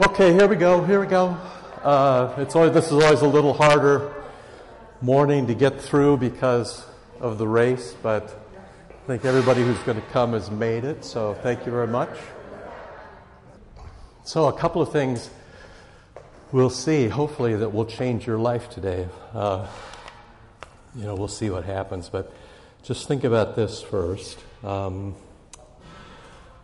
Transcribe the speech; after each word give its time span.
Okay, 0.00 0.32
here 0.32 0.46
we 0.46 0.54
go. 0.54 0.84
Here 0.84 1.00
we 1.00 1.06
go. 1.06 1.36
Uh, 1.82 2.32
it's 2.38 2.54
always, 2.54 2.72
this 2.72 2.86
is 2.86 2.92
always 2.92 3.20
a 3.20 3.26
little 3.26 3.52
harder 3.52 4.14
morning 5.00 5.48
to 5.48 5.54
get 5.54 5.80
through 5.80 6.18
because 6.18 6.86
of 7.20 7.36
the 7.36 7.48
race, 7.48 7.94
but 8.00 8.24
I 8.88 9.06
think 9.08 9.24
everybody 9.24 9.62
who's 9.62 9.78
going 9.80 10.00
to 10.00 10.06
come 10.08 10.34
has 10.34 10.52
made 10.52 10.84
it. 10.84 11.04
So 11.04 11.34
thank 11.42 11.66
you 11.66 11.72
very 11.72 11.88
much. 11.88 12.08
So 14.24 14.46
a 14.46 14.52
couple 14.52 14.80
of 14.80 14.92
things 14.92 15.28
we'll 16.52 16.70
see. 16.70 17.08
Hopefully 17.08 17.56
that 17.56 17.70
will 17.70 17.86
change 17.86 18.24
your 18.24 18.38
life 18.38 18.70
today. 18.70 19.08
Uh, 19.34 19.66
you 20.94 21.04
know, 21.04 21.16
we'll 21.16 21.26
see 21.26 21.50
what 21.50 21.64
happens, 21.64 22.08
but 22.08 22.32
just 22.84 23.08
think 23.08 23.24
about 23.24 23.56
this 23.56 23.82
first. 23.82 24.38
Um, 24.62 25.16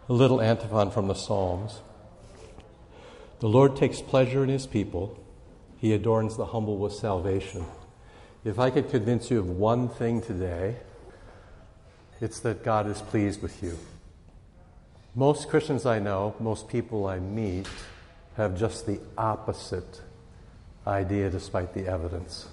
a 0.09 0.13
little 0.13 0.41
antiphon 0.41 0.93
from 0.93 1.09
the 1.09 1.15
Psalms. 1.15 1.81
The 3.41 3.49
Lord 3.49 3.77
takes 3.77 4.03
pleasure 4.03 4.43
in 4.43 4.49
his 4.49 4.67
people. 4.67 5.17
He 5.79 5.93
adorns 5.93 6.37
the 6.37 6.47
humble 6.47 6.77
with 6.77 6.93
salvation. 6.93 7.65
If 8.45 8.59
I 8.59 8.71
could 8.71 8.91
convince 8.91 9.31
you 9.31 9.39
of 9.39 9.49
one 9.49 9.89
thing 9.89 10.21
today, 10.21 10.77
it's 12.21 12.41
that 12.41 12.65
God 12.65 12.89
is 12.89 13.01
pleased 13.01 13.41
with 13.41 13.63
you. 13.63 13.79
Most 15.15 15.49
Christians 15.49 15.87
I 15.87 16.01
know, 16.01 16.35
most 16.41 16.69
people 16.69 17.07
I 17.07 17.21
meet, 17.21 17.69
have 18.37 18.59
just 18.59 18.87
the 18.87 19.01
opposite 19.17 20.01
idea 20.87 21.31
despite 21.31 21.75
the 21.75 21.87
evidence. 21.87 22.49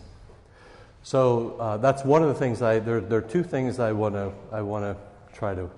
So 1.01 1.57
uh, 1.59 1.77
that's 1.77 2.03
one 2.03 2.21
of 2.21 2.27
the 2.27 2.35
things 2.35 2.61
I, 2.61 2.79
there, 2.79 3.01
there 3.01 3.19
are 3.19 3.21
two 3.21 3.43
things 3.43 3.79
I 3.79 3.91
want 3.91 4.15
to 4.15 4.31
I 4.51 4.61
wanna 4.61 4.97
try 5.33 5.55
to 5.55 5.69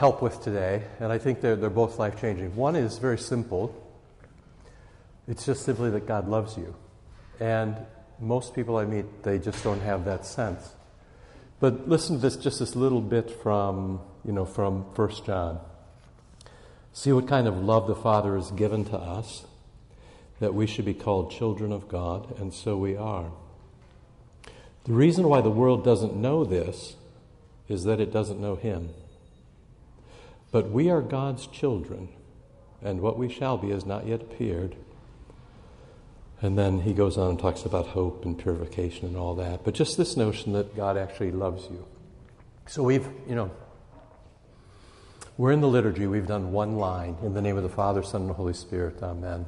help 0.00 0.22
with 0.22 0.42
today, 0.42 0.82
and 0.98 1.12
I 1.12 1.18
think 1.18 1.42
they're, 1.42 1.56
they're 1.56 1.68
both 1.68 1.98
life 1.98 2.18
changing. 2.18 2.56
One 2.56 2.74
is 2.74 2.96
very 2.96 3.18
simple 3.18 3.76
it's 5.28 5.44
just 5.44 5.62
simply 5.62 5.90
that 5.90 6.06
God 6.06 6.26
loves 6.26 6.56
you. 6.56 6.74
And 7.38 7.76
most 8.18 8.54
people 8.54 8.78
I 8.78 8.86
meet, 8.86 9.22
they 9.22 9.38
just 9.38 9.62
don't 9.62 9.80
have 9.80 10.06
that 10.06 10.24
sense. 10.24 10.74
But 11.60 11.86
listen 11.86 12.16
to 12.16 12.22
this, 12.22 12.36
just 12.36 12.60
this 12.60 12.74
little 12.74 13.02
bit 13.02 13.30
from, 13.42 14.00
you 14.24 14.32
know, 14.32 14.46
from 14.46 14.84
1 14.96 15.10
John. 15.26 15.60
See 16.94 17.12
what 17.12 17.28
kind 17.28 17.46
of 17.46 17.58
love 17.58 17.86
the 17.86 17.94
Father 17.94 18.36
has 18.36 18.50
given 18.52 18.86
to 18.86 18.96
us, 18.96 19.44
that 20.40 20.54
we 20.54 20.66
should 20.66 20.86
be 20.86 20.94
called 20.94 21.30
children 21.30 21.72
of 21.72 21.88
God, 21.88 22.40
and 22.40 22.54
so 22.54 22.74
we 22.78 22.96
are. 22.96 23.30
The 24.84 24.94
reason 24.94 25.28
why 25.28 25.42
the 25.42 25.50
world 25.50 25.84
doesn't 25.84 26.16
know 26.16 26.42
this 26.42 26.96
is 27.68 27.84
that 27.84 28.00
it 28.00 28.10
doesn't 28.10 28.40
know 28.40 28.56
Him. 28.56 28.88
But 30.52 30.70
we 30.70 30.90
are 30.90 31.00
God's 31.00 31.46
children, 31.46 32.08
and 32.82 33.00
what 33.00 33.18
we 33.18 33.28
shall 33.28 33.56
be 33.56 33.70
has 33.70 33.86
not 33.86 34.06
yet 34.06 34.20
appeared. 34.20 34.76
And 36.42 36.58
then 36.58 36.80
he 36.80 36.94
goes 36.94 37.18
on 37.18 37.30
and 37.30 37.38
talks 37.38 37.64
about 37.64 37.88
hope 37.88 38.24
and 38.24 38.38
purification 38.38 39.06
and 39.06 39.16
all 39.16 39.34
that. 39.36 39.62
But 39.62 39.74
just 39.74 39.96
this 39.96 40.16
notion 40.16 40.54
that 40.54 40.74
God 40.74 40.96
actually 40.96 41.32
loves 41.32 41.64
you. 41.70 41.86
So 42.66 42.82
we've, 42.82 43.06
you 43.28 43.34
know, 43.34 43.50
we're 45.36 45.52
in 45.52 45.60
the 45.60 45.68
liturgy, 45.68 46.06
we've 46.06 46.26
done 46.26 46.52
one 46.52 46.76
line 46.76 47.16
in 47.22 47.34
the 47.34 47.42
name 47.42 47.56
of 47.56 47.62
the 47.62 47.68
Father, 47.68 48.02
Son, 48.02 48.22
and 48.22 48.30
Holy 48.30 48.54
Spirit. 48.54 49.02
Amen. 49.02 49.46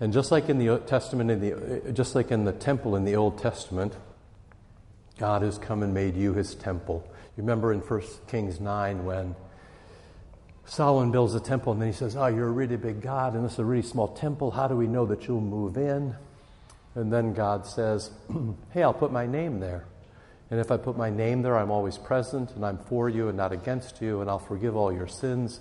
And 0.00 0.12
just 0.12 0.30
like 0.30 0.48
in 0.48 0.58
the 0.58 0.78
Testament, 0.78 1.30
in 1.30 1.40
the, 1.40 1.92
just 1.92 2.14
like 2.14 2.30
in 2.30 2.44
the 2.44 2.52
temple 2.52 2.96
in 2.96 3.04
the 3.04 3.16
Old 3.16 3.38
Testament, 3.38 3.94
God 5.18 5.42
has 5.42 5.58
come 5.58 5.82
and 5.82 5.94
made 5.94 6.16
you 6.16 6.32
his 6.32 6.54
temple. 6.54 7.08
You 7.36 7.42
remember 7.42 7.72
in 7.72 7.80
1 7.80 8.02
Kings 8.26 8.60
9 8.60 9.04
when 9.04 9.36
Solomon 10.64 11.10
builds 11.10 11.34
a 11.34 11.40
temple 11.40 11.72
and 11.72 11.82
then 11.82 11.88
he 11.88 11.94
says, 11.94 12.16
Oh, 12.16 12.26
you're 12.26 12.48
a 12.48 12.52
really 12.52 12.76
big 12.76 13.00
God 13.00 13.34
and 13.34 13.44
this 13.44 13.54
is 13.54 13.58
a 13.58 13.64
really 13.64 13.82
small 13.82 14.08
temple. 14.08 14.50
How 14.50 14.68
do 14.68 14.76
we 14.76 14.86
know 14.86 15.06
that 15.06 15.26
you'll 15.26 15.40
move 15.40 15.76
in? 15.76 16.14
And 16.94 17.12
then 17.12 17.32
God 17.32 17.66
says, 17.66 18.10
Hey, 18.70 18.82
I'll 18.82 18.94
put 18.94 19.12
my 19.12 19.26
name 19.26 19.60
there. 19.60 19.86
And 20.50 20.60
if 20.60 20.70
I 20.70 20.76
put 20.76 20.96
my 20.96 21.08
name 21.08 21.42
there, 21.42 21.56
I'm 21.56 21.70
always 21.70 21.96
present 21.96 22.52
and 22.52 22.64
I'm 22.64 22.78
for 22.78 23.08
you 23.08 23.28
and 23.28 23.36
not 23.36 23.52
against 23.52 24.02
you, 24.02 24.20
and 24.20 24.28
I'll 24.28 24.38
forgive 24.38 24.76
all 24.76 24.92
your 24.92 25.08
sins 25.08 25.60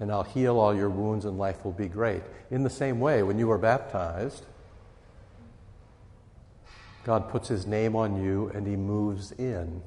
and 0.00 0.10
I'll 0.10 0.24
heal 0.24 0.58
all 0.58 0.74
your 0.74 0.90
wounds 0.90 1.24
and 1.24 1.38
life 1.38 1.64
will 1.64 1.72
be 1.72 1.86
great. 1.86 2.22
In 2.50 2.64
the 2.64 2.70
same 2.70 2.98
way, 2.98 3.22
when 3.22 3.38
you 3.38 3.50
are 3.52 3.58
baptized, 3.58 4.44
God 7.04 7.28
puts 7.28 7.48
his 7.48 7.66
name 7.66 7.94
on 7.94 8.20
you 8.20 8.50
and 8.54 8.66
he 8.66 8.74
moves 8.74 9.30
in. 9.32 9.80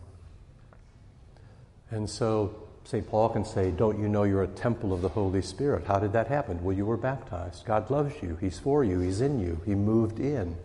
And 1.91 2.09
so 2.09 2.64
St. 2.85 3.07
Paul 3.09 3.29
can 3.29 3.43
say, 3.43 3.71
Don't 3.71 3.99
you 3.99 4.07
know 4.07 4.23
you're 4.23 4.43
a 4.43 4.47
temple 4.47 4.93
of 4.93 5.01
the 5.01 5.09
Holy 5.09 5.41
Spirit? 5.41 5.85
How 5.87 5.97
did 5.97 6.13
that 6.13 6.27
happen? 6.27 6.63
Well, 6.63 6.77
you 6.77 6.85
were 6.85 6.97
baptized. 6.97 7.65
God 7.65 7.89
loves 7.89 8.13
you. 8.21 8.37
He's 8.39 8.59
for 8.59 8.83
you. 8.83 8.99
He's 8.99 9.21
in 9.21 9.39
you. 9.39 9.59
He 9.65 9.73
moved 9.73 10.19
in. 10.19 10.55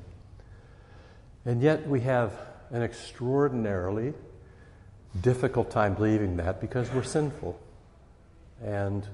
And 1.47 1.63
yet 1.63 1.89
we 1.89 2.01
have 2.01 2.35
an 2.71 2.83
extraordinarily 2.83 4.13
difficult 5.23 5.71
time 5.71 5.95
believing 5.95 6.37
that 6.37 6.61
because 6.61 6.93
we're 6.93 7.03
sinful. 7.03 7.59
And 8.63 9.07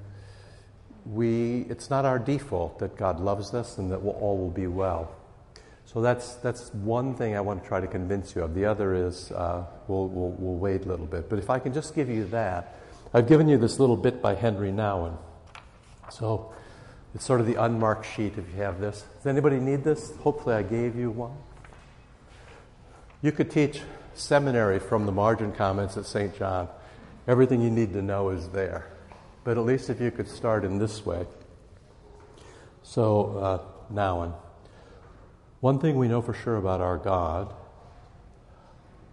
we, 1.05 1.61
it's 1.71 1.89
not 1.89 2.05
our 2.05 2.19
default 2.19 2.81
that 2.81 2.97
God 2.97 3.21
loves 3.21 3.55
us 3.55 3.79
and 3.79 3.93
that 3.93 4.03
we'll, 4.03 4.15
all 4.15 4.37
will 4.37 4.51
be 4.51 4.67
well. 4.67 5.15
So 5.85 6.03
that's, 6.03 6.35
that's 6.35 6.75
one 6.75 7.15
thing 7.15 7.37
I 7.37 7.41
want 7.41 7.63
to 7.63 7.69
try 7.69 7.81
to 7.81 7.87
convince 7.87 8.35
you 8.35 8.43
of. 8.43 8.55
The 8.57 8.65
other 8.65 8.97
is 8.97 9.31
uh, 9.31 9.65
we'll, 9.87 10.09
we'll, 10.09 10.31
we'll 10.31 10.59
wait 10.59 10.85
a 10.85 10.89
little 10.89 11.07
bit. 11.07 11.31
But 11.31 11.39
if 11.39 11.49
I 11.49 11.61
can 11.61 11.73
just 11.73 11.95
give 11.95 12.09
you 12.09 12.25
that, 12.27 12.81
I've 13.15 13.29
given 13.29 13.49
you 13.49 13.59
this 13.59 13.79
little 13.79 13.97
bit 13.97 14.21
by 14.21 14.35
Henri 14.35 14.71
Nouwen. 14.71 15.17
So 16.11 16.53
it's 17.15 17.25
sort 17.25 17.41
of 17.41 17.47
the 17.47 17.55
unmarked 17.55 18.07
sheet 18.07 18.35
if 18.37 18.49
you 18.49 18.63
have 18.63 18.81
this. 18.81 19.05
Does 19.19 19.27
anybody 19.27 19.59
need 19.59 19.85
this? 19.85 20.15
Hopefully, 20.17 20.55
I 20.55 20.63
gave 20.63 20.97
you 20.97 21.11
one. 21.11 21.37
You 23.23 23.33
could 23.33 23.51
teach 23.51 23.81
seminary 24.15 24.79
from 24.79 25.07
the 25.07 25.13
margin 25.13 25.53
comments 25.53 25.97
at 25.97 26.07
St. 26.07 26.37
John. 26.37 26.69
Everything 27.27 27.61
you 27.61 27.71
need 27.71 27.93
to 27.95 28.03
know 28.03 28.31
is 28.31 28.49
there. 28.49 28.87
But 29.45 29.59
at 29.59 29.65
least 29.65 29.91
if 29.91 30.01
you 30.01 30.11
could 30.11 30.29
start 30.29 30.65
in 30.65 30.79
this 30.79 31.05
way. 31.05 31.27
So, 32.83 33.37
uh, 33.39 33.93
Nouwen. 33.93 34.35
One 35.61 35.79
thing 35.79 35.97
we 35.97 36.09
know 36.09 36.23
for 36.23 36.35
sure 36.35 36.57
about 36.57 36.81
our 36.81 36.99
God 36.99 37.53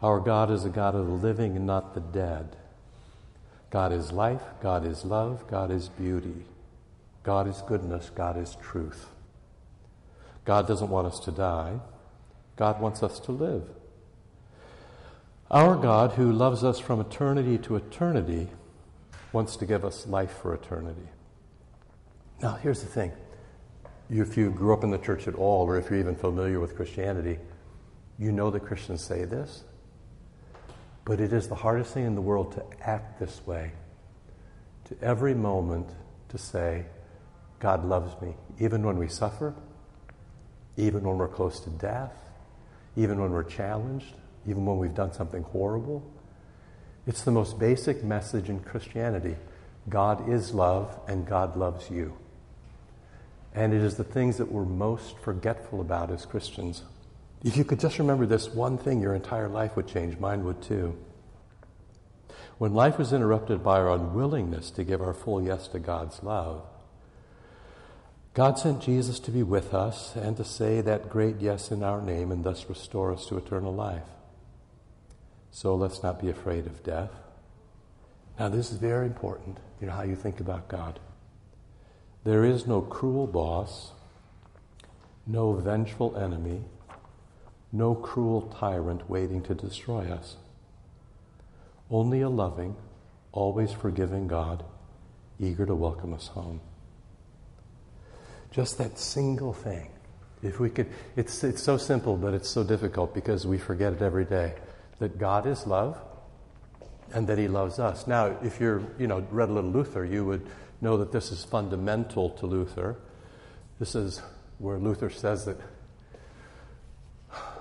our 0.04 0.20
God 0.20 0.52
is 0.52 0.66
a 0.66 0.70
God 0.70 0.96
of 0.96 1.08
the 1.08 1.14
living 1.14 1.56
and 1.56 1.66
not 1.66 1.94
the 1.94 2.02
dead. 2.02 2.58
God 3.74 3.92
is 3.92 4.12
life, 4.12 4.44
God 4.62 4.86
is 4.86 5.04
love, 5.04 5.48
God 5.48 5.72
is 5.72 5.90
beauty, 5.90 6.46
God 7.24 7.48
is 7.48 7.64
goodness, 7.64 8.12
God 8.14 8.38
is 8.38 8.56
truth. 8.62 9.08
God 10.46 10.68
doesn't 10.68 10.92
want 10.92 11.08
us 11.08 11.20
to 11.22 11.32
die, 11.32 11.80
God 12.56 12.80
wants 12.80 13.02
us 13.02 13.20
to 13.22 13.32
live. 13.32 13.64
Our 15.50 15.76
God, 15.76 16.12
who 16.12 16.32
loves 16.32 16.64
us 16.64 16.78
from 16.78 17.02
eternity 17.02 17.58
to 17.58 17.76
eternity, 17.76 18.50
wants 19.32 19.56
to 19.56 19.66
give 19.66 19.84
us 19.84 20.06
life 20.06 20.38
for 20.40 20.54
eternity. 20.54 21.10
Now, 22.44 22.54
here's 22.54 22.82
the 22.82 22.88
thing. 22.88 23.12
If 24.08 24.38
you 24.38 24.52
grew 24.52 24.74
up 24.74 24.84
in 24.84 24.92
the 24.92 25.00
church 25.00 25.28
at 25.28 25.34
all, 25.34 25.66
or 25.66 25.80
if 25.80 25.90
you're 25.90 25.98
even 25.98 26.16
familiar 26.16 26.60
with 26.60 26.76
Christianity, 26.76 27.40
you 28.20 28.32
know 28.32 28.52
that 28.52 28.60
Christians 28.60 29.04
say 29.04 29.26
this. 29.26 29.64
But 31.06 31.20
it 31.20 31.34
is 31.34 31.48
the 31.48 31.56
hardest 31.56 31.94
thing 31.94 32.06
in 32.06 32.16
the 32.16 32.22
world 32.22 32.54
to 32.54 32.64
act 32.82 33.20
this 33.20 33.46
way, 33.46 33.72
to 34.86 34.96
every 35.02 35.34
moment 35.34 35.90
to 36.30 36.38
say, 36.38 36.86
God 37.60 37.86
loves 37.86 38.20
me, 38.22 38.36
even 38.60 38.84
when 38.84 38.98
we 38.98 39.08
suffer, 39.08 39.54
even 40.78 41.04
when 41.04 41.18
we're 41.18 41.28
close 41.28 41.60
to 41.62 41.70
death, 41.70 42.14
even 42.96 43.20
when 43.22 43.32
we're 43.32 43.44
challenged, 43.44 44.14
even 44.48 44.66
when 44.66 44.78
we've 44.78 44.96
done 44.96 45.14
something 45.14 45.44
horrible. 45.44 46.04
It's 47.06 47.24
the 47.24 47.32
most 47.32 47.60
basic 47.60 48.04
message 48.04 48.50
in 48.50 48.60
Christianity 48.60 49.36
God 49.90 50.30
is 50.30 50.54
love, 50.54 50.98
and 51.10 51.28
God 51.28 51.58
loves 51.58 51.90
you. 51.90 52.14
And 53.54 53.74
it 53.74 53.82
is 53.82 53.98
the 53.98 54.04
things 54.04 54.38
that 54.38 54.52
we're 54.52 54.64
most 54.64 55.18
forgetful 55.20 55.82
about 55.82 56.10
as 56.10 56.26
Christians. 56.26 56.84
If 57.44 57.58
you 57.58 57.66
could 57.66 57.80
just 57.80 58.00
remember 58.00 58.26
this 58.26 58.50
one 58.50 58.78
thing, 58.78 59.02
your 59.02 59.14
entire 59.14 59.50
life 59.50 59.76
would 59.76 59.88
change. 59.88 60.18
Mine 60.18 60.46
would 60.46 60.62
too. 60.62 60.98
When 62.58 62.74
life 62.74 62.98
was 62.98 63.12
interrupted 63.12 63.64
by 63.64 63.80
our 63.80 63.92
unwillingness 63.92 64.72
to 64.72 64.84
give 64.84 65.02
our 65.02 65.14
full 65.14 65.42
yes 65.42 65.68
to 65.70 65.80
God's 65.80 66.24
love, 66.24 66.64
God 68.34 68.58
sent 68.58 68.82
Jesus 68.82 69.20
to 69.22 69.32
be 69.32 69.44
with 69.44 69.74
us 69.74 70.16
and 70.16 70.38
to 70.38 70.46
say 70.46 70.82
that 70.82 71.10
great 71.10 71.36
yes 71.40 71.70
in 71.72 71.84
our 71.84 72.02
name 72.02 72.32
and 72.32 72.44
thus 72.44 72.68
restore 72.70 73.12
us 73.12 73.28
to 73.28 73.38
eternal 73.38 73.74
life. 73.74 74.04
So 75.52 75.76
let's 75.76 76.02
not 76.02 76.22
be 76.22 76.30
afraid 76.30 76.66
of 76.66 76.84
death. 76.84 77.12
Now, 78.40 78.50
this 78.50 78.72
is 78.72 78.78
very 78.78 79.06
important, 79.06 79.58
you 79.80 79.86
know, 79.86 79.94
how 79.94 80.02
you 80.02 80.16
think 80.16 80.40
about 80.40 80.68
God. 80.68 81.00
There 82.24 82.44
is 82.44 82.66
no 82.66 82.82
cruel 82.82 83.28
boss, 83.28 83.92
no 85.28 85.54
vengeful 85.54 86.18
enemy, 86.18 86.64
no 87.74 87.96
cruel 87.96 88.44
tyrant 88.60 89.10
waiting 89.10 89.42
to 89.42 89.56
destroy 89.56 90.10
us. 90.10 90.38
Only 91.90 92.22
a 92.22 92.30
loving, 92.30 92.76
always 93.32 93.74
forgiving 93.74 94.28
God, 94.28 94.64
eager 95.40 95.66
to 95.66 95.74
welcome 95.74 96.14
us 96.14 96.28
home. 96.28 96.62
Just 98.52 98.78
that 98.78 99.00
single 99.00 99.54
thing. 99.54 99.90
If 100.44 100.60
we 100.60 100.70
could, 100.70 100.88
it's, 101.16 101.44
it's 101.44 101.64
so 101.64 101.78
simple, 101.78 102.16
but 102.16 102.36
it's 102.36 102.50
so 102.50 102.64
difficult 102.64 103.14
because 103.14 103.48
we 103.48 103.58
forget 103.58 103.92
it 103.94 104.02
every 104.02 104.26
day 104.26 104.54
that 105.00 105.18
God 105.18 105.48
is 105.48 105.66
love 105.66 106.00
and 107.12 107.28
that 107.28 107.40
He 107.40 107.48
loves 107.48 107.80
us. 107.80 108.06
Now, 108.06 108.38
if 108.44 108.60
you're, 108.60 108.84
you 109.00 109.08
know, 109.08 109.26
read 109.32 109.50
a 109.50 109.54
little 109.54 109.72
Luther, 109.72 110.06
you 110.06 110.26
would 110.26 110.46
know 110.80 110.98
that 110.98 111.12
this 111.12 111.32
is 111.32 111.44
fundamental 111.44 112.30
to 112.32 112.46
Luther. 112.46 112.98
This 113.80 113.96
is 113.96 114.22
where 114.60 114.78
Luther 114.78 115.10
says 115.10 115.46
that 115.46 115.58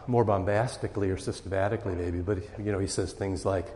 more 0.09 0.25
bombastically 0.25 1.11
or 1.11 1.17
systematically, 1.17 1.95
maybe, 1.95 2.21
but 2.21 2.39
you 2.59 2.73
know, 2.73 2.79
he 2.79 2.87
says 2.87 3.13
things 3.13 3.45
like, 3.45 3.67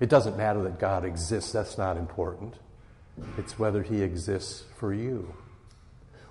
"It 0.00 0.08
doesn't 0.08 0.36
matter 0.36 0.62
that 0.62 0.78
God 0.78 1.04
exists; 1.04 1.52
that's 1.52 1.78
not 1.78 1.96
important. 1.96 2.54
It's 3.36 3.58
whether 3.58 3.82
He 3.82 4.02
exists 4.02 4.64
for 4.76 4.92
you." 4.92 5.34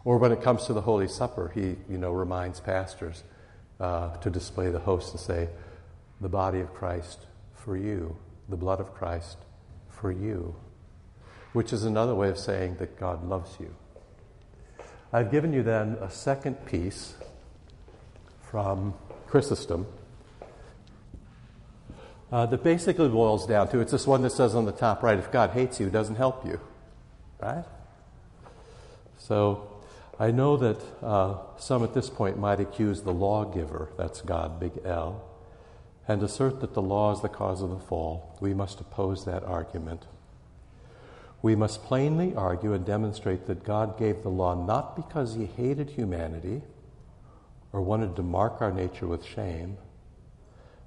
Or 0.04 0.18
when 0.18 0.32
it 0.32 0.42
comes 0.42 0.66
to 0.66 0.74
the 0.74 0.82
Holy 0.82 1.08
Supper, 1.08 1.52
he, 1.54 1.76
you 1.88 1.98
know, 1.98 2.12
reminds 2.12 2.60
pastors 2.60 3.24
uh, 3.80 4.18
to 4.18 4.30
display 4.30 4.70
the 4.72 4.80
host 4.80 5.12
and 5.12 5.20
say, 5.20 5.50
"The 6.20 6.30
body 6.30 6.60
of 6.60 6.74
Christ 6.74 7.28
for 7.54 7.78
you, 7.78 8.18
the 8.50 8.58
blood 8.58 8.80
of 8.80 8.94
Christ 8.94 9.38
for 9.90 10.12
you," 10.12 10.56
which 11.54 11.72
is 11.72 11.84
another 11.84 12.16
way 12.16 12.30
of 12.30 12.38
saying 12.38 12.78
that 12.78 13.00
God 13.00 13.24
loves 13.28 13.60
you. 13.60 13.76
I've 15.14 15.30
given 15.30 15.52
you 15.52 15.62
then 15.62 15.98
a 16.00 16.10
second 16.10 16.66
piece 16.66 17.16
from 18.42 18.94
Chrysostom 19.32 19.86
uh, 22.32 22.46
that 22.46 22.64
basically 22.64 23.08
boils 23.08 23.48
down 23.48 23.70
to 23.70 23.80
it's 23.80 23.92
this 23.92 24.06
one 24.06 24.22
that 24.24 24.32
says 24.32 24.56
on 24.56 24.66
the 24.66 24.72
top 24.72 25.04
right, 25.04 25.18
if 25.18 25.32
God 25.32 25.52
hates 25.52 25.80
you, 25.80 25.90
doesn't 25.90 26.16
help 26.16 26.46
you. 26.46 26.60
Right? 27.40 27.64
So 29.18 29.72
I 30.20 30.32
know 30.32 30.58
that 30.58 30.82
uh, 31.02 31.38
some 31.58 31.84
at 31.84 31.94
this 31.94 32.10
point 32.10 32.38
might 32.38 32.60
accuse 32.60 33.02
the 33.02 33.14
lawgiver, 33.14 33.90
that's 33.98 34.22
God, 34.22 34.60
big 34.60 34.74
L, 34.86 35.24
and 36.08 36.22
assert 36.24 36.60
that 36.62 36.74
the 36.74 36.82
law 36.82 37.14
is 37.14 37.22
the 37.22 37.30
cause 37.30 37.62
of 37.62 37.70
the 37.70 37.80
fall. 37.80 38.38
We 38.42 38.54
must 38.54 38.80
oppose 38.80 39.26
that 39.26 39.44
argument. 39.44 40.06
We 41.42 41.56
must 41.56 41.84
plainly 41.84 42.36
argue 42.36 42.74
and 42.74 42.86
demonstrate 42.86 43.48
that 43.48 43.64
God 43.64 43.98
gave 43.98 44.24
the 44.24 44.30
law 44.30 44.54
not 44.54 44.96
because 44.96 45.36
he 45.36 45.46
hated 45.46 45.92
humanity 45.92 46.62
or 47.74 47.82
wanted 47.82 48.16
to 48.16 48.24
mark 48.24 48.62
our 48.62 48.72
nature 48.72 49.08
with 49.08 49.26
shame, 49.26 49.78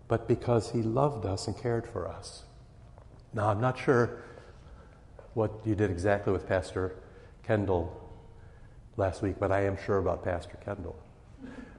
but 0.08 0.28
because 0.28 0.70
he 0.70 0.82
loved 0.82 1.24
us 1.24 1.46
and 1.46 1.56
cared 1.56 1.86
for 1.86 2.06
us. 2.08 2.44
Now, 3.32 3.48
I'm 3.48 3.60
not 3.60 3.78
sure 3.78 4.22
what 5.34 5.50
you 5.64 5.74
did 5.74 5.90
exactly 5.90 6.32
with 6.32 6.46
Pastor 6.46 6.94
Kendall 7.42 8.00
last 8.96 9.22
week, 9.22 9.36
but 9.38 9.50
I 9.50 9.64
am 9.64 9.76
sure 9.84 9.98
about 9.98 10.22
Pastor 10.22 10.56
Kendall. 10.64 10.96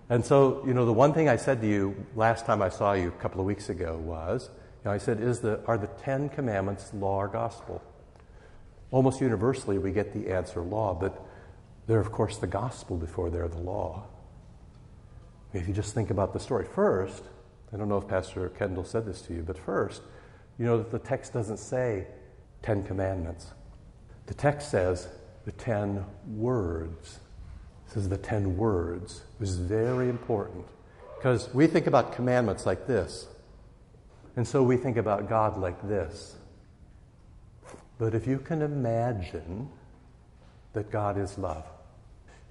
And 0.10 0.24
so, 0.24 0.64
you 0.68 0.74
know, 0.74 0.86
the 0.86 0.94
one 0.94 1.14
thing 1.14 1.30
I 1.30 1.36
said 1.36 1.62
to 1.62 1.68
you 1.68 2.06
last 2.16 2.46
time 2.46 2.62
I 2.62 2.70
saw 2.70 2.94
you 2.94 3.08
a 3.08 3.22
couple 3.22 3.40
of 3.40 3.48
weeks 3.48 3.70
ago 3.70 3.98
was, 3.98 4.50
you 4.54 4.90
know, 4.90 4.92
I 4.92 4.98
said, 4.98 5.20
is 5.20 5.40
the, 5.40 5.64
are 5.66 5.78
the 5.78 5.88
Ten 5.88 6.30
Commandments 6.30 6.94
law 6.94 7.18
or 7.18 7.28
gospel? 7.28 7.82
Almost 8.92 9.20
universally, 9.20 9.80
we 9.80 9.92
get 9.92 10.14
the 10.14 10.32
answer 10.32 10.62
law, 10.62 10.94
but 10.94 11.26
they're, 11.88 12.00
of 12.00 12.12
course, 12.12 12.38
the 12.38 12.48
gospel 12.48 12.98
before 12.98 13.30
they're 13.30 13.48
the 13.48 13.58
law. 13.58 14.06
If 15.56 15.70
you 15.70 15.74
just 15.74 15.94
think 15.94 16.10
about 16.10 16.34
the 16.34 16.40
story, 16.40 16.66
first, 16.66 17.24
I 17.74 17.78
don't 17.78 17.88
know 17.88 17.98
if 17.98 18.08
Pastor 18.10 18.50
Kendall 18.50 18.84
said 18.84 19.06
this 19.06 19.22
to 19.24 19.34
you, 19.34 19.42
but 19.42 19.58
first, 19.58 20.02
you 20.60 20.66
know 20.66 20.78
that 20.78 20.92
the 20.92 21.00
text 21.00 21.32
doesn't 21.32 21.58
say 21.58 22.08
Ten 22.62 22.84
Commandments. 22.84 23.52
The 24.26 24.34
text 24.34 24.70
says 24.70 25.08
the 25.46 25.54
Ten 25.54 26.06
Words. 26.28 27.20
It 27.88 27.94
says 27.94 28.10
the 28.10 28.18
Ten 28.18 28.58
Words. 28.58 29.22
It 29.36 29.40
was 29.40 29.58
very 29.58 30.10
important 30.10 30.66
because 31.18 31.54
we 31.54 31.68
think 31.68 31.88
about 31.88 32.14
commandments 32.14 32.66
like 32.66 32.86
this, 32.86 33.28
and 34.36 34.46
so 34.46 34.62
we 34.62 34.76
think 34.76 34.98
about 34.98 35.30
God 35.30 35.58
like 35.58 35.88
this. 35.88 36.36
But 37.98 38.14
if 38.14 38.28
you 38.28 38.40
can 38.40 38.62
imagine 38.62 39.70
that 40.74 40.92
God 40.92 41.18
is 41.18 41.38
love, 41.38 41.64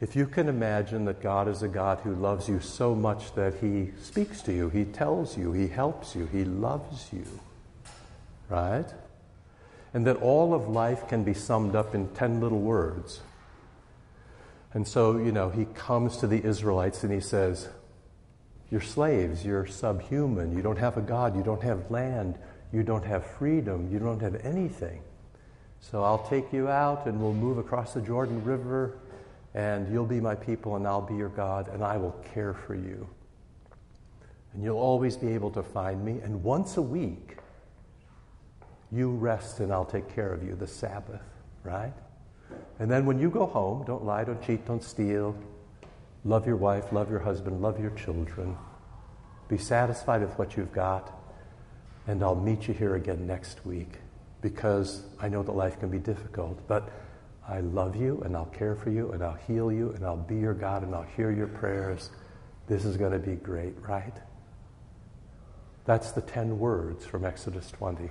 if 0.00 0.17
you 0.17 0.26
can 0.26 0.49
imagine 0.49 1.05
that 1.05 1.23
God 1.23 1.49
is 1.49 1.62
a 1.62 1.69
God 1.69 2.00
who 2.00 2.14
loves 2.14 2.49
you 2.49 2.61
so 2.61 2.94
much 2.94 3.35
that 3.35 3.55
He 3.61 3.93
speaks 4.02 4.43
to 4.43 4.52
you, 4.52 4.69
He 4.69 4.85
tells 4.85 5.38
you, 5.38 5.52
He 5.52 5.69
helps 5.69 6.17
you, 6.17 6.26
He 6.26 6.44
loves 6.44 7.08
you, 7.12 7.26
right? 8.49 8.87
And 9.93 10.06
that 10.06 10.17
all 10.17 10.52
of 10.52 10.69
life 10.69 11.08
can 11.08 11.23
be 11.23 11.35
summed 11.35 11.76
up 11.76 11.94
in 11.94 12.08
10 12.08 12.41
little 12.41 12.61
words. 12.61 13.20
And 14.73 14.87
so, 14.87 15.17
you 15.17 15.31
know, 15.31 15.50
He 15.50 15.67
comes 15.67 16.17
to 16.17 16.26
the 16.26 16.44
Israelites 16.44 17.05
and 17.05 17.12
He 17.12 17.20
says, 17.20 17.69
You're 18.73 18.81
slaves, 18.81 19.44
you're 19.44 19.67
subhuman, 19.67 20.56
you 20.56 20.62
don't 20.62 20.79
have 20.79 20.96
a 20.96 21.02
God, 21.02 21.37
you 21.37 21.44
don't 21.44 21.62
have 21.62 21.88
land, 21.93 22.37
you 22.73 22.82
don't 22.82 23.05
have 23.05 23.25
freedom, 23.25 23.88
you 23.93 24.00
don't 24.00 24.20
have 24.20 24.35
anything. 24.44 25.02
So 25.81 26.02
I'll 26.02 26.26
take 26.26 26.52
you 26.52 26.69
out 26.69 27.06
and 27.06 27.20
we'll 27.20 27.35
move 27.35 27.58
across 27.58 27.94
the 27.94 28.00
Jordan 28.00 28.43
River 28.43 28.99
and 29.55 29.91
you'll 29.93 30.05
be 30.05 30.21
my 30.21 30.35
people 30.35 30.77
and 30.77 30.87
I'll 30.87 31.01
be 31.01 31.15
your 31.15 31.29
God 31.29 31.69
and 31.69 31.83
I 31.83 31.97
will 31.97 32.12
care 32.35 32.55
for 32.55 32.75
you. 32.75 33.09
And 34.53 34.62
you'll 34.62 34.79
always 34.79 35.17
be 35.17 35.29
able 35.29 35.51
to 35.53 35.62
find 35.62 36.05
me. 36.05 36.21
And 36.23 36.43
once 36.43 36.77
a 36.77 36.83
week, 36.83 37.39
you 38.91 39.11
rest 39.11 39.61
and 39.61 39.73
I'll 39.73 39.85
take 39.85 40.15
care 40.15 40.33
of 40.33 40.45
you, 40.45 40.55
the 40.55 40.67
Sabbath, 40.67 41.23
right? 41.62 41.93
And 42.79 42.91
then 42.91 43.06
when 43.06 43.19
you 43.19 43.31
go 43.31 43.47
home, 43.47 43.85
don't 43.85 44.05
lie, 44.05 44.25
don't 44.25 44.43
cheat, 44.43 44.67
don't 44.67 44.83
steal. 44.83 45.37
Love 46.25 46.47
your 46.47 46.56
wife, 46.56 46.93
love 46.93 47.11
your 47.11 47.21
husband, 47.21 47.61
love 47.61 47.81
your 47.81 47.91
children. 47.91 48.56
Be 49.49 49.59
satisfied 49.59 50.21
with 50.23 50.39
what 50.39 50.56
you've 50.56 50.73
got. 50.73 51.12
And 52.06 52.23
I'll 52.23 52.35
meet 52.35 52.69
you 52.69 52.75
here 52.75 52.97
again 52.97 53.27
next 53.27 53.65
week 53.65 53.99
because 54.41 55.03
I 55.21 55.29
know 55.29 55.43
that 55.43 55.53
life 55.53 55.81
can 55.81 55.89
be 55.89 55.99
difficult, 55.99 56.67
but 56.69 56.91
I 57.46 57.61
love 57.61 57.94
you 57.94 58.23
and 58.25 58.37
I'll 58.37 58.46
care 58.46 58.75
for 58.75 58.91
you 58.91 59.12
and 59.12 59.23
I'll 59.23 59.38
heal 59.46 59.70
you 59.70 59.91
and 59.91 60.05
I'll 60.05 60.17
be 60.17 60.37
your 60.37 60.55
God 60.55 60.82
and 60.82 60.94
I'll 60.94 61.02
hear 61.17 61.31
your 61.31 61.46
prayers. 61.46 62.11
This 62.67 62.85
is 62.85 62.96
going 62.96 63.12
to 63.12 63.19
be 63.19 63.37
great, 63.37 63.75
right? 63.87 64.14
That's 65.85 66.12
the 66.12 66.23
10 66.23 66.58
words 66.58 67.05
from 67.05 67.25
Exodus 67.25 67.70
20. 67.73 68.08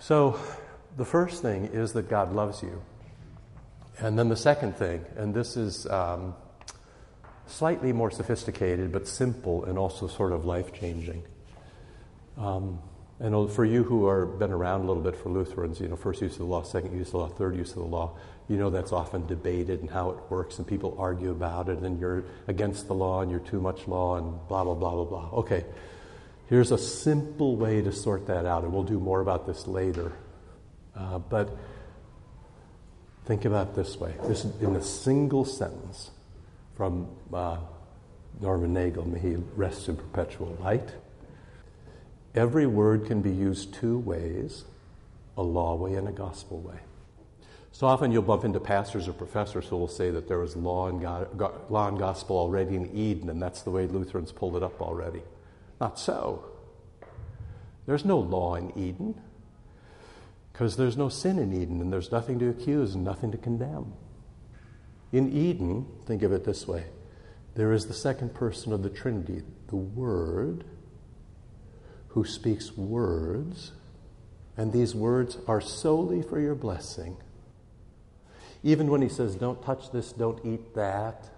So, 0.00 0.38
the 0.96 1.04
first 1.04 1.42
thing 1.42 1.66
is 1.66 1.92
that 1.92 2.08
God 2.08 2.32
loves 2.32 2.62
you. 2.62 2.82
And 4.00 4.18
then 4.18 4.28
the 4.28 4.36
second 4.36 4.76
thing, 4.76 5.04
and 5.16 5.32
this 5.32 5.56
is 5.56 5.86
um, 5.86 6.34
slightly 7.46 7.92
more 7.92 8.10
sophisticated 8.10 8.92
but 8.92 9.06
simple 9.06 9.64
and 9.64 9.78
also 9.78 10.06
sort 10.06 10.32
of 10.32 10.44
life 10.44 10.72
changing. 10.72 11.22
Um, 12.36 12.80
and 13.20 13.50
for 13.50 13.64
you 13.64 13.82
who 13.82 14.06
are 14.06 14.26
been 14.26 14.52
around 14.52 14.82
a 14.82 14.84
little 14.84 15.02
bit 15.02 15.16
for 15.16 15.28
Lutherans, 15.28 15.80
you 15.80 15.88
know, 15.88 15.96
first 15.96 16.22
use 16.22 16.32
of 16.32 16.38
the 16.38 16.44
law, 16.44 16.62
second 16.62 16.96
use 16.96 17.08
of 17.08 17.12
the 17.12 17.18
law, 17.18 17.28
third 17.28 17.56
use 17.56 17.70
of 17.70 17.76
the 17.76 17.82
law, 17.82 18.16
you 18.48 18.56
know 18.56 18.70
that's 18.70 18.92
often 18.92 19.26
debated 19.26 19.80
and 19.80 19.90
how 19.90 20.10
it 20.10 20.18
works, 20.30 20.58
and 20.58 20.66
people 20.66 20.96
argue 20.98 21.30
about 21.30 21.68
it, 21.68 21.78
and 21.78 21.98
you're 21.98 22.24
against 22.46 22.86
the 22.86 22.94
law 22.94 23.20
and 23.20 23.30
you're 23.30 23.40
too 23.40 23.60
much 23.60 23.88
law, 23.88 24.16
and 24.16 24.48
blah, 24.48 24.64
blah, 24.64 24.74
blah, 24.74 24.94
blah, 24.94 25.04
blah. 25.04 25.38
Okay, 25.40 25.64
here's 26.48 26.70
a 26.70 26.78
simple 26.78 27.56
way 27.56 27.82
to 27.82 27.92
sort 27.92 28.26
that 28.28 28.46
out, 28.46 28.62
and 28.62 28.72
we'll 28.72 28.84
do 28.84 29.00
more 29.00 29.20
about 29.20 29.46
this 29.46 29.66
later. 29.66 30.12
Uh, 30.96 31.18
but 31.18 31.56
think 33.26 33.44
about 33.44 33.74
this 33.74 33.98
way 33.98 34.14
this 34.24 34.44
in 34.60 34.74
a 34.74 34.82
single 34.82 35.44
sentence 35.44 36.10
from 36.76 37.08
uh, 37.34 37.58
Norman 38.40 38.72
Nagel, 38.72 39.04
may 39.04 39.18
he 39.18 39.36
rest 39.56 39.88
in 39.88 39.96
perpetual 39.96 40.56
light. 40.60 40.88
Every 42.34 42.66
word 42.66 43.06
can 43.06 43.22
be 43.22 43.30
used 43.30 43.74
two 43.74 43.98
ways 43.98 44.64
a 45.36 45.42
law 45.42 45.74
way 45.76 45.94
and 45.94 46.08
a 46.08 46.12
gospel 46.12 46.60
way. 46.60 46.80
So 47.70 47.86
often 47.86 48.10
you'll 48.10 48.22
bump 48.22 48.44
into 48.44 48.58
pastors 48.58 49.06
or 49.06 49.12
professors 49.12 49.66
who 49.66 49.76
will 49.76 49.88
say 49.88 50.10
that 50.10 50.26
there 50.26 50.40
was 50.40 50.56
law 50.56 50.88
and, 50.88 51.00
God, 51.00 51.70
law 51.70 51.86
and 51.86 51.98
gospel 51.98 52.36
already 52.36 52.74
in 52.74 52.94
Eden, 52.96 53.28
and 53.30 53.40
that's 53.40 53.62
the 53.62 53.70
way 53.70 53.86
Lutherans 53.86 54.32
pulled 54.32 54.56
it 54.56 54.62
up 54.62 54.80
already. 54.80 55.22
Not 55.80 55.98
so. 55.98 56.44
There's 57.86 58.04
no 58.04 58.18
law 58.18 58.56
in 58.56 58.76
Eden 58.76 59.20
because 60.52 60.76
there's 60.76 60.96
no 60.96 61.08
sin 61.08 61.38
in 61.38 61.52
Eden, 61.52 61.80
and 61.80 61.92
there's 61.92 62.10
nothing 62.10 62.40
to 62.40 62.48
accuse 62.48 62.96
and 62.96 63.04
nothing 63.04 63.30
to 63.30 63.38
condemn. 63.38 63.92
In 65.12 65.32
Eden, 65.32 65.86
think 66.04 66.22
of 66.22 66.32
it 66.32 66.44
this 66.44 66.66
way 66.66 66.84
there 67.54 67.72
is 67.72 67.86
the 67.86 67.94
second 67.94 68.34
person 68.34 68.72
of 68.72 68.82
the 68.82 68.90
Trinity, 68.90 69.42
the 69.68 69.76
Word 69.76 70.64
who 72.08 72.24
speaks 72.24 72.76
words, 72.76 73.72
and 74.56 74.72
these 74.72 74.94
words 74.94 75.38
are 75.46 75.60
solely 75.60 76.22
for 76.22 76.40
your 76.40 76.54
blessing. 76.54 77.16
Even 78.62 78.90
when 78.90 79.02
he 79.02 79.08
says, 79.08 79.34
Don't 79.34 79.62
touch 79.62 79.90
this, 79.92 80.12
don't 80.12 80.44
eat 80.44 80.74
that, 80.74 81.28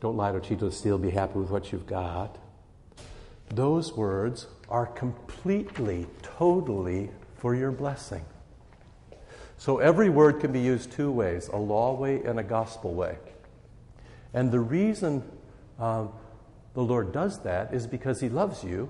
don't 0.00 0.16
lie, 0.16 0.32
don't 0.32 0.42
cheat, 0.42 0.58
don't 0.58 0.72
steal, 0.72 0.98
be 0.98 1.10
happy 1.10 1.38
with 1.38 1.50
what 1.50 1.70
you've 1.72 1.86
got, 1.86 2.38
those 3.50 3.92
words 3.92 4.46
are 4.68 4.86
completely, 4.86 6.06
totally 6.22 7.10
for 7.36 7.54
your 7.54 7.70
blessing. 7.70 8.24
So 9.58 9.78
every 9.78 10.08
word 10.08 10.40
can 10.40 10.50
be 10.50 10.60
used 10.60 10.90
two 10.90 11.12
ways 11.12 11.48
a 11.48 11.56
law 11.56 11.94
way 11.94 12.22
and 12.24 12.40
a 12.40 12.42
gospel 12.42 12.94
way. 12.94 13.18
And 14.34 14.50
the 14.50 14.58
reason 14.58 15.22
um, 15.78 16.10
the 16.74 16.82
Lord 16.82 17.12
does 17.12 17.42
that 17.42 17.72
is 17.72 17.86
because 17.86 18.20
He 18.20 18.28
loves 18.28 18.64
you 18.64 18.88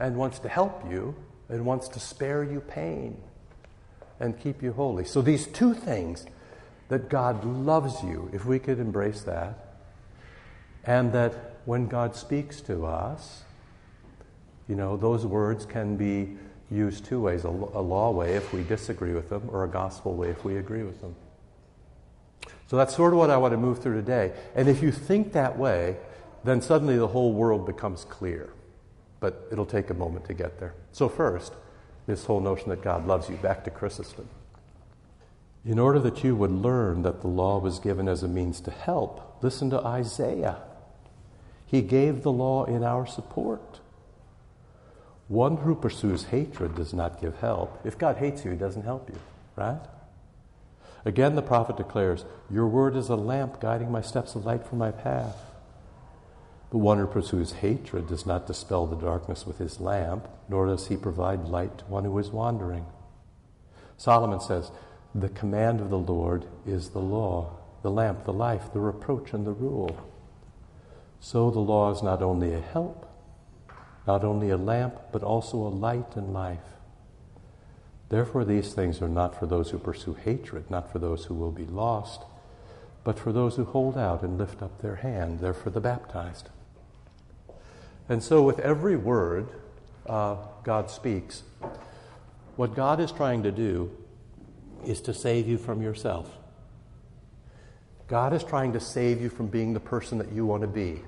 and 0.00 0.16
wants 0.16 0.38
to 0.40 0.48
help 0.48 0.90
you 0.90 1.14
and 1.48 1.64
wants 1.64 1.88
to 1.88 2.00
spare 2.00 2.42
you 2.42 2.60
pain 2.60 3.16
and 4.18 4.38
keep 4.40 4.62
you 4.62 4.72
holy. 4.72 5.04
So 5.04 5.22
these 5.22 5.46
two 5.46 5.74
things 5.74 6.26
that 6.88 7.08
God 7.08 7.44
loves 7.44 8.02
you, 8.02 8.30
if 8.32 8.44
we 8.44 8.58
could 8.58 8.80
embrace 8.80 9.22
that, 9.22 9.76
and 10.84 11.12
that 11.12 11.60
when 11.66 11.86
God 11.86 12.16
speaks 12.16 12.60
to 12.62 12.86
us, 12.86 13.42
you 14.68 14.74
know, 14.74 14.96
those 14.96 15.26
words 15.26 15.66
can 15.66 15.96
be 15.96 16.36
used 16.70 17.04
two 17.04 17.20
ways 17.20 17.44
a, 17.44 17.50
law 17.50 18.10
way 18.10 18.34
if 18.34 18.52
we 18.52 18.62
disagree 18.62 19.12
with 19.12 19.28
them, 19.28 19.48
or 19.52 19.64
a 19.64 19.68
gospel 19.68 20.14
way 20.14 20.30
if 20.30 20.44
we 20.44 20.56
agree 20.56 20.82
with 20.82 21.00
them. 21.00 21.14
So 22.68 22.76
that's 22.76 22.94
sort 22.94 23.12
of 23.12 23.18
what 23.18 23.30
I 23.30 23.36
want 23.36 23.52
to 23.52 23.58
move 23.58 23.82
through 23.82 23.96
today. 23.96 24.32
And 24.54 24.68
if 24.68 24.80
you 24.82 24.92
think 24.92 25.32
that 25.32 25.58
way, 25.58 25.96
then 26.44 26.62
suddenly 26.62 26.96
the 26.96 27.08
whole 27.08 27.32
world 27.32 27.66
becomes 27.66 28.04
clear. 28.04 28.50
But 29.20 29.48
it'll 29.52 29.66
take 29.66 29.90
a 29.90 29.94
moment 29.94 30.24
to 30.26 30.34
get 30.34 30.58
there. 30.58 30.74
So, 30.92 31.08
first, 31.08 31.52
this 32.06 32.24
whole 32.24 32.40
notion 32.40 32.70
that 32.70 32.82
God 32.82 33.06
loves 33.06 33.28
you, 33.28 33.36
back 33.36 33.64
to 33.64 33.70
Chrysostom. 33.70 34.28
In 35.64 35.78
order 35.78 35.98
that 36.00 36.24
you 36.24 36.34
would 36.34 36.50
learn 36.50 37.02
that 37.02 37.20
the 37.20 37.28
law 37.28 37.58
was 37.58 37.78
given 37.78 38.08
as 38.08 38.22
a 38.22 38.28
means 38.28 38.60
to 38.62 38.70
help, 38.70 39.42
listen 39.42 39.68
to 39.70 39.84
Isaiah. 39.84 40.56
He 41.66 41.82
gave 41.82 42.22
the 42.22 42.32
law 42.32 42.64
in 42.64 42.82
our 42.82 43.06
support. 43.06 43.80
One 45.28 45.58
who 45.58 45.74
pursues 45.74 46.24
hatred 46.24 46.74
does 46.74 46.92
not 46.92 47.20
give 47.20 47.38
help. 47.38 47.78
If 47.84 47.98
God 47.98 48.16
hates 48.16 48.44
you, 48.44 48.50
he 48.50 48.56
doesn't 48.56 48.82
help 48.82 49.08
you, 49.08 49.18
right? 49.54 49.80
Again, 51.04 51.36
the 51.36 51.42
prophet 51.42 51.76
declares, 51.76 52.24
Your 52.50 52.66
word 52.66 52.96
is 52.96 53.08
a 53.08 53.16
lamp 53.16 53.60
guiding 53.60 53.92
my 53.92 54.00
steps, 54.00 54.34
a 54.34 54.38
light 54.38 54.66
for 54.66 54.76
my 54.76 54.90
path. 54.90 55.36
But 56.70 56.78
one 56.78 56.98
who 56.98 57.06
pursues 57.06 57.52
hatred 57.52 58.06
does 58.06 58.26
not 58.26 58.46
dispel 58.46 58.86
the 58.86 58.96
darkness 58.96 59.44
with 59.44 59.58
his 59.58 59.80
lamp, 59.80 60.28
nor 60.48 60.66
does 60.66 60.86
he 60.86 60.96
provide 60.96 61.48
light 61.48 61.78
to 61.78 61.84
one 61.86 62.04
who 62.04 62.16
is 62.18 62.30
wandering. 62.30 62.86
Solomon 63.96 64.40
says, 64.40 64.70
The 65.14 65.28
command 65.28 65.80
of 65.80 65.90
the 65.90 65.98
Lord 65.98 66.46
is 66.64 66.90
the 66.90 67.00
law, 67.00 67.56
the 67.82 67.90
lamp, 67.90 68.24
the 68.24 68.32
life, 68.32 68.72
the 68.72 68.80
reproach, 68.80 69.32
and 69.32 69.44
the 69.44 69.52
rule. 69.52 69.98
So 71.18 71.50
the 71.50 71.60
law 71.60 71.90
is 71.90 72.02
not 72.02 72.22
only 72.22 72.54
a 72.54 72.60
help, 72.60 73.06
not 74.06 74.24
only 74.24 74.50
a 74.50 74.56
lamp, 74.56 74.94
but 75.12 75.22
also 75.22 75.58
a 75.58 75.68
light 75.68 76.14
and 76.14 76.32
life. 76.32 76.58
Therefore, 78.10 78.44
these 78.44 78.72
things 78.72 79.02
are 79.02 79.08
not 79.08 79.38
for 79.38 79.46
those 79.46 79.70
who 79.70 79.78
pursue 79.78 80.14
hatred, 80.14 80.70
not 80.70 80.90
for 80.90 80.98
those 80.98 81.26
who 81.26 81.34
will 81.34 81.52
be 81.52 81.66
lost, 81.66 82.22
but 83.04 83.18
for 83.18 83.32
those 83.32 83.56
who 83.56 83.64
hold 83.64 83.98
out 83.98 84.22
and 84.22 84.38
lift 84.38 84.62
up 84.62 84.80
their 84.80 84.96
hand. 84.96 85.40
They're 85.40 85.54
for 85.54 85.70
the 85.70 85.80
baptized. 85.80 86.48
And 88.10 88.22
so, 88.22 88.42
with 88.42 88.58
every 88.58 88.96
word 88.96 89.48
uh, 90.06 90.36
God 90.62 90.90
speaks, 90.90 91.42
what 92.56 92.74
God 92.74 93.00
is 93.00 93.10
trying 93.10 93.42
to 93.44 93.52
do 93.52 93.90
is 94.84 95.00
to 95.02 95.14
save 95.14 95.48
you 95.48 95.56
from 95.56 95.80
yourself. 95.80 96.36
God 98.08 98.34
is 98.34 98.44
trying 98.44 98.74
to 98.74 98.80
save 98.80 99.22
you 99.22 99.30
from 99.30 99.46
being 99.46 99.72
the 99.72 99.80
person 99.80 100.18
that 100.18 100.30
you 100.32 100.44
want 100.44 100.60
to 100.60 100.68
be 100.68 101.00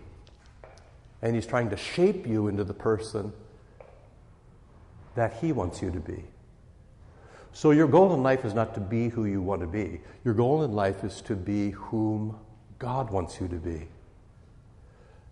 and 1.22 1.36
He's 1.36 1.46
trying 1.46 1.70
to 1.70 1.76
shape 1.76 2.26
you 2.26 2.48
into 2.48 2.64
the 2.64 2.74
person 2.74 3.32
that 5.14 5.34
He 5.34 5.52
wants 5.52 5.80
you 5.80 5.90
to 5.90 6.00
be. 6.00 6.24
So, 7.52 7.70
your 7.70 7.86
goal 7.86 8.12
in 8.14 8.22
life 8.22 8.44
is 8.44 8.54
not 8.54 8.74
to 8.74 8.80
be 8.80 9.08
who 9.08 9.24
you 9.24 9.40
want 9.40 9.60
to 9.60 9.66
be. 9.66 10.00
Your 10.24 10.34
goal 10.34 10.64
in 10.64 10.72
life 10.72 11.04
is 11.04 11.20
to 11.22 11.36
be 11.36 11.70
whom 11.70 12.36
God 12.78 13.10
wants 13.10 13.40
you 13.40 13.48
to 13.48 13.56
be. 13.56 13.88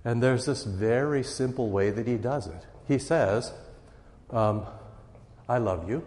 And 0.04 0.23
there's 0.23 0.47
this 0.47 0.64
very 0.64 1.23
simple 1.23 1.71
way 1.71 1.90
that 1.90 2.07
He 2.07 2.16
does 2.16 2.47
it. 2.47 2.66
He 2.88 2.99
says, 2.99 3.52
um, 4.30 4.66
I 5.49 5.59
love 5.59 5.88
you. 5.88 6.04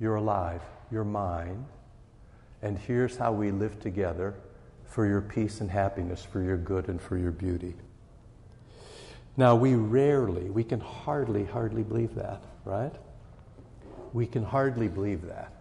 You're 0.00 0.16
alive. 0.16 0.62
You're 0.90 1.04
mine. 1.04 1.66
And 2.62 2.78
here's 2.78 3.16
how 3.16 3.32
we 3.32 3.50
live 3.50 3.80
together 3.80 4.34
for 4.86 5.06
your 5.06 5.20
peace 5.20 5.60
and 5.60 5.70
happiness, 5.70 6.24
for 6.24 6.40
your 6.40 6.56
good 6.56 6.88
and 6.88 7.00
for 7.00 7.18
your 7.18 7.32
beauty. 7.32 7.74
Now, 9.36 9.54
we 9.54 9.74
rarely, 9.74 10.48
we 10.48 10.64
can 10.64 10.80
hardly, 10.80 11.44
hardly 11.44 11.82
believe 11.82 12.14
that, 12.14 12.42
right? 12.64 12.94
We 14.14 14.26
can 14.26 14.42
hardly 14.42 14.88
believe 14.88 15.26
that. 15.26 15.52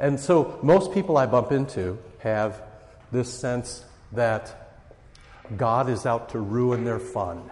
And 0.00 0.18
so, 0.18 0.58
most 0.62 0.92
people 0.92 1.16
I 1.16 1.26
bump 1.26 1.52
into 1.52 1.98
have 2.18 2.60
this 3.12 3.32
sense 3.32 3.84
that 4.12 4.59
God 5.56 5.88
is 5.88 6.06
out 6.06 6.30
to 6.30 6.38
ruin 6.38 6.84
their 6.84 6.98
fun. 6.98 7.50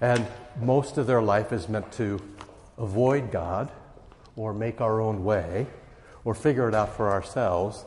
And 0.00 0.26
most 0.60 0.98
of 0.98 1.06
their 1.06 1.22
life 1.22 1.52
is 1.52 1.68
meant 1.68 1.92
to 1.92 2.20
avoid 2.76 3.32
God 3.32 3.70
or 4.36 4.52
make 4.54 4.80
our 4.80 5.00
own 5.00 5.24
way 5.24 5.66
or 6.24 6.34
figure 6.34 6.68
it 6.68 6.74
out 6.74 6.96
for 6.96 7.10
ourselves 7.10 7.84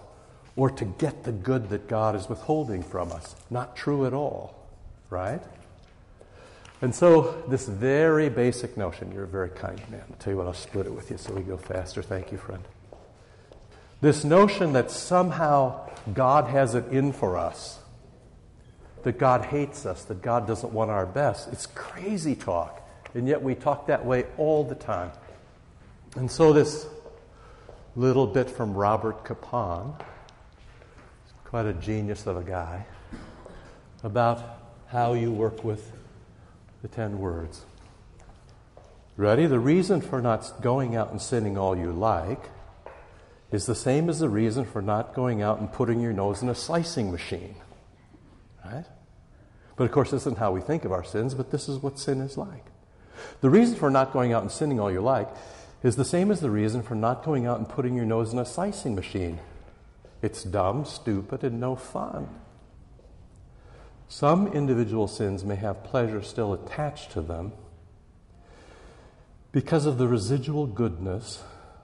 or 0.55 0.69
to 0.69 0.85
get 0.85 1.23
the 1.23 1.31
good 1.31 1.69
that 1.69 1.87
God 1.87 2.15
is 2.15 2.27
withholding 2.27 2.83
from 2.83 3.11
us. 3.11 3.35
Not 3.49 3.75
true 3.75 4.05
at 4.05 4.13
all, 4.13 4.67
right? 5.09 5.41
And 6.81 6.93
so, 6.93 7.43
this 7.47 7.67
very 7.67 8.29
basic 8.29 8.75
notion, 8.75 9.11
you're 9.11 9.25
a 9.25 9.27
very 9.27 9.49
kind 9.49 9.79
man. 9.89 10.03
I'll 10.09 10.17
tell 10.17 10.33
you 10.33 10.37
what, 10.37 10.47
I'll 10.47 10.53
split 10.53 10.87
it 10.87 10.93
with 10.93 11.11
you 11.11 11.17
so 11.17 11.33
we 11.33 11.41
go 11.41 11.55
faster. 11.55 12.01
Thank 12.01 12.31
you, 12.31 12.39
friend. 12.39 12.63
This 14.01 14.23
notion 14.23 14.73
that 14.73 14.89
somehow 14.89 15.87
God 16.11 16.45
has 16.45 16.73
it 16.73 16.87
in 16.87 17.13
for 17.13 17.37
us, 17.37 17.77
that 19.03 19.17
God 19.17 19.45
hates 19.45 19.85
us, 19.85 20.03
that 20.05 20.21
God 20.21 20.47
doesn't 20.47 20.73
want 20.73 20.91
our 20.91 21.05
best, 21.05 21.51
it's 21.51 21.65
crazy 21.67 22.35
talk. 22.35 22.87
And 23.13 23.27
yet 23.27 23.41
we 23.41 23.55
talk 23.55 23.87
that 23.87 24.05
way 24.05 24.25
all 24.37 24.63
the 24.63 24.75
time. 24.75 25.11
And 26.15 26.29
so, 26.29 26.53
this 26.53 26.87
little 27.95 28.27
bit 28.27 28.49
from 28.49 28.73
Robert 28.73 29.25
Capon, 29.25 29.93
quite 31.45 31.65
a 31.65 31.73
genius 31.73 32.25
of 32.27 32.37
a 32.37 32.43
guy, 32.43 32.85
about 34.03 34.41
how 34.87 35.13
you 35.13 35.31
work 35.31 35.63
with 35.63 35.91
the 36.81 36.87
ten 36.87 37.19
words. 37.19 37.65
Ready? 39.17 39.45
The 39.45 39.59
reason 39.59 40.01
for 40.01 40.21
not 40.21 40.61
going 40.61 40.95
out 40.95 41.11
and 41.11 41.21
sinning 41.21 41.57
all 41.57 41.77
you 41.77 41.91
like 41.91 42.49
is 43.51 43.65
the 43.65 43.75
same 43.75 44.09
as 44.09 44.19
the 44.19 44.29
reason 44.29 44.65
for 44.65 44.81
not 44.81 45.13
going 45.13 45.41
out 45.41 45.59
and 45.59 45.71
putting 45.71 45.99
your 45.99 46.13
nose 46.13 46.41
in 46.41 46.49
a 46.49 46.55
slicing 46.55 47.11
machine. 47.11 47.55
Right? 48.63 48.85
But 49.75 49.85
of 49.85 49.91
course, 49.91 50.11
this 50.11 50.23
isn't 50.23 50.37
how 50.37 50.51
we 50.51 50.61
think 50.61 50.85
of 50.85 50.91
our 50.91 51.03
sins, 51.03 51.33
but 51.33 51.51
this 51.51 51.67
is 51.67 51.79
what 51.79 51.97
sin 51.97 52.21
is 52.21 52.37
like. 52.37 52.65
The 53.41 53.49
reason 53.49 53.75
for 53.75 53.89
not 53.89 54.13
going 54.13 54.33
out 54.33 54.41
and 54.41 54.51
sinning 54.51 54.79
all 54.79 54.91
you 54.91 55.01
like 55.01 55.29
is 55.83 55.95
the 55.95 56.05
same 56.05 56.31
as 56.31 56.39
the 56.39 56.49
reason 56.49 56.83
for 56.83 56.95
not 56.95 57.23
going 57.23 57.45
out 57.45 57.57
and 57.57 57.67
putting 57.67 57.95
your 57.95 58.05
nose 58.05 58.33
in 58.33 58.39
a 58.39 58.45
slicing 58.45 58.95
machine. 58.95 59.39
It's 60.21 60.43
dumb, 60.43 60.85
stupid, 60.85 61.43
and 61.43 61.59
no 61.59 61.75
fun. 61.75 62.29
Some 64.07 64.47
individual 64.47 65.07
sins 65.07 65.43
may 65.43 65.55
have 65.55 65.83
pleasure 65.83 66.21
still 66.21 66.53
attached 66.53 67.11
to 67.13 67.21
them 67.21 67.53
because 69.51 69.85
of 69.85 69.97
the 69.97 70.07
residual 70.07 70.67
goodness 70.67 71.43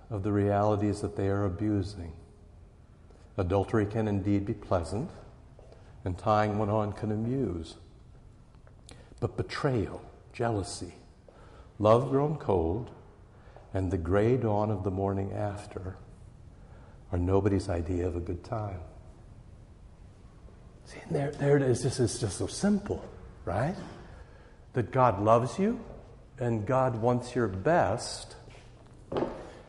of 0.09 0.23
the 0.23 0.31
realities 0.31 1.01
that 1.01 1.15
they 1.15 1.27
are 1.27 1.45
abusing. 1.45 2.13
Adultery 3.37 3.85
can 3.85 4.07
indeed 4.07 4.45
be 4.45 4.53
pleasant, 4.53 5.09
and 6.07 6.17
tying 6.17 6.57
one 6.57 6.69
on 6.69 6.93
can 6.93 7.11
amuse. 7.11 7.75
But 9.19 9.35
betrayal, 9.35 10.01
jealousy, 10.31 10.93
love 11.79 12.09
grown 12.09 12.37
cold, 12.37 12.89
and 13.73 13.91
the 13.91 13.97
gray 13.97 14.37
dawn 14.37 14.71
of 14.71 14.85
the 14.85 14.89
morning 14.89 15.33
after 15.33 15.97
are 17.11 17.17
nobody's 17.17 17.67
idea 17.67 18.07
of 18.07 18.15
a 18.15 18.21
good 18.21 18.41
time. 18.45 18.79
See, 20.85 20.99
there, 21.11 21.31
there 21.31 21.57
it 21.57 21.63
is. 21.63 21.83
This 21.83 21.99
is 21.99 22.21
just 22.21 22.37
so 22.37 22.47
simple, 22.47 23.03
right? 23.43 23.75
That 24.71 24.91
God 24.91 25.21
loves 25.21 25.59
you 25.59 25.77
and 26.39 26.65
God 26.65 26.95
wants 26.95 27.35
your 27.35 27.49
best. 27.49 28.37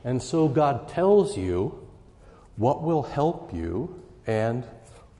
And 0.04 0.23
so 0.23 0.47
God 0.47 0.88
tells 0.88 1.37
you 1.37 1.85
what 2.54 2.85
will 2.85 3.02
help 3.02 3.52
you 3.52 4.00
and 4.25 4.64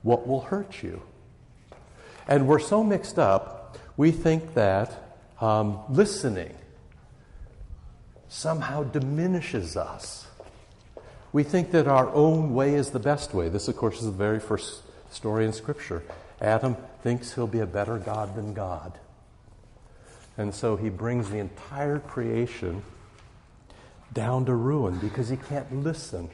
what 0.01 0.25
will 0.25 0.39
hurt 0.39 0.81
you. 0.81 1.01
And 2.29 2.47
we're 2.47 2.59
so 2.59 2.83
mixed 2.83 3.17
up, 3.17 3.75
we 3.97 4.11
think 4.11 4.53
that 4.53 5.17
um, 5.41 5.79
listening 5.89 6.55
somehow 8.27 8.83
diminishes 8.83 9.75
us. 9.75 10.27
We 11.33 11.41
think 11.41 11.71
that 11.71 11.87
our 11.87 12.07
own 12.09 12.53
way 12.53 12.75
is 12.75 12.91
the 12.91 12.99
best 12.99 13.33
way. 13.33 13.49
This, 13.49 13.67
of 13.67 13.75
course, 13.75 13.97
is 13.97 14.05
the 14.05 14.11
very 14.11 14.39
first 14.39 14.83
story 15.09 15.43
in 15.43 15.53
Scripture. 15.53 16.03
Adam 16.39 16.77
thinks 17.01 17.33
he'll 17.33 17.47
be 17.47 17.61
a 17.61 17.65
better 17.65 17.97
God 17.97 18.35
than 18.35 18.53
God. 18.53 18.93
And 20.37 20.53
so 20.53 20.75
he 20.75 20.89
brings 20.89 21.31
the 21.31 21.39
entire 21.39 21.97
creation 21.97 22.83
down 24.13 24.45
to 24.45 24.53
ruin 24.53 24.99
because 24.99 25.29
he 25.29 25.37
can't 25.37 25.83
listen 25.83 26.29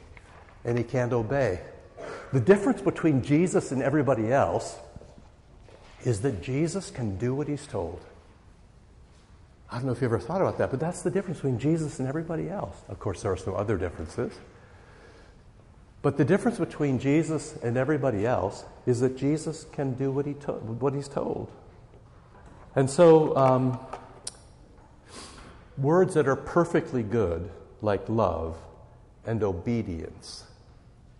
and 0.65 0.77
he 0.77 0.83
can't 0.83 1.13
obey. 1.13 1.61
The 2.33 2.41
difference 2.41 2.81
between 2.81 3.23
Jesus 3.23 3.71
and 3.71 3.81
everybody 3.81 4.33
else 4.33 4.77
is 6.05 6.21
that 6.21 6.41
Jesus 6.41 6.91
can 6.91 7.17
do 7.17 7.33
what 7.33 7.47
he's 7.47 7.65
told. 7.67 7.99
I 9.69 9.77
don't 9.77 9.87
know 9.87 9.91
if 9.91 10.01
you 10.01 10.05
ever 10.05 10.19
thought 10.19 10.41
about 10.41 10.59
that, 10.59 10.69
but 10.69 10.79
that's 10.79 11.01
the 11.01 11.09
difference 11.09 11.39
between 11.39 11.59
Jesus 11.59 11.99
and 11.99 12.07
everybody 12.07 12.49
else. 12.49 12.77
Of 12.87 12.99
course, 12.99 13.23
there 13.23 13.31
are 13.31 13.37
some 13.37 13.55
other 13.55 13.77
differences. 13.77 14.31
But 16.03 16.17
the 16.17 16.23
difference 16.23 16.59
between 16.59 16.99
Jesus 16.99 17.57
and 17.63 17.75
everybody 17.75 18.27
else 18.27 18.63
is 18.85 18.99
that 18.99 19.17
Jesus 19.17 19.65
can 19.71 19.95
do 19.95 20.11
what, 20.11 20.27
he 20.27 20.35
to- 20.35 20.53
what 20.53 20.93
he's 20.93 21.07
told. 21.07 21.51
And 22.75 22.89
so, 22.89 23.35
um, 23.35 23.79
words 25.77 26.13
that 26.13 26.27
are 26.27 26.35
perfectly 26.35 27.01
good, 27.01 27.49
like 27.81 28.07
love 28.07 28.55
and 29.25 29.41
obedience, 29.43 30.43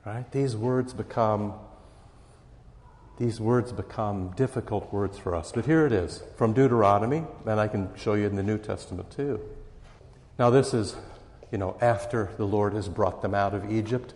right? 0.06 0.32
These 0.32 0.56
words 0.56 0.94
become 0.94 1.56
these 3.18 3.40
words 3.40 3.72
become 3.72 4.32
difficult 4.32 4.92
words 4.92 5.18
for 5.18 5.36
us. 5.36 5.52
But 5.52 5.66
here 5.66 5.86
it 5.86 5.94
is 5.94 6.24
from 6.36 6.54
Deuteronomy, 6.54 7.24
and 7.46 7.60
I 7.60 7.68
can 7.68 7.90
show 7.96 8.14
you 8.14 8.26
in 8.26 8.36
the 8.36 8.44
New 8.44 8.58
Testament 8.58 9.12
too. 9.12 9.40
Now, 10.38 10.50
this 10.50 10.74
is, 10.74 10.96
you 11.52 11.58
know, 11.58 11.78
after 11.80 12.32
the 12.38 12.46
Lord 12.46 12.74
has 12.74 12.90
brought 12.90 13.22
them 13.22 13.34
out 13.34 13.54
of 13.54 13.72
Egypt, 13.72 14.14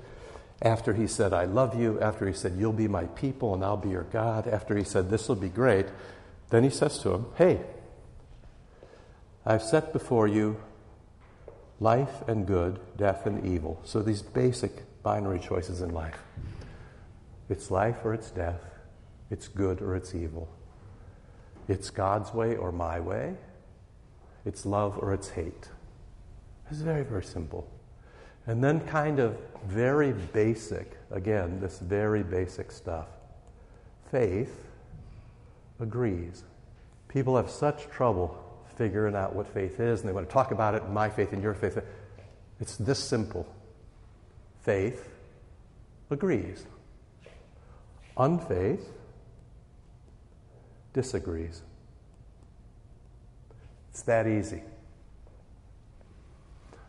after 0.61 0.93
he 0.93 1.07
said, 1.07 1.31
I 1.31 1.45
love 1.45 1.79
you, 1.79 1.99
after 2.01 2.27
he 2.27 2.33
said, 2.33 2.55
You'll 2.57 2.73
be 2.73 2.89
my 2.89 3.05
people 3.05 3.53
and 3.53 3.63
I'll 3.63 3.77
be 3.77 3.89
your 3.89 4.03
God, 4.03 4.47
after 4.47 4.75
he 4.75 4.83
said, 4.83 5.09
This 5.09 5.29
will 5.29 5.35
be 5.35 5.47
great, 5.47 5.85
then 6.49 6.63
he 6.63 6.69
says 6.69 6.97
to 6.99 7.09
them, 7.09 7.25
Hey, 7.37 7.61
I've 9.45 9.63
set 9.63 9.93
before 9.93 10.27
you 10.27 10.57
life 11.79 12.27
and 12.27 12.45
good, 12.45 12.79
death 12.97 13.25
and 13.25 13.45
evil. 13.45 13.79
So 13.85 14.01
these 14.01 14.21
basic 14.21 15.01
binary 15.01 15.39
choices 15.39 15.81
in 15.81 15.93
life 15.93 16.19
it's 17.49 17.71
life 17.71 17.97
or 18.03 18.13
it's 18.13 18.29
death, 18.29 18.61
it's 19.31 19.47
good 19.47 19.81
or 19.81 19.95
it's 19.95 20.15
evil. 20.15 20.49
It's 21.67 21.89
God's 21.89 22.33
way 22.33 22.55
or 22.55 22.71
my 22.71 22.99
way. 22.99 23.35
It's 24.45 24.65
love 24.65 24.97
or 24.97 25.13
it's 25.13 25.29
hate. 25.29 25.69
It's 26.71 26.81
very, 26.81 27.03
very 27.03 27.23
simple. 27.23 27.69
And 28.47 28.63
then, 28.63 28.79
kind 28.81 29.19
of 29.19 29.37
very 29.67 30.11
basic, 30.11 30.97
again, 31.11 31.59
this 31.59 31.79
very 31.79 32.23
basic 32.23 32.71
stuff. 32.71 33.07
Faith 34.11 34.65
agrees. 35.79 36.43
People 37.07 37.35
have 37.35 37.49
such 37.49 37.87
trouble 37.89 38.43
figuring 38.75 39.15
out 39.15 39.35
what 39.35 39.47
faith 39.47 39.79
is, 39.79 39.99
and 39.99 40.09
they 40.09 40.13
want 40.13 40.27
to 40.27 40.33
talk 40.33 40.51
about 40.51 40.73
it, 40.73 40.89
my 40.89 41.09
faith 41.09 41.33
and 41.33 41.43
your 41.43 41.53
faith. 41.53 41.77
It's 42.59 42.77
this 42.77 42.99
simple 42.99 43.47
faith 44.63 45.09
agrees, 46.09 46.65
unfaith 48.17 48.87
disagrees. 50.93 51.61
It's 53.91 54.01
that 54.03 54.27
easy. 54.27 54.63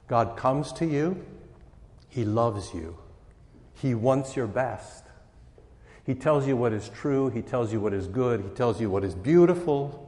God 0.08 0.36
comes 0.36 0.72
to 0.74 0.86
you, 0.86 1.24
He 2.08 2.24
loves 2.24 2.74
you, 2.74 2.98
He 3.74 3.94
wants 3.94 4.36
your 4.36 4.46
best. 4.46 5.04
He 6.04 6.14
tells 6.14 6.46
you 6.46 6.56
what 6.56 6.72
is 6.72 6.88
true, 6.88 7.30
He 7.30 7.42
tells 7.42 7.72
you 7.72 7.80
what 7.80 7.92
is 7.92 8.08
good, 8.08 8.40
He 8.42 8.48
tells 8.48 8.80
you 8.80 8.90
what 8.90 9.04
is 9.04 9.14
beautiful. 9.14 10.06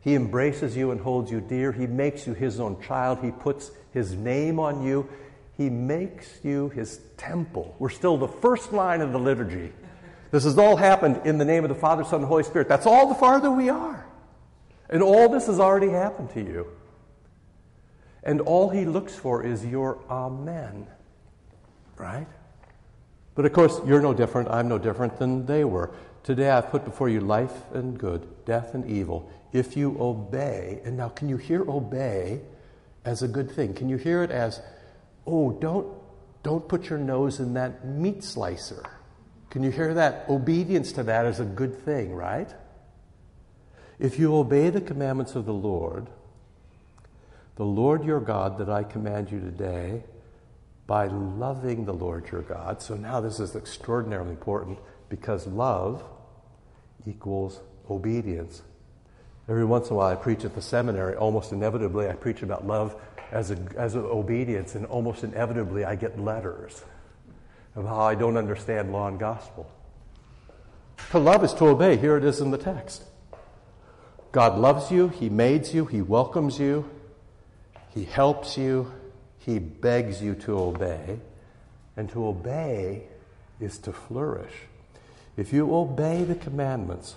He 0.00 0.14
embraces 0.14 0.76
you 0.76 0.90
and 0.90 1.00
holds 1.00 1.30
you 1.30 1.40
dear. 1.40 1.72
He 1.72 1.86
makes 1.86 2.26
you 2.26 2.34
His 2.34 2.60
own 2.60 2.80
child. 2.82 3.20
He 3.22 3.30
puts 3.30 3.70
His 3.92 4.14
name 4.14 4.58
on 4.58 4.82
you. 4.82 5.08
He 5.56 5.70
makes 5.70 6.40
you 6.42 6.68
His 6.70 7.00
temple. 7.16 7.74
We're 7.78 7.88
still 7.88 8.18
the 8.18 8.28
first 8.28 8.72
line 8.72 9.00
of 9.00 9.12
the 9.12 9.18
liturgy. 9.18 9.72
This 10.34 10.42
has 10.42 10.58
all 10.58 10.74
happened 10.74 11.20
in 11.24 11.38
the 11.38 11.44
name 11.44 11.62
of 11.62 11.68
the 11.68 11.76
Father, 11.76 12.02
Son, 12.02 12.18
and 12.18 12.26
Holy 12.26 12.42
Spirit. 12.42 12.68
That's 12.68 12.86
all 12.86 13.06
the 13.06 13.14
farther 13.14 13.52
we 13.52 13.68
are. 13.68 14.04
And 14.90 15.00
all 15.00 15.28
this 15.28 15.46
has 15.46 15.60
already 15.60 15.90
happened 15.90 16.30
to 16.30 16.40
you. 16.40 16.66
And 18.24 18.40
all 18.40 18.68
he 18.68 18.84
looks 18.84 19.14
for 19.14 19.44
is 19.44 19.64
your 19.64 20.00
amen. 20.10 20.88
Right? 21.96 22.26
But 23.36 23.44
of 23.44 23.52
course, 23.52 23.80
you're 23.86 24.02
no 24.02 24.12
different. 24.12 24.50
I'm 24.50 24.66
no 24.66 24.76
different 24.76 25.20
than 25.20 25.46
they 25.46 25.62
were. 25.62 25.92
Today 26.24 26.50
I've 26.50 26.68
put 26.68 26.84
before 26.84 27.08
you 27.08 27.20
life 27.20 27.54
and 27.72 27.96
good, 27.96 28.26
death 28.44 28.74
and 28.74 28.84
evil. 28.90 29.30
If 29.52 29.76
you 29.76 29.96
obey, 30.00 30.80
and 30.84 30.96
now 30.96 31.10
can 31.10 31.28
you 31.28 31.36
hear 31.36 31.62
obey 31.62 32.40
as 33.04 33.22
a 33.22 33.28
good 33.28 33.52
thing? 33.52 33.72
Can 33.72 33.88
you 33.88 33.98
hear 33.98 34.24
it 34.24 34.32
as, 34.32 34.60
oh, 35.28 35.52
don't, 35.52 35.86
don't 36.42 36.68
put 36.68 36.90
your 36.90 36.98
nose 36.98 37.38
in 37.38 37.54
that 37.54 37.86
meat 37.86 38.24
slicer? 38.24 38.82
Can 39.54 39.62
you 39.62 39.70
hear 39.70 39.94
that? 39.94 40.28
Obedience 40.28 40.90
to 40.94 41.04
that 41.04 41.26
is 41.26 41.38
a 41.38 41.44
good 41.44 41.78
thing, 41.84 42.12
right? 42.12 42.52
If 44.00 44.18
you 44.18 44.34
obey 44.34 44.68
the 44.68 44.80
commandments 44.80 45.36
of 45.36 45.46
the 45.46 45.54
Lord, 45.54 46.08
the 47.54 47.64
Lord 47.64 48.04
your 48.04 48.18
God 48.18 48.58
that 48.58 48.68
I 48.68 48.82
command 48.82 49.30
you 49.30 49.38
today, 49.38 50.02
by 50.88 51.06
loving 51.06 51.84
the 51.84 51.94
Lord 51.94 52.28
your 52.32 52.42
God. 52.42 52.82
So 52.82 52.96
now 52.96 53.20
this 53.20 53.38
is 53.38 53.54
extraordinarily 53.54 54.30
important 54.30 54.80
because 55.08 55.46
love 55.46 56.02
equals 57.06 57.60
obedience. 57.88 58.60
Every 59.48 59.64
once 59.64 59.86
in 59.86 59.92
a 59.92 59.98
while, 59.98 60.10
I 60.10 60.16
preach 60.16 60.44
at 60.44 60.56
the 60.56 60.62
seminary. 60.62 61.14
Almost 61.14 61.52
inevitably, 61.52 62.08
I 62.08 62.14
preach 62.14 62.42
about 62.42 62.66
love 62.66 63.00
as, 63.30 63.52
a, 63.52 63.58
as 63.76 63.94
a 63.94 64.00
obedience, 64.00 64.74
and 64.74 64.84
almost 64.86 65.22
inevitably, 65.22 65.84
I 65.84 65.94
get 65.94 66.18
letters 66.18 66.82
of 67.76 67.86
how 67.86 68.00
I 68.00 68.14
don't 68.14 68.36
understand 68.36 68.92
law 68.92 69.08
and 69.08 69.18
gospel. 69.18 69.70
To 71.10 71.18
love 71.18 71.44
is 71.44 71.52
to 71.54 71.66
obey. 71.66 71.96
Here 71.96 72.16
it 72.16 72.24
is 72.24 72.40
in 72.40 72.50
the 72.50 72.58
text. 72.58 73.04
God 74.32 74.58
loves 74.58 74.90
you, 74.90 75.08
He 75.08 75.28
made 75.28 75.68
you, 75.68 75.84
He 75.84 76.02
welcomes 76.02 76.58
you, 76.58 76.90
He 77.90 78.04
helps 78.04 78.58
you, 78.58 78.92
He 79.38 79.58
begs 79.58 80.22
you 80.22 80.34
to 80.36 80.58
obey. 80.58 81.20
And 81.96 82.10
to 82.10 82.26
obey 82.26 83.04
is 83.60 83.78
to 83.78 83.92
flourish. 83.92 84.52
If 85.36 85.52
you 85.52 85.74
obey 85.74 86.24
the 86.24 86.34
commandments, 86.34 87.14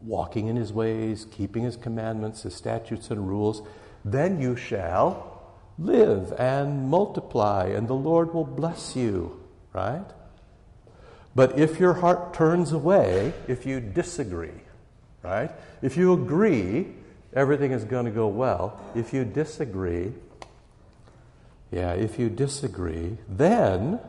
walking 0.00 0.46
in 0.46 0.56
His 0.56 0.72
ways, 0.72 1.26
keeping 1.30 1.64
His 1.64 1.76
commandments, 1.76 2.42
His 2.42 2.54
statutes 2.54 3.10
and 3.10 3.28
rules, 3.28 3.62
then 4.04 4.40
you 4.40 4.54
shall 4.54 5.42
live 5.78 6.32
and 6.38 6.88
multiply, 6.88 7.66
and 7.66 7.88
the 7.88 7.94
Lord 7.94 8.32
will 8.32 8.44
bless 8.44 8.94
you, 8.94 9.39
right? 9.72 10.06
But 11.34 11.58
if 11.58 11.78
your 11.78 11.94
heart 11.94 12.34
turns 12.34 12.72
away, 12.72 13.32
if 13.46 13.64
you 13.64 13.80
disagree, 13.80 14.60
right? 15.22 15.50
If 15.80 15.96
you 15.96 16.12
agree, 16.12 16.88
everything 17.32 17.72
is 17.72 17.84
going 17.84 18.06
to 18.06 18.10
go 18.10 18.26
well. 18.26 18.80
If 18.94 19.12
you 19.12 19.24
disagree, 19.24 20.12
yeah, 21.70 21.92
if 21.92 22.18
you 22.18 22.28
disagree, 22.28 23.18
then 23.28 24.00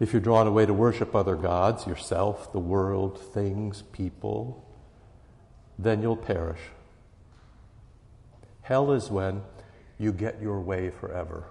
if 0.00 0.12
you're 0.12 0.22
drawn 0.22 0.46
away 0.46 0.66
to 0.66 0.74
worship 0.74 1.14
other 1.14 1.36
gods, 1.36 1.86
yourself, 1.86 2.52
the 2.52 2.58
world, 2.58 3.18
things, 3.18 3.82
people, 3.92 4.64
then 5.78 6.00
you'll 6.02 6.16
perish. 6.16 6.60
Hell 8.62 8.92
is 8.92 9.10
when 9.10 9.42
you 9.98 10.12
get 10.12 10.40
your 10.40 10.60
way 10.60 10.90
forever. 10.90 11.44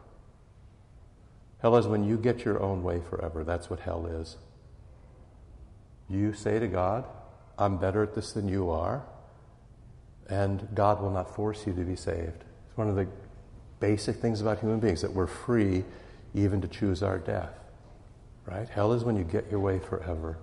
Hell 1.65 1.77
is 1.77 1.87
when 1.87 2.03
you 2.03 2.15
get 2.15 2.45
your 2.45 2.61
own 2.61 2.83
way 2.83 3.01
forever. 3.09 3.43
That's 3.43 3.71
what 3.71 3.79
hell 3.79 4.05
is. 4.05 4.37
You 6.07 6.31
say 6.31 6.59
to 6.59 6.67
God, 6.67 7.05
I'm 7.57 7.77
better 7.77 8.03
at 8.03 8.13
this 8.13 8.33
than 8.33 8.47
you 8.47 8.69
are, 8.69 9.03
and 10.29 10.67
God 10.75 11.01
will 11.01 11.09
not 11.09 11.35
force 11.35 11.65
you 11.65 11.73
to 11.73 11.81
be 11.81 11.95
saved. 11.95 12.43
It's 12.67 12.77
one 12.77 12.87
of 12.87 12.95
the 12.95 13.07
basic 13.79 14.17
things 14.17 14.41
about 14.41 14.59
human 14.59 14.79
beings 14.79 15.01
that 15.01 15.11
we're 15.11 15.25
free 15.25 15.83
even 16.35 16.61
to 16.61 16.67
choose 16.67 17.01
our 17.01 17.17
death. 17.17 17.57
Right? 18.45 18.69
Hell 18.69 18.93
is 18.93 19.03
when 19.03 19.15
you 19.15 19.23
get 19.23 19.49
your 19.49 19.59
way 19.59 19.79
forever. 19.79 20.37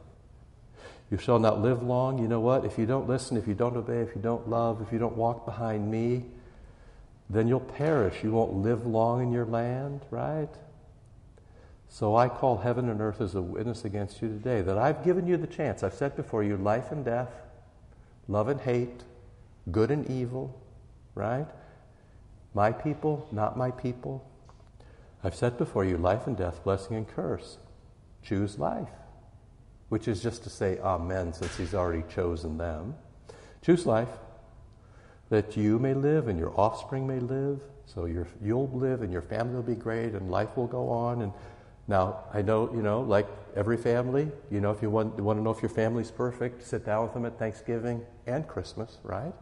You 1.08 1.18
shall 1.18 1.38
not 1.38 1.60
live 1.60 1.84
long. 1.84 2.18
You 2.18 2.26
know 2.26 2.40
what? 2.40 2.64
If 2.64 2.78
you 2.78 2.84
don't 2.84 3.06
listen, 3.06 3.36
if 3.36 3.46
you 3.46 3.54
don't 3.54 3.76
obey, 3.76 4.00
if 4.00 4.16
you 4.16 4.22
don't 4.22 4.48
love, 4.48 4.82
if 4.82 4.92
you 4.92 4.98
don't 4.98 5.16
walk 5.16 5.46
behind 5.46 5.88
me, 5.88 6.24
then 7.30 7.46
you'll 7.46 7.60
perish. 7.60 8.24
You 8.24 8.32
won't 8.32 8.54
live 8.54 8.84
long 8.88 9.22
in 9.22 9.30
your 9.30 9.46
land, 9.46 10.00
right? 10.10 10.50
So 11.92 12.16
I 12.16 12.30
call 12.30 12.56
heaven 12.56 12.88
and 12.88 13.02
earth 13.02 13.20
as 13.20 13.34
a 13.34 13.42
witness 13.42 13.84
against 13.84 14.22
you 14.22 14.28
today 14.28 14.62
that 14.62 14.78
I've 14.78 15.04
given 15.04 15.26
you 15.26 15.36
the 15.36 15.46
chance. 15.46 15.82
I've 15.82 15.92
set 15.92 16.16
before 16.16 16.42
you 16.42 16.56
life 16.56 16.90
and 16.90 17.04
death, 17.04 17.28
love 18.28 18.48
and 18.48 18.58
hate, 18.58 19.02
good 19.70 19.90
and 19.90 20.08
evil, 20.10 20.58
right? 21.14 21.46
My 22.54 22.72
people, 22.72 23.28
not 23.30 23.58
my 23.58 23.70
people. 23.72 24.26
I've 25.22 25.34
set 25.34 25.58
before 25.58 25.84
you 25.84 25.98
life 25.98 26.26
and 26.26 26.34
death, 26.34 26.64
blessing 26.64 26.96
and 26.96 27.06
curse. 27.06 27.58
Choose 28.22 28.58
life, 28.58 28.88
which 29.90 30.08
is 30.08 30.22
just 30.22 30.44
to 30.44 30.50
say 30.50 30.78
amen 30.78 31.34
since 31.34 31.58
he's 31.58 31.74
already 31.74 32.04
chosen 32.08 32.56
them. 32.56 32.94
Choose 33.60 33.84
life 33.84 34.08
that 35.28 35.58
you 35.58 35.78
may 35.78 35.92
live 35.92 36.28
and 36.28 36.38
your 36.38 36.58
offspring 36.58 37.06
may 37.06 37.18
live. 37.18 37.60
So 37.84 38.06
you'll 38.06 38.70
live 38.70 39.02
and 39.02 39.12
your 39.12 39.20
family 39.20 39.56
will 39.56 39.62
be 39.62 39.74
great 39.74 40.14
and 40.14 40.30
life 40.30 40.56
will 40.56 40.66
go 40.66 40.88
on 40.88 41.20
and 41.20 41.32
Now, 41.88 42.24
I 42.32 42.42
know, 42.42 42.72
you 42.74 42.82
know, 42.82 43.00
like 43.00 43.26
every 43.56 43.76
family, 43.76 44.30
you 44.50 44.60
know, 44.60 44.70
if 44.70 44.82
you 44.82 44.90
want, 44.90 45.16
you 45.16 45.24
want 45.24 45.38
to 45.38 45.42
know 45.42 45.50
if 45.50 45.60
your 45.60 45.68
family's 45.68 46.10
perfect, 46.10 46.66
sit 46.66 46.86
down 46.86 47.02
with 47.02 47.14
them 47.14 47.26
at 47.26 47.38
Thanksgiving 47.38 48.02
and 48.26 48.46
Christmas, 48.46 48.98
right? 49.02 49.32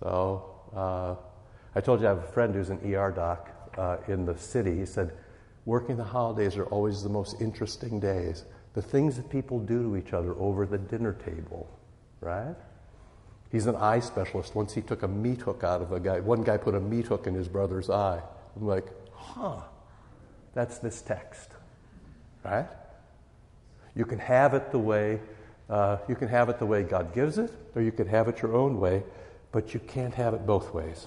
So, 0.00 0.60
uh, 0.74 1.14
I 1.74 1.80
told 1.80 2.00
you 2.00 2.06
I 2.06 2.10
have 2.10 2.18
a 2.18 2.32
friend 2.32 2.54
who's 2.54 2.70
an 2.70 2.80
ER 2.84 3.10
doc 3.12 3.50
uh, 3.78 3.98
in 4.08 4.26
the 4.26 4.36
city. 4.36 4.78
He 4.78 4.86
said, 4.86 5.12
working 5.64 5.96
the 5.96 6.04
holidays 6.04 6.56
are 6.56 6.66
always 6.66 7.02
the 7.02 7.08
most 7.08 7.40
interesting 7.40 8.00
days. 8.00 8.44
The 8.74 8.82
things 8.82 9.16
that 9.16 9.30
people 9.30 9.58
do 9.58 9.82
to 9.82 9.96
each 9.96 10.12
other 10.12 10.34
over 10.34 10.66
the 10.66 10.78
dinner 10.78 11.12
table, 11.12 11.68
right? 12.20 12.56
He's 13.50 13.66
an 13.66 13.76
eye 13.76 14.00
specialist. 14.00 14.54
Once 14.54 14.72
he 14.72 14.80
took 14.80 15.02
a 15.02 15.08
meat 15.08 15.42
hook 15.42 15.62
out 15.62 15.82
of 15.82 15.92
a 15.92 16.00
guy. 16.00 16.20
One 16.20 16.42
guy 16.42 16.56
put 16.56 16.74
a 16.74 16.80
meat 16.80 17.06
hook 17.06 17.26
in 17.26 17.34
his 17.34 17.48
brother's 17.48 17.90
eye. 17.90 18.20
I'm 18.56 18.66
like, 18.66 18.86
huh, 19.12 19.60
that's 20.54 20.78
this 20.78 21.00
text, 21.02 21.50
right? 22.44 22.68
You 23.94 24.04
can 24.04 24.18
have 24.18 24.54
it 24.54 24.70
the 24.70 24.78
way 24.78 25.20
uh, 25.72 25.96
you 26.06 26.14
can 26.14 26.28
have 26.28 26.50
it 26.50 26.58
the 26.58 26.66
way 26.66 26.82
God 26.82 27.14
gives 27.14 27.38
it, 27.38 27.50
or 27.74 27.80
you 27.80 27.92
could 27.92 28.08
have 28.08 28.28
it 28.28 28.42
your 28.42 28.54
own 28.54 28.78
way, 28.78 29.02
but 29.52 29.72
you 29.72 29.80
can't 29.80 30.14
have 30.14 30.34
it 30.34 30.46
both 30.46 30.74
ways. 30.74 31.06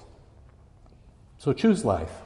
So 1.38 1.54
choose 1.54 1.86
life. 1.86 2.22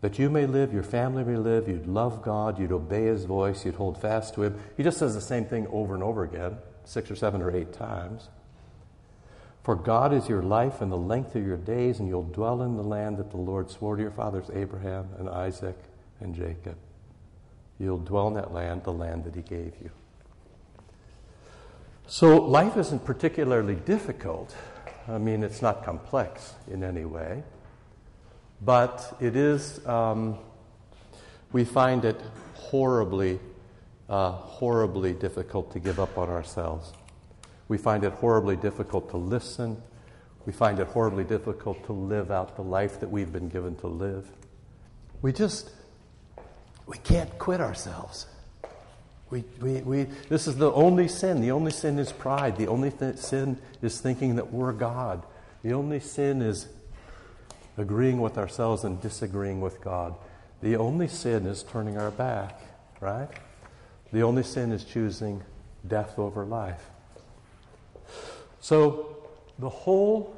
That 0.00 0.16
you 0.16 0.30
may 0.30 0.46
live, 0.46 0.72
your 0.72 0.84
family 0.84 1.24
may 1.24 1.36
live, 1.36 1.68
you'd 1.68 1.88
love 1.88 2.22
God, 2.22 2.60
you'd 2.60 2.70
obey 2.70 3.06
His 3.06 3.24
voice, 3.24 3.64
you'd 3.64 3.74
hold 3.74 4.00
fast 4.00 4.34
to 4.34 4.44
Him. 4.44 4.60
He 4.76 4.84
just 4.84 4.98
says 4.98 5.16
the 5.16 5.20
same 5.20 5.44
thing 5.44 5.66
over 5.72 5.92
and 5.94 6.04
over 6.04 6.22
again, 6.22 6.58
six 6.84 7.10
or 7.10 7.16
seven 7.16 7.42
or 7.42 7.50
eight 7.50 7.72
times. 7.72 8.28
For 9.64 9.74
God 9.74 10.14
is 10.14 10.28
your 10.28 10.42
life 10.42 10.80
and 10.80 10.92
the 10.92 10.96
length 10.96 11.34
of 11.34 11.44
your 11.44 11.56
days, 11.56 11.98
and 11.98 12.08
you'll 12.08 12.22
dwell 12.22 12.62
in 12.62 12.76
the 12.76 12.84
land 12.84 13.16
that 13.16 13.32
the 13.32 13.38
Lord 13.38 13.70
swore 13.70 13.96
to 13.96 14.02
your 14.02 14.12
fathers, 14.12 14.48
Abraham 14.54 15.08
and 15.18 15.28
Isaac 15.28 15.76
and 16.20 16.34
Jacob. 16.34 16.76
You'll 17.78 17.98
dwell 17.98 18.28
in 18.28 18.34
that 18.34 18.52
land, 18.52 18.84
the 18.84 18.92
land 18.92 19.24
that 19.24 19.34
He 19.34 19.42
gave 19.42 19.74
you. 19.82 19.90
So 22.06 22.38
life 22.38 22.76
isn't 22.76 23.04
particularly 23.04 23.74
difficult. 23.74 24.56
I 25.06 25.18
mean, 25.18 25.42
it's 25.42 25.62
not 25.62 25.84
complex 25.84 26.54
in 26.70 26.82
any 26.82 27.04
way. 27.04 27.42
But 28.60 29.16
it 29.20 29.36
is, 29.36 29.84
um, 29.86 30.38
we 31.52 31.64
find 31.64 32.04
it 32.04 32.20
horribly, 32.54 33.38
uh, 34.08 34.32
horribly 34.32 35.12
difficult 35.12 35.72
to 35.72 35.78
give 35.78 36.00
up 36.00 36.18
on 36.18 36.28
ourselves. 36.28 36.92
We 37.68 37.78
find 37.78 38.02
it 38.04 38.12
horribly 38.14 38.56
difficult 38.56 39.10
to 39.10 39.16
listen. 39.16 39.80
We 40.46 40.52
find 40.52 40.80
it 40.80 40.88
horribly 40.88 41.24
difficult 41.24 41.84
to 41.84 41.92
live 41.92 42.30
out 42.30 42.56
the 42.56 42.62
life 42.62 43.00
that 43.00 43.10
we've 43.10 43.30
been 43.30 43.48
given 43.48 43.76
to 43.76 43.86
live. 43.86 44.26
We 45.20 45.32
just, 45.32 45.70
we 46.88 46.96
can't 46.98 47.38
quit 47.38 47.60
ourselves. 47.60 48.26
We, 49.30 49.44
we, 49.60 49.80
we, 49.82 50.04
this 50.30 50.48
is 50.48 50.56
the 50.56 50.72
only 50.72 51.06
sin. 51.06 51.42
The 51.42 51.50
only 51.50 51.70
sin 51.70 51.98
is 51.98 52.12
pride. 52.12 52.56
The 52.56 52.66
only 52.66 52.90
th- 52.90 53.18
sin 53.18 53.58
is 53.82 54.00
thinking 54.00 54.36
that 54.36 54.52
we're 54.52 54.72
God. 54.72 55.22
The 55.62 55.74
only 55.74 56.00
sin 56.00 56.40
is 56.40 56.66
agreeing 57.76 58.20
with 58.22 58.38
ourselves 58.38 58.84
and 58.84 59.00
disagreeing 59.02 59.60
with 59.60 59.82
God. 59.82 60.14
The 60.62 60.76
only 60.76 61.08
sin 61.08 61.46
is 61.46 61.62
turning 61.62 61.98
our 61.98 62.10
back, 62.10 62.58
right? 63.00 63.28
The 64.10 64.22
only 64.22 64.42
sin 64.42 64.72
is 64.72 64.82
choosing 64.82 65.42
death 65.86 66.18
over 66.18 66.46
life. 66.46 66.88
So, 68.60 69.16
the 69.58 69.68
whole, 69.68 70.34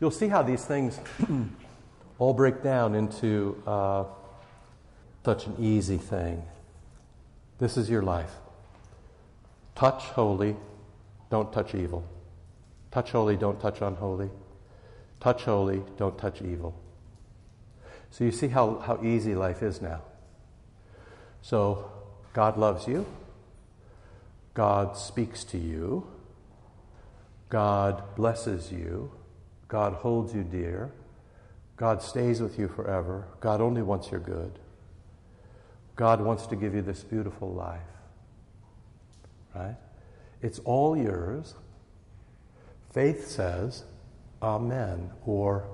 you'll 0.00 0.10
see 0.10 0.28
how 0.28 0.42
these 0.42 0.64
things 0.64 0.98
all 2.18 2.34
break 2.34 2.64
down 2.64 2.96
into 2.96 3.62
uh, 3.64 4.04
such 5.24 5.46
an 5.46 5.56
easy 5.58 5.98
thing. 5.98 6.42
This 7.58 7.76
is 7.76 7.88
your 7.88 8.02
life. 8.02 8.32
Touch 9.74 10.04
holy, 10.04 10.56
don't 11.30 11.52
touch 11.52 11.74
evil. 11.74 12.04
Touch 12.90 13.12
holy, 13.12 13.36
don't 13.36 13.60
touch 13.60 13.80
unholy. 13.80 14.30
Touch 15.20 15.44
holy, 15.44 15.82
don't 15.96 16.18
touch 16.18 16.42
evil. 16.42 16.74
So 18.10 18.24
you 18.24 18.32
see 18.32 18.48
how, 18.48 18.78
how 18.80 19.02
easy 19.02 19.34
life 19.34 19.62
is 19.62 19.80
now. 19.80 20.02
So 21.40 21.90
God 22.32 22.58
loves 22.58 22.86
you. 22.86 23.06
God 24.54 24.96
speaks 24.96 25.44
to 25.44 25.58
you. 25.58 26.06
God 27.48 28.02
blesses 28.16 28.70
you. 28.70 29.12
God 29.68 29.94
holds 29.94 30.34
you 30.34 30.42
dear. 30.42 30.92
God 31.76 32.02
stays 32.02 32.40
with 32.40 32.58
you 32.58 32.68
forever. 32.68 33.26
God 33.40 33.60
only 33.60 33.82
wants 33.82 34.10
your 34.10 34.20
good. 34.20 34.58
God 36.02 36.20
wants 36.20 36.48
to 36.48 36.56
give 36.56 36.74
you 36.74 36.82
this 36.82 37.04
beautiful 37.04 37.52
life. 37.52 37.78
Right? 39.54 39.76
It's 40.40 40.58
all 40.64 40.96
yours. 40.96 41.54
Faith 42.92 43.28
says, 43.28 43.84
Amen, 44.42 45.12
or 45.24 45.64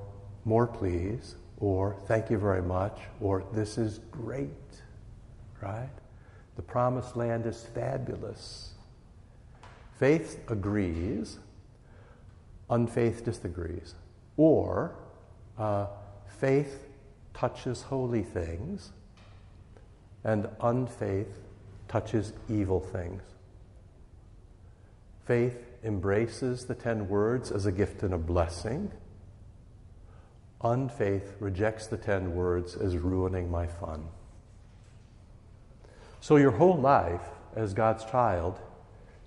more 0.44 0.66
please, 0.66 1.36
or 1.56 1.96
thank 2.08 2.28
you 2.28 2.36
very 2.36 2.60
much, 2.60 2.98
or 3.22 3.42
this 3.54 3.78
is 3.78 4.00
great, 4.10 4.50
right? 5.62 5.88
The 6.56 6.62
promised 6.62 7.16
land 7.16 7.46
is 7.46 7.64
fabulous. 7.74 8.72
Faith 9.98 10.38
agrees, 10.50 11.38
unfaith 12.68 13.24
disagrees. 13.24 13.94
Or 14.36 14.94
uh, 15.56 15.86
faith 16.38 16.86
touches 17.32 17.80
holy 17.80 18.24
things, 18.24 18.92
and 20.24 20.48
unfaith 20.60 21.38
touches 21.88 22.32
evil 22.48 22.80
things. 22.80 23.22
Faith 25.24 25.58
embraces 25.84 26.66
the 26.66 26.74
ten 26.74 27.08
words 27.08 27.50
as 27.50 27.66
a 27.66 27.72
gift 27.72 28.02
and 28.02 28.14
a 28.14 28.18
blessing. 28.18 28.90
Unfaith 30.62 31.34
rejects 31.38 31.86
the 31.86 31.96
ten 31.96 32.34
words 32.34 32.74
as 32.74 32.96
ruining 32.96 33.50
my 33.50 33.66
fun. 33.66 34.08
So, 36.20 36.36
your 36.36 36.50
whole 36.50 36.76
life 36.76 37.22
as 37.54 37.74
God's 37.74 38.04
child, 38.04 38.58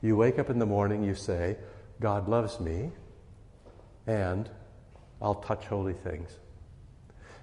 you 0.01 0.17
wake 0.17 0.39
up 0.39 0.49
in 0.49 0.59
the 0.59 0.65
morning, 0.65 1.03
you 1.03 1.15
say, 1.15 1.57
God 1.99 2.27
loves 2.27 2.59
me, 2.59 2.91
and 4.07 4.49
I'll 5.21 5.35
touch 5.35 5.65
holy 5.65 5.93
things. 5.93 6.37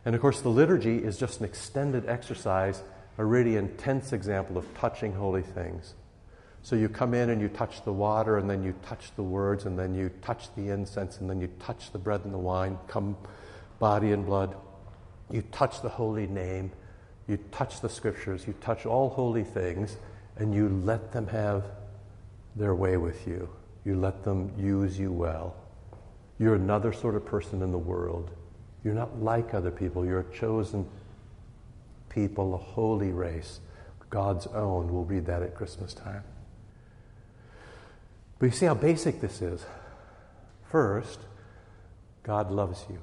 And 0.04 0.14
of 0.14 0.20
course, 0.20 0.40
the 0.40 0.48
liturgy 0.48 0.98
is 0.98 1.16
just 1.16 1.40
an 1.40 1.46
extended 1.46 2.08
exercise, 2.08 2.82
a 3.18 3.24
really 3.24 3.56
intense 3.56 4.12
example 4.12 4.56
of 4.56 4.72
touching 4.74 5.12
holy 5.12 5.42
things. 5.42 5.94
So 6.62 6.76
you 6.76 6.88
come 6.88 7.14
in 7.14 7.30
and 7.30 7.40
you 7.40 7.48
touch 7.48 7.84
the 7.84 7.92
water, 7.92 8.38
and 8.38 8.48
then 8.48 8.62
you 8.62 8.74
touch 8.84 9.14
the 9.16 9.22
words, 9.22 9.64
and 9.64 9.78
then 9.78 9.94
you 9.94 10.10
touch 10.22 10.54
the 10.54 10.70
incense, 10.70 11.18
and 11.18 11.28
then 11.28 11.40
you 11.40 11.48
touch 11.60 11.92
the 11.92 11.98
bread 11.98 12.22
and 12.24 12.32
the 12.32 12.38
wine, 12.38 12.78
come 12.86 13.16
body 13.78 14.12
and 14.12 14.24
blood. 14.24 14.54
You 15.30 15.42
touch 15.52 15.82
the 15.82 15.88
holy 15.88 16.26
name, 16.26 16.70
you 17.26 17.38
touch 17.52 17.80
the 17.80 17.88
scriptures, 17.88 18.46
you 18.46 18.54
touch 18.60 18.86
all 18.86 19.10
holy 19.10 19.44
things, 19.44 19.96
and 20.36 20.54
you 20.54 20.68
let 20.84 21.12
them 21.12 21.26
have 21.28 21.64
their 22.56 22.74
way 22.74 22.96
with 22.96 23.26
you. 23.26 23.48
You 23.84 23.96
let 23.96 24.24
them 24.24 24.52
use 24.58 24.98
you 24.98 25.12
well. 25.12 25.56
You're 26.38 26.54
another 26.54 26.92
sort 26.92 27.14
of 27.14 27.24
person 27.24 27.62
in 27.62 27.72
the 27.72 27.78
world. 27.78 28.30
You're 28.84 28.94
not 28.94 29.22
like 29.22 29.54
other 29.54 29.70
people. 29.70 30.04
You're 30.04 30.20
a 30.20 30.34
chosen 30.34 30.86
people, 32.08 32.54
a 32.54 32.58
holy 32.58 33.12
race, 33.12 33.60
God's 34.10 34.46
own. 34.48 34.92
We'll 34.92 35.04
read 35.04 35.26
that 35.26 35.42
at 35.42 35.54
Christmas 35.54 35.94
time. 35.94 36.24
But 38.38 38.46
you 38.46 38.52
see 38.52 38.66
how 38.66 38.74
basic 38.74 39.20
this 39.20 39.42
is. 39.42 39.64
First, 40.70 41.20
God 42.22 42.50
loves 42.50 42.84
you 42.88 43.00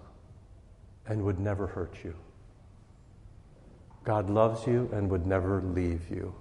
and 1.07 1.23
would 1.23 1.39
never 1.39 1.67
hurt 1.67 1.97
you. 2.03 2.15
God 4.03 4.29
loves 4.29 4.67
you 4.67 4.89
and 4.93 5.09
would 5.09 5.25
never 5.25 5.61
leave 5.61 6.09
you. 6.09 6.33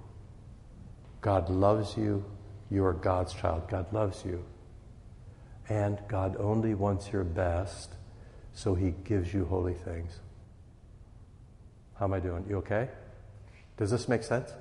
God 1.20 1.48
loves 1.48 1.96
you. 1.96 2.24
You 2.70 2.84
are 2.84 2.92
God's 2.92 3.32
child. 3.32 3.68
God 3.68 3.92
loves 3.92 4.24
you. 4.24 4.44
And 5.68 5.98
God 6.08 6.36
only 6.38 6.74
wants 6.74 7.10
your 7.10 7.24
best, 7.24 7.94
so 8.52 8.74
He 8.74 8.94
gives 9.04 9.32
you 9.32 9.46
holy 9.46 9.72
things. 9.72 10.20
How 11.98 12.06
am 12.06 12.12
I 12.12 12.20
doing? 12.20 12.44
You 12.48 12.56
okay? 12.58 12.88
Does 13.76 13.90
this 13.90 14.08
make 14.08 14.22
sense? 14.22 14.52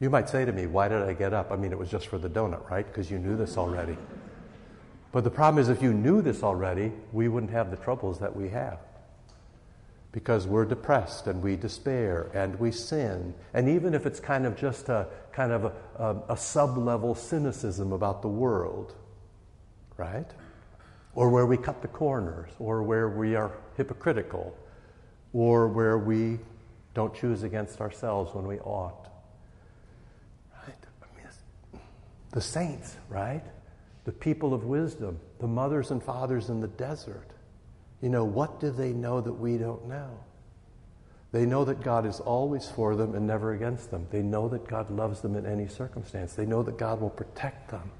You 0.00 0.08
might 0.08 0.28
say 0.28 0.44
to 0.44 0.52
me, 0.52 0.66
Why 0.66 0.88
did 0.88 1.02
I 1.02 1.12
get 1.12 1.32
up? 1.32 1.52
I 1.52 1.56
mean, 1.56 1.72
it 1.72 1.78
was 1.78 1.90
just 1.90 2.08
for 2.08 2.18
the 2.18 2.28
donut, 2.28 2.68
right? 2.70 2.86
Because 2.86 3.10
you 3.10 3.18
knew 3.18 3.36
this 3.36 3.58
already. 3.58 3.96
But 5.12 5.24
the 5.24 5.30
problem 5.30 5.60
is, 5.60 5.68
if 5.68 5.82
you 5.82 5.92
knew 5.92 6.22
this 6.22 6.42
already, 6.42 6.92
we 7.12 7.28
wouldn't 7.28 7.52
have 7.52 7.70
the 7.70 7.76
troubles 7.76 8.20
that 8.20 8.34
we 8.34 8.48
have. 8.50 8.78
Because 10.12 10.46
we're 10.46 10.64
depressed 10.64 11.26
and 11.26 11.42
we 11.42 11.56
despair 11.56 12.30
and 12.34 12.58
we 12.58 12.72
sin. 12.72 13.34
And 13.54 13.68
even 13.68 13.94
if 13.94 14.06
it's 14.06 14.20
kind 14.20 14.46
of 14.46 14.56
just 14.56 14.88
a 14.88 15.06
kind 15.32 15.52
of 15.52 15.64
a, 15.64 15.72
a, 15.96 16.32
a 16.32 16.36
sub 16.36 16.78
level 16.78 17.14
cynicism 17.14 17.92
about 17.92 18.22
the 18.22 18.28
world, 18.28 18.94
right? 19.96 20.30
Or 21.14 21.28
where 21.28 21.46
we 21.46 21.56
cut 21.56 21.82
the 21.82 21.88
corners, 21.88 22.50
or 22.58 22.82
where 22.82 23.08
we 23.08 23.34
are 23.34 23.52
hypocritical, 23.76 24.56
or 25.32 25.68
where 25.68 25.98
we 25.98 26.38
Don't 26.94 27.14
choose 27.14 27.42
against 27.42 27.80
ourselves 27.80 28.34
when 28.34 28.46
we 28.46 28.58
ought. 28.60 29.08
Right? 30.66 30.74
I 31.02 31.16
mean, 31.16 31.82
the 32.32 32.40
saints, 32.40 32.96
right? 33.08 33.42
The 34.04 34.12
people 34.12 34.54
of 34.54 34.64
wisdom, 34.64 35.20
the 35.38 35.46
mothers 35.46 35.90
and 35.90 36.02
fathers 36.02 36.48
in 36.48 36.60
the 36.60 36.68
desert. 36.68 37.28
You 38.02 38.08
know, 38.08 38.24
what 38.24 38.60
do 38.60 38.70
they 38.70 38.92
know 38.92 39.20
that 39.20 39.32
we 39.32 39.56
don't 39.58 39.86
know? 39.86 40.18
They 41.32 41.46
know 41.46 41.64
that 41.64 41.82
God 41.82 42.06
is 42.06 42.18
always 42.18 42.68
for 42.68 42.96
them 42.96 43.14
and 43.14 43.26
never 43.26 43.52
against 43.52 43.90
them. 43.90 44.06
They 44.10 44.22
know 44.22 44.48
that 44.48 44.66
God 44.66 44.90
loves 44.90 45.20
them 45.20 45.36
in 45.36 45.46
any 45.46 45.68
circumstance. 45.68 46.32
They 46.32 46.46
know 46.46 46.62
that 46.64 46.76
God 46.76 47.00
will 47.00 47.10
protect 47.10 47.70
them. 47.70 47.90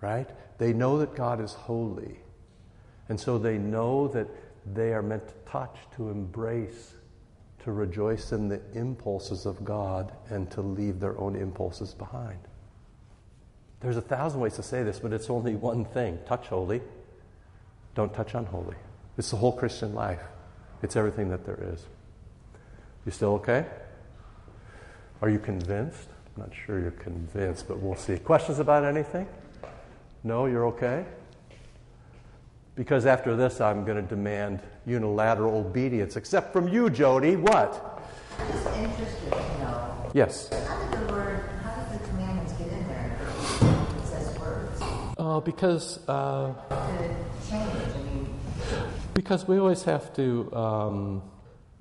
Right? 0.00 0.28
They 0.58 0.72
know 0.72 0.98
that 0.98 1.16
God 1.16 1.40
is 1.40 1.52
holy. 1.52 2.20
And 3.08 3.18
so 3.18 3.38
they 3.38 3.58
know 3.58 4.06
that 4.08 4.28
they 4.72 4.92
are 4.92 5.02
meant 5.02 5.26
to 5.26 5.34
touch, 5.50 5.76
to 5.96 6.10
embrace, 6.10 6.94
to 7.64 7.72
rejoice 7.72 8.32
in 8.32 8.48
the 8.48 8.60
impulses 8.74 9.46
of 9.46 9.64
God, 9.64 10.12
and 10.30 10.50
to 10.52 10.62
leave 10.62 11.00
their 11.00 11.18
own 11.18 11.36
impulses 11.36 11.94
behind. 11.94 12.38
There's 13.80 13.96
a 13.96 14.02
thousand 14.02 14.40
ways 14.40 14.56
to 14.56 14.62
say 14.62 14.82
this, 14.82 14.98
but 14.98 15.12
it's 15.12 15.30
only 15.30 15.54
one 15.56 15.84
thing 15.84 16.18
touch 16.26 16.48
holy, 16.48 16.80
don't 17.94 18.12
touch 18.12 18.34
unholy. 18.34 18.76
It's 19.18 19.30
the 19.30 19.36
whole 19.36 19.52
Christian 19.52 19.94
life. 19.94 20.22
It's 20.82 20.96
everything 20.96 21.28
that 21.30 21.44
there 21.44 21.58
is. 21.72 21.84
You 23.04 23.12
still 23.12 23.34
okay? 23.34 23.66
Are 25.20 25.28
you 25.28 25.38
convinced? 25.38 26.08
I'm 26.36 26.44
not 26.44 26.52
sure 26.54 26.80
you're 26.80 26.90
convinced, 26.92 27.68
but 27.68 27.78
we'll 27.80 27.96
see. 27.96 28.16
Questions 28.18 28.58
about 28.58 28.84
anything? 28.84 29.26
No, 30.24 30.46
you're 30.46 30.66
okay? 30.68 31.04
Because 32.80 33.04
after 33.04 33.36
this, 33.36 33.60
I'm 33.60 33.84
going 33.84 33.98
to 33.98 34.08
demand 34.08 34.60
unilateral 34.86 35.54
obedience, 35.58 36.16
except 36.16 36.50
from 36.50 36.66
you, 36.66 36.88
Jody. 36.88 37.36
What? 37.36 38.02
I'm 38.38 38.52
just 38.52 38.66
interested 38.68 39.32
to 39.32 39.58
know. 39.58 40.10
Yes. 40.14 40.48
How 40.48 40.88
did 40.88 40.98
the 40.98 41.12
word, 41.12 41.50
how 41.62 41.82
did 41.82 42.00
the 42.00 42.08
commandments 42.08 42.54
get 42.54 42.68
in 42.68 42.88
there? 42.88 43.18
It 43.20 44.06
says 44.06 44.38
words. 44.38 44.80
Uh, 45.18 45.40
because 45.40 46.08
uh, 46.08 46.54
Did 46.70 47.16
change? 47.50 47.70
I 47.70 48.02
mean, 48.02 48.34
Because 49.12 49.46
we 49.46 49.58
always 49.58 49.82
have 49.82 50.14
to, 50.14 50.50
um, 50.56 51.22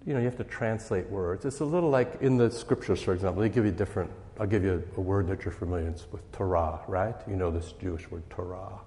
you 0.05 0.13
know, 0.13 0.19
you 0.19 0.25
have 0.25 0.35
to 0.35 0.43
translate 0.43 1.09
words. 1.09 1.45
It's 1.45 1.61
a 1.61 1.65
little 1.65 1.89
like 1.89 2.17
in 2.19 2.35
the 2.35 2.51
scriptures, 2.51 3.01
for 3.01 3.13
example, 3.13 3.41
they 3.41 3.47
give 3.47 3.63
you 3.63 3.71
different, 3.71 4.11
I'll 4.37 4.47
give 4.47 4.65
you 4.65 4.83
a, 4.97 4.99
word 4.99 5.29
that 5.29 5.45
you're 5.45 5.53
familiar 5.53 5.95
with, 6.11 6.29
Torah, 6.33 6.81
right? 6.89 7.15
You 7.25 7.37
know 7.37 7.51
this 7.51 7.71
Jewish 7.81 8.11
word, 8.11 8.29
Torah, 8.29 8.81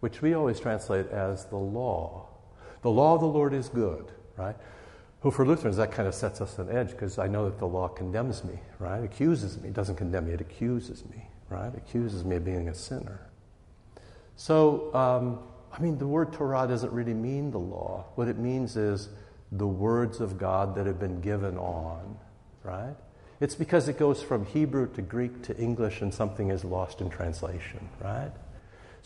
which 0.00 0.22
we 0.22 0.34
always 0.34 0.60
translate 0.60 1.08
as 1.08 1.46
the 1.46 1.56
law. 1.56 2.28
The 2.82 2.90
law 2.90 3.14
of 3.14 3.20
the 3.20 3.26
Lord 3.26 3.52
is 3.52 3.68
good, 3.68 4.12
right? 4.36 4.56
Who 5.20 5.30
for 5.30 5.44
Lutherans, 5.44 5.76
that 5.78 5.90
kind 5.90 6.06
of 6.06 6.14
sets 6.14 6.40
us 6.40 6.58
on 6.58 6.70
edge 6.70 6.90
because 6.92 7.18
I 7.18 7.26
know 7.26 7.44
that 7.46 7.58
the 7.58 7.66
law 7.66 7.88
condemns 7.88 8.44
me, 8.44 8.58
right? 8.78 9.02
Accuses 9.02 9.60
me. 9.60 9.68
It 9.68 9.74
doesn't 9.74 9.96
condemn 9.96 10.26
me, 10.26 10.32
it 10.32 10.40
accuses 10.40 11.04
me, 11.06 11.28
right? 11.48 11.74
Accuses 11.76 12.24
me 12.24 12.36
of 12.36 12.44
being 12.44 12.68
a 12.68 12.74
sinner. 12.74 13.20
So, 14.36 14.94
um, 14.94 15.40
I 15.72 15.80
mean, 15.80 15.98
the 15.98 16.06
word 16.06 16.32
Torah 16.32 16.66
doesn't 16.68 16.92
really 16.92 17.14
mean 17.14 17.50
the 17.50 17.58
law. 17.58 18.04
What 18.14 18.28
it 18.28 18.38
means 18.38 18.76
is 18.76 19.08
the 19.50 19.66
words 19.66 20.20
of 20.20 20.38
God 20.38 20.76
that 20.76 20.86
have 20.86 21.00
been 21.00 21.20
given 21.20 21.58
on, 21.58 22.16
right? 22.62 22.94
It's 23.40 23.54
because 23.54 23.88
it 23.88 23.98
goes 23.98 24.22
from 24.22 24.44
Hebrew 24.46 24.92
to 24.94 25.02
Greek 25.02 25.42
to 25.44 25.56
English 25.56 26.00
and 26.00 26.12
something 26.12 26.50
is 26.50 26.64
lost 26.64 27.00
in 27.00 27.10
translation, 27.10 27.88
right? 28.00 28.30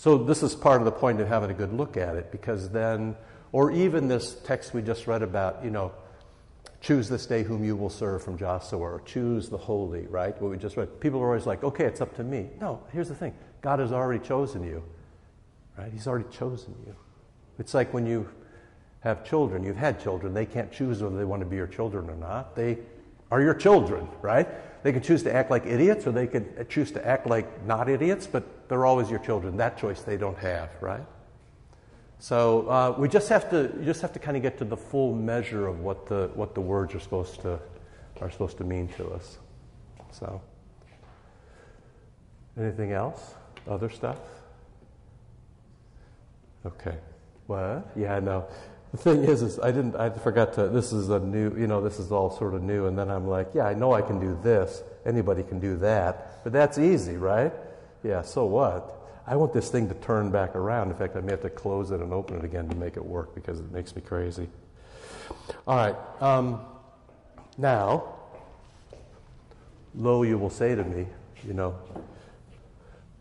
So, 0.02 0.18
this 0.18 0.42
is 0.42 0.56
part 0.56 0.80
of 0.80 0.84
the 0.84 0.90
point 0.90 1.20
of 1.20 1.28
having 1.28 1.50
a 1.50 1.54
good 1.54 1.72
look 1.72 1.96
at 1.96 2.16
it 2.16 2.32
because 2.32 2.68
then, 2.70 3.14
or 3.52 3.70
even 3.70 4.08
this 4.08 4.34
text 4.34 4.74
we 4.74 4.82
just 4.82 5.06
read 5.06 5.22
about, 5.22 5.62
you 5.62 5.70
know, 5.70 5.92
choose 6.80 7.08
this 7.08 7.24
day 7.24 7.44
whom 7.44 7.62
you 7.62 7.76
will 7.76 7.88
serve 7.88 8.24
from 8.24 8.36
Joshua, 8.36 8.80
or 8.80 9.02
choose 9.06 9.48
the 9.48 9.56
holy, 9.56 10.08
right? 10.08 10.34
What 10.42 10.50
we 10.50 10.56
just 10.56 10.76
read. 10.76 10.98
People 10.98 11.20
are 11.20 11.28
always 11.28 11.46
like, 11.46 11.62
okay, 11.62 11.84
it's 11.84 12.00
up 12.00 12.16
to 12.16 12.24
me. 12.24 12.48
No, 12.60 12.82
here's 12.92 13.06
the 13.06 13.14
thing 13.14 13.32
God 13.60 13.78
has 13.78 13.92
already 13.92 14.18
chosen 14.18 14.64
you 14.64 14.82
right? 15.78 15.92
He's 15.92 16.06
already 16.06 16.28
chosen 16.30 16.74
you. 16.86 16.94
It's 17.58 17.74
like 17.74 17.92
when 17.94 18.06
you 18.06 18.28
have 19.00 19.24
children, 19.24 19.64
you've 19.64 19.76
had 19.76 20.00
children, 20.00 20.34
they 20.34 20.46
can't 20.46 20.72
choose 20.72 21.02
whether 21.02 21.16
they 21.16 21.24
want 21.24 21.40
to 21.40 21.46
be 21.46 21.56
your 21.56 21.66
children 21.66 22.08
or 22.08 22.16
not. 22.16 22.56
They 22.56 22.78
are 23.30 23.40
your 23.40 23.54
children, 23.54 24.08
right? 24.20 24.48
They 24.82 24.92
can 24.92 25.02
choose 25.02 25.22
to 25.24 25.34
act 25.34 25.50
like 25.50 25.66
idiots 25.66 26.06
or 26.06 26.12
they 26.12 26.26
can 26.26 26.66
choose 26.68 26.90
to 26.92 27.06
act 27.06 27.26
like 27.26 27.64
not 27.64 27.88
idiots, 27.88 28.26
but 28.26 28.61
they're 28.72 28.86
always 28.86 29.10
your 29.10 29.18
children. 29.18 29.58
That 29.58 29.76
choice 29.76 30.00
they 30.00 30.16
don't 30.16 30.38
have, 30.38 30.70
right? 30.80 31.04
So 32.18 32.66
uh, 32.70 32.94
we 32.96 33.06
just 33.06 33.28
have 33.28 33.50
to 33.50 33.70
you 33.78 33.84
just 33.84 34.00
have 34.00 34.14
to 34.14 34.18
kind 34.18 34.34
of 34.34 34.42
get 34.42 34.56
to 34.58 34.64
the 34.64 34.78
full 34.78 35.14
measure 35.14 35.66
of 35.66 35.80
what 35.80 36.06
the 36.06 36.30
what 36.34 36.54
the 36.54 36.62
words 36.62 36.94
are 36.94 36.98
supposed 36.98 37.42
to 37.42 37.58
are 38.22 38.30
supposed 38.30 38.56
to 38.56 38.64
mean 38.64 38.88
to 38.96 39.10
us. 39.10 39.36
So 40.10 40.40
anything 42.58 42.92
else? 42.92 43.34
Other 43.68 43.90
stuff? 43.90 44.16
Okay. 46.64 46.96
What? 47.48 47.90
Yeah, 47.94 48.20
no. 48.20 48.46
The 48.92 48.96
thing 48.96 49.24
is, 49.24 49.42
is 49.42 49.58
I 49.58 49.70
didn't. 49.70 49.96
I 49.96 50.08
forgot 50.08 50.54
to. 50.54 50.68
This 50.68 50.94
is 50.94 51.10
a 51.10 51.18
new. 51.18 51.54
You 51.58 51.66
know, 51.66 51.82
this 51.82 51.98
is 51.98 52.10
all 52.10 52.30
sort 52.30 52.54
of 52.54 52.62
new. 52.62 52.86
And 52.86 52.98
then 52.98 53.10
I'm 53.10 53.28
like, 53.28 53.48
yeah, 53.52 53.66
I 53.66 53.74
know 53.74 53.92
I 53.92 54.00
can 54.00 54.18
do 54.18 54.38
this. 54.42 54.82
Anybody 55.04 55.42
can 55.42 55.60
do 55.60 55.76
that. 55.76 56.42
But 56.42 56.54
that's 56.54 56.78
easy, 56.78 57.18
right? 57.18 57.52
Yeah. 58.02 58.22
So 58.22 58.44
what? 58.44 58.98
I 59.26 59.36
want 59.36 59.52
this 59.52 59.70
thing 59.70 59.88
to 59.88 59.94
turn 59.94 60.30
back 60.30 60.56
around. 60.56 60.90
In 60.90 60.96
fact, 60.96 61.16
I 61.16 61.20
may 61.20 61.32
have 61.32 61.42
to 61.42 61.50
close 61.50 61.90
it 61.90 62.00
and 62.00 62.12
open 62.12 62.38
it 62.38 62.44
again 62.44 62.68
to 62.68 62.76
make 62.76 62.96
it 62.96 63.04
work 63.04 63.34
because 63.34 63.60
it 63.60 63.70
makes 63.70 63.94
me 63.94 64.02
crazy. 64.02 64.48
All 65.66 65.76
right. 65.76 65.96
Um, 66.20 66.60
now, 67.56 68.14
lo, 69.94 70.22
you 70.22 70.38
will 70.38 70.50
say 70.50 70.74
to 70.74 70.82
me, 70.82 71.06
you 71.46 71.54
know, 71.54 71.76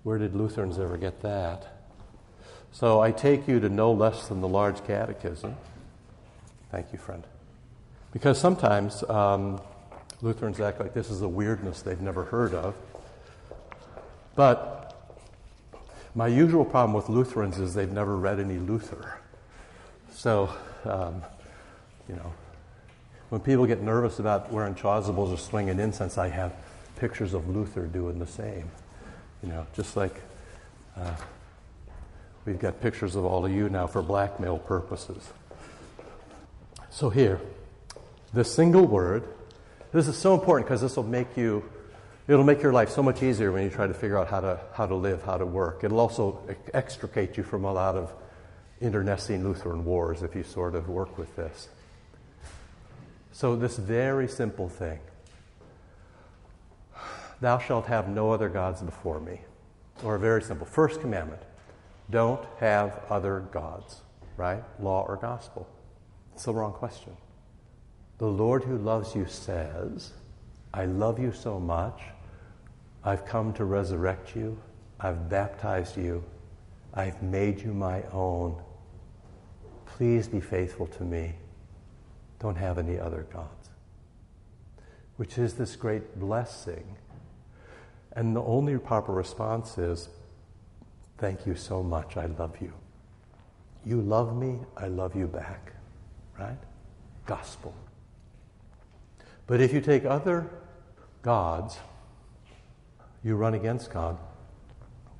where 0.04 0.17
did 0.17 0.36
Lutherans 0.36 0.80
ever 0.80 0.98
get 0.98 1.22
that? 1.22 1.67
So 2.72 3.00
I 3.00 3.12
take 3.12 3.48
you 3.48 3.60
to 3.60 3.70
no 3.70 3.91
less 3.91 4.28
than 4.28 4.41
the 4.41 4.48
large 4.48 4.84
catechism. 4.86 5.56
Thank 6.72 6.94
you, 6.94 6.98
friend. 6.98 7.24
Because 8.12 8.39
sometimes 8.39 9.04
um, 9.04 9.62
Lutherans 10.22 10.60
act 10.60 10.80
like 10.80 10.94
this 10.94 11.10
is 11.10 11.22
a 11.22 11.28
weirdness 11.28 11.82
they've 11.82 12.02
never 12.02 12.24
heard 12.24 12.54
of. 12.54 12.76
But 14.36 14.96
my 16.15 16.28
usual 16.28 16.65
problem 16.65 16.94
with 16.94 17.10
Lutherans 17.10 17.60
is 17.60 17.74
they've 17.74 17.91
never 17.91 18.17
read 18.17 18.39
any 18.39 18.58
Luther. 18.58 19.20
So, 20.13 20.50
um, 20.86 21.22
you 22.08 22.15
know, 22.15 22.34
when 23.30 23.41
people 23.41 23.65
get 23.65 23.82
nervous 23.82 24.20
about 24.20 24.52
wearing 24.52 24.76
chasubles 24.76 25.34
or 25.34 25.38
swinging 25.38 25.80
incense, 25.80 26.17
I 26.17 26.28
have 26.28 26.54
pictures 26.98 27.34
of 27.34 27.48
Luther 27.50 27.86
doing 27.88 28.20
the 28.20 28.28
same. 28.28 28.70
You 29.41 29.50
know, 29.50 29.65
just 29.74 29.96
like 29.96 30.22
uh, 30.98 31.15
we've 32.46 32.60
got 32.60 32.82
pictures 32.82 33.15
of 33.15 33.26
all 33.26 33.46
of 33.46 33.52
you 33.52 33.70
now 33.70 33.88
for 33.88 34.02
blackmail 34.02 34.58
purposes. 34.60 35.30
So, 36.89 37.10
here, 37.10 37.39
the 38.34 38.44
single 38.44 38.86
word, 38.86 39.24
this 39.94 40.08
is 40.08 40.17
so 40.17 40.34
important 40.34 40.67
because 40.67 40.82
this 40.82 40.96
will 40.96 41.04
make 41.04 41.38
you, 41.38 41.63
it'll 42.27 42.43
make 42.43 42.62
your 42.62 42.73
life 42.73 42.89
so 42.89 43.03
much 43.03 43.23
easier 43.23 43.51
when 43.51 43.63
you 43.63 43.69
try 43.69 43.88
to 43.88 43.93
figure 43.93 44.17
out 44.17 44.27
how 44.27 44.41
to, 44.41 44.60
how 44.73 44.86
to 44.86 44.95
live, 44.95 45.23
how 45.23 45.38
to 45.38 45.45
work. 45.45 45.84
It'll 45.84 45.99
also 45.99 46.39
extricate 46.73 47.38
you 47.38 47.43
from 47.43 47.65
a 47.65 47.73
lot 47.73 47.95
of 47.95 48.13
internecine 48.79 49.43
Lutheran 49.43 49.86
wars 49.86 50.23
if 50.23 50.36
you 50.36 50.43
sort 50.43 50.75
of 50.75 50.89
work 50.89 51.17
with 51.17 51.36
this. 51.36 51.69
So, 53.31 53.55
this 53.55 53.77
very 53.77 54.27
simple 54.27 54.69
thing 54.69 54.99
Thou 57.41 57.57
shalt 57.57 57.88
have 57.88 58.07
no 58.07 58.31
other 58.31 58.49
gods 58.49 58.81
before 58.81 59.19
me. 59.19 59.41
Or 60.03 60.15
a 60.15 60.19
very 60.19 60.41
simple. 60.41 60.65
First 60.65 61.01
commandment 61.01 61.41
don't 62.10 62.43
have 62.60 63.01
other 63.10 63.39
gods, 63.51 64.01
right? 64.38 64.63
Law 64.79 65.05
or 65.07 65.17
gospel. 65.17 65.67
It's 66.34 66.45
the 66.45 66.53
wrong 66.53 66.73
question. 66.73 67.15
The 68.19 68.27
Lord 68.27 68.63
who 68.63 68.77
loves 68.77 69.15
you 69.15 69.25
says, 69.25 70.12
I 70.73 70.86
love 70.86 71.19
you 71.19 71.31
so 71.31 71.60
much. 71.60 72.01
I've 73.03 73.25
come 73.25 73.53
to 73.53 73.65
resurrect 73.65 74.36
you. 74.36 74.57
I've 74.99 75.29
baptized 75.29 75.97
you. 75.97 76.23
I've 76.93 77.21
made 77.21 77.62
you 77.62 77.73
my 77.73 78.03
own. 78.12 78.62
Please 79.86 80.27
be 80.27 80.39
faithful 80.39 80.88
to 80.88 81.03
me. 81.03 81.34
Don't 82.39 82.55
have 82.55 82.77
any 82.77 82.99
other 82.99 83.27
gods. 83.34 83.69
Which 85.17 85.38
is 85.38 85.55
this 85.55 85.75
great 85.75 86.19
blessing. 86.19 86.95
And 88.13 88.36
the 88.36 88.43
only 88.43 88.77
proper 88.77 89.13
response 89.13 89.77
is, 89.77 90.10
Thank 91.17 91.45
you 91.45 91.55
so 91.55 91.84
much. 91.84 92.17
I 92.17 92.25
love 92.25 92.57
you. 92.60 92.73
You 93.86 94.01
love 94.01 94.36
me. 94.36 94.60
I 94.75 94.88
love 94.88 95.15
you 95.15 95.27
back. 95.27 95.73
Right? 96.39 96.57
Gospel. 97.27 97.75
But 99.45 99.62
if 99.62 99.71
you 99.71 99.81
take 99.81 100.03
other 100.03 100.49
gods, 101.21 101.77
you 103.23 103.36
run 103.36 103.53
against 103.53 103.91
God, 103.91 104.17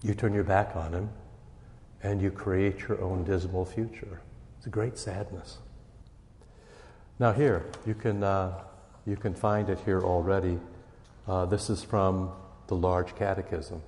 you 0.02 0.14
turn 0.14 0.34
your 0.34 0.44
back 0.44 0.76
on 0.76 0.94
Him, 0.94 1.10
and 2.02 2.22
you 2.22 2.32
create 2.32 2.80
your 2.82 3.02
own 3.02 3.24
dismal 3.24 3.66
future. 3.66 4.22
It's 4.58 4.66
a 4.66 4.70
great 4.70 4.98
sadness. 4.98 5.60
Now, 7.20 7.34
here, 7.34 7.66
you 7.86 7.94
can, 7.94 8.24
uh, 8.24 8.64
you 9.06 9.16
can 9.16 9.36
find 9.36 9.70
it 9.70 9.80
here 9.86 10.02
already. 10.02 10.60
Uh, 11.28 11.46
this 11.46 11.70
is 11.70 11.84
from 11.84 12.32
the 12.68 12.76
Large 12.76 13.16
Catechism. 13.16 13.84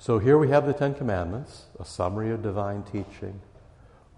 So, 0.00 0.18
here 0.18 0.38
we 0.38 0.48
have 0.48 0.66
the 0.66 0.72
Ten 0.72 0.94
Commandments, 0.94 1.66
a 1.78 1.84
summary 1.84 2.32
of 2.32 2.42
divine 2.42 2.82
teaching 2.82 3.40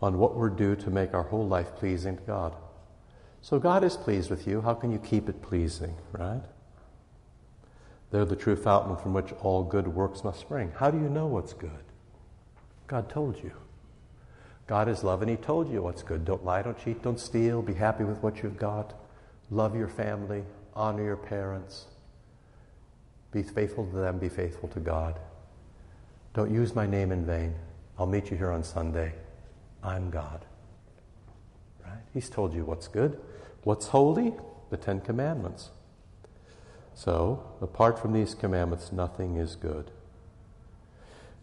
on 0.01 0.19
what 0.19 0.35
we're 0.35 0.49
due 0.49 0.77
to 0.77 0.91
make 0.91 1.13
our 1.13 1.25
whole 1.25 1.47
life 1.47 1.77
pleasing 1.77 2.17
to 2.17 2.23
God. 2.23 2.55
So, 3.45 3.59
God 3.59 3.85
is 3.85 3.95
pleased 3.95 4.31
with 4.31 4.47
you. 4.47 4.63
How 4.63 4.73
can 4.73 4.91
you 4.91 4.99
keep 4.99 5.29
it 5.29 5.43
pleasing, 5.43 5.95
right? 6.13 6.41
They're 8.11 8.25
the 8.25 8.37
true 8.37 8.57
fountain 8.57 8.97
from 8.97 9.13
which 9.13 9.35
all 9.43 9.63
good 9.63 9.87
works 9.87 10.25
must 10.25 10.41
spring. 10.41 10.73
How 10.75 10.91
do 10.91 10.97
you 10.97 11.11
know 11.11 11.27
what's 11.27 11.53
good? 11.53 11.85
God 12.87 13.11
told 13.11 13.43
you. 13.43 13.53
God 14.67 14.89
is 14.89 15.05
love, 15.05 15.21
and 15.21 15.31
He 15.31 15.37
told 15.37 15.71
you 15.71 15.83
what's 15.83 16.03
good. 16.03 16.25
Don't 16.25 16.43
lie, 16.43 16.63
don't 16.63 16.83
cheat, 16.83 17.03
don't 17.03 17.21
steal. 17.21 17.61
Be 17.61 17.75
happy 17.75 18.05
with 18.05 18.17
what 18.23 18.43
you've 18.43 18.57
got. 18.57 18.95
Love 19.51 19.77
your 19.77 19.89
family, 19.89 20.43
honor 20.75 21.05
your 21.05 21.19
parents. 21.19 21.85
Be 23.31 23.43
faithful 23.43 23.85
to 23.89 23.95
them, 23.95 24.19
be 24.19 24.31
faithful 24.31 24.71
to 24.71 24.81
God. 24.81 25.21
Don't 26.33 26.51
use 26.51 26.75
my 26.75 26.87
name 26.87 27.13
in 27.13 27.27
vain. 27.27 27.55
I'll 27.99 28.07
meet 28.07 28.31
you 28.31 28.39
here 28.39 28.53
on 28.53 28.65
Sunday. 28.65 29.13
I'm 29.83 30.09
God. 30.09 30.47
Right? 31.85 32.01
He's 32.15 32.31
told 32.31 32.55
you 32.55 32.65
what's 32.65 32.89
good. 32.89 33.21
What's 33.65 33.89
holy? 33.89 34.35
The 34.71 34.77
Ten 34.77 35.01
Commandments. 35.01 35.71
So, 36.95 37.45
apart 37.61 37.99
from 37.99 38.13
these 38.13 38.35
commandments, 38.35 38.93
nothing 38.93 39.37
is 39.37 39.57
good. 39.57 39.91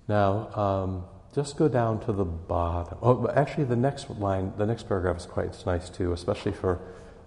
Now, 0.07 0.49
um, 0.55 1.05
just 1.33 1.57
go 1.57 1.67
down 1.67 1.99
to 2.05 2.13
the 2.13 2.25
bottom. 2.25 2.97
Oh, 3.01 3.27
actually, 3.29 3.65
the 3.65 3.75
next 3.75 4.09
line, 4.09 4.53
the 4.57 4.65
next 4.65 4.87
paragraph 4.87 5.17
is 5.17 5.25
quite 5.25 5.65
nice 5.65 5.89
too, 5.89 6.13
especially 6.13 6.51
for 6.51 6.79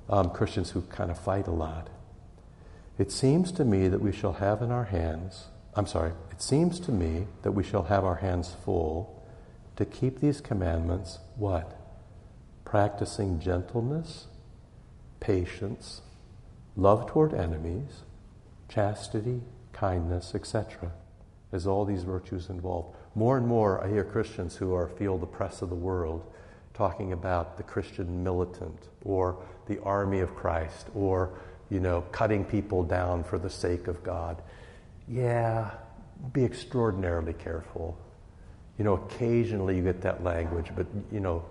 um, 0.08 0.30
Christians 0.30 0.70
who 0.70 0.82
kind 0.82 1.10
of 1.10 1.18
fight 1.18 1.46
a 1.46 1.52
lot. 1.52 1.88
It 2.98 3.10
seems 3.10 3.50
to 3.52 3.64
me 3.64 3.88
that 3.88 4.00
we 4.00 4.12
shall 4.12 4.34
have 4.34 4.62
in 4.62 4.70
our 4.70 4.84
hands, 4.84 5.46
I'm 5.74 5.86
sorry, 5.86 6.12
it 6.30 6.40
seems 6.40 6.78
to 6.80 6.92
me 6.92 7.26
that 7.42 7.52
we 7.52 7.64
shall 7.64 7.84
have 7.84 8.04
our 8.04 8.16
hands 8.16 8.54
full 8.64 9.22
to 9.76 9.84
keep 9.84 10.20
these 10.20 10.40
commandments 10.40 11.18
what? 11.36 11.80
Practicing 12.64 13.40
gentleness, 13.40 14.26
patience, 15.24 16.02
love 16.76 17.06
toward 17.06 17.32
enemies, 17.32 18.02
chastity, 18.68 19.40
kindness, 19.72 20.34
etc., 20.34 20.92
as 21.50 21.66
all 21.66 21.86
these 21.86 22.02
virtues 22.02 22.50
involved. 22.50 22.94
More 23.14 23.38
and 23.38 23.46
more, 23.46 23.82
I 23.82 23.88
hear 23.88 24.04
Christians 24.04 24.56
who 24.56 24.74
are 24.74 24.86
feel 24.86 25.16
the 25.16 25.26
press 25.26 25.62
of 25.62 25.70
the 25.70 25.74
world 25.74 26.30
talking 26.74 27.12
about 27.12 27.56
the 27.56 27.62
Christian 27.62 28.22
militant 28.22 28.88
or 29.02 29.38
the 29.66 29.80
army 29.82 30.20
of 30.20 30.34
Christ 30.34 30.88
or, 30.94 31.30
you 31.70 31.80
know, 31.80 32.02
cutting 32.12 32.44
people 32.44 32.82
down 32.82 33.24
for 33.24 33.38
the 33.38 33.48
sake 33.48 33.86
of 33.86 34.02
God. 34.02 34.42
Yeah, 35.08 35.70
be 36.34 36.44
extraordinarily 36.44 37.32
careful. 37.32 37.96
You 38.76 38.84
know, 38.84 38.94
occasionally 38.94 39.76
you 39.76 39.84
get 39.84 40.02
that 40.02 40.22
language, 40.22 40.70
but, 40.76 40.86
you 41.10 41.20
know, 41.20 41.44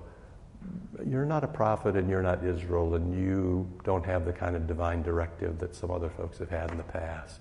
you're 1.07 1.25
not 1.25 1.43
a 1.43 1.47
prophet 1.47 1.95
and 1.95 2.09
you're 2.09 2.21
not 2.21 2.43
Israel 2.43 2.95
and 2.95 3.13
you 3.13 3.69
don't 3.83 4.05
have 4.05 4.25
the 4.25 4.33
kind 4.33 4.55
of 4.55 4.67
divine 4.67 5.01
directive 5.01 5.59
that 5.59 5.75
some 5.75 5.91
other 5.91 6.09
folks 6.09 6.37
have 6.37 6.49
had 6.49 6.71
in 6.71 6.77
the 6.77 6.83
past. 6.83 7.39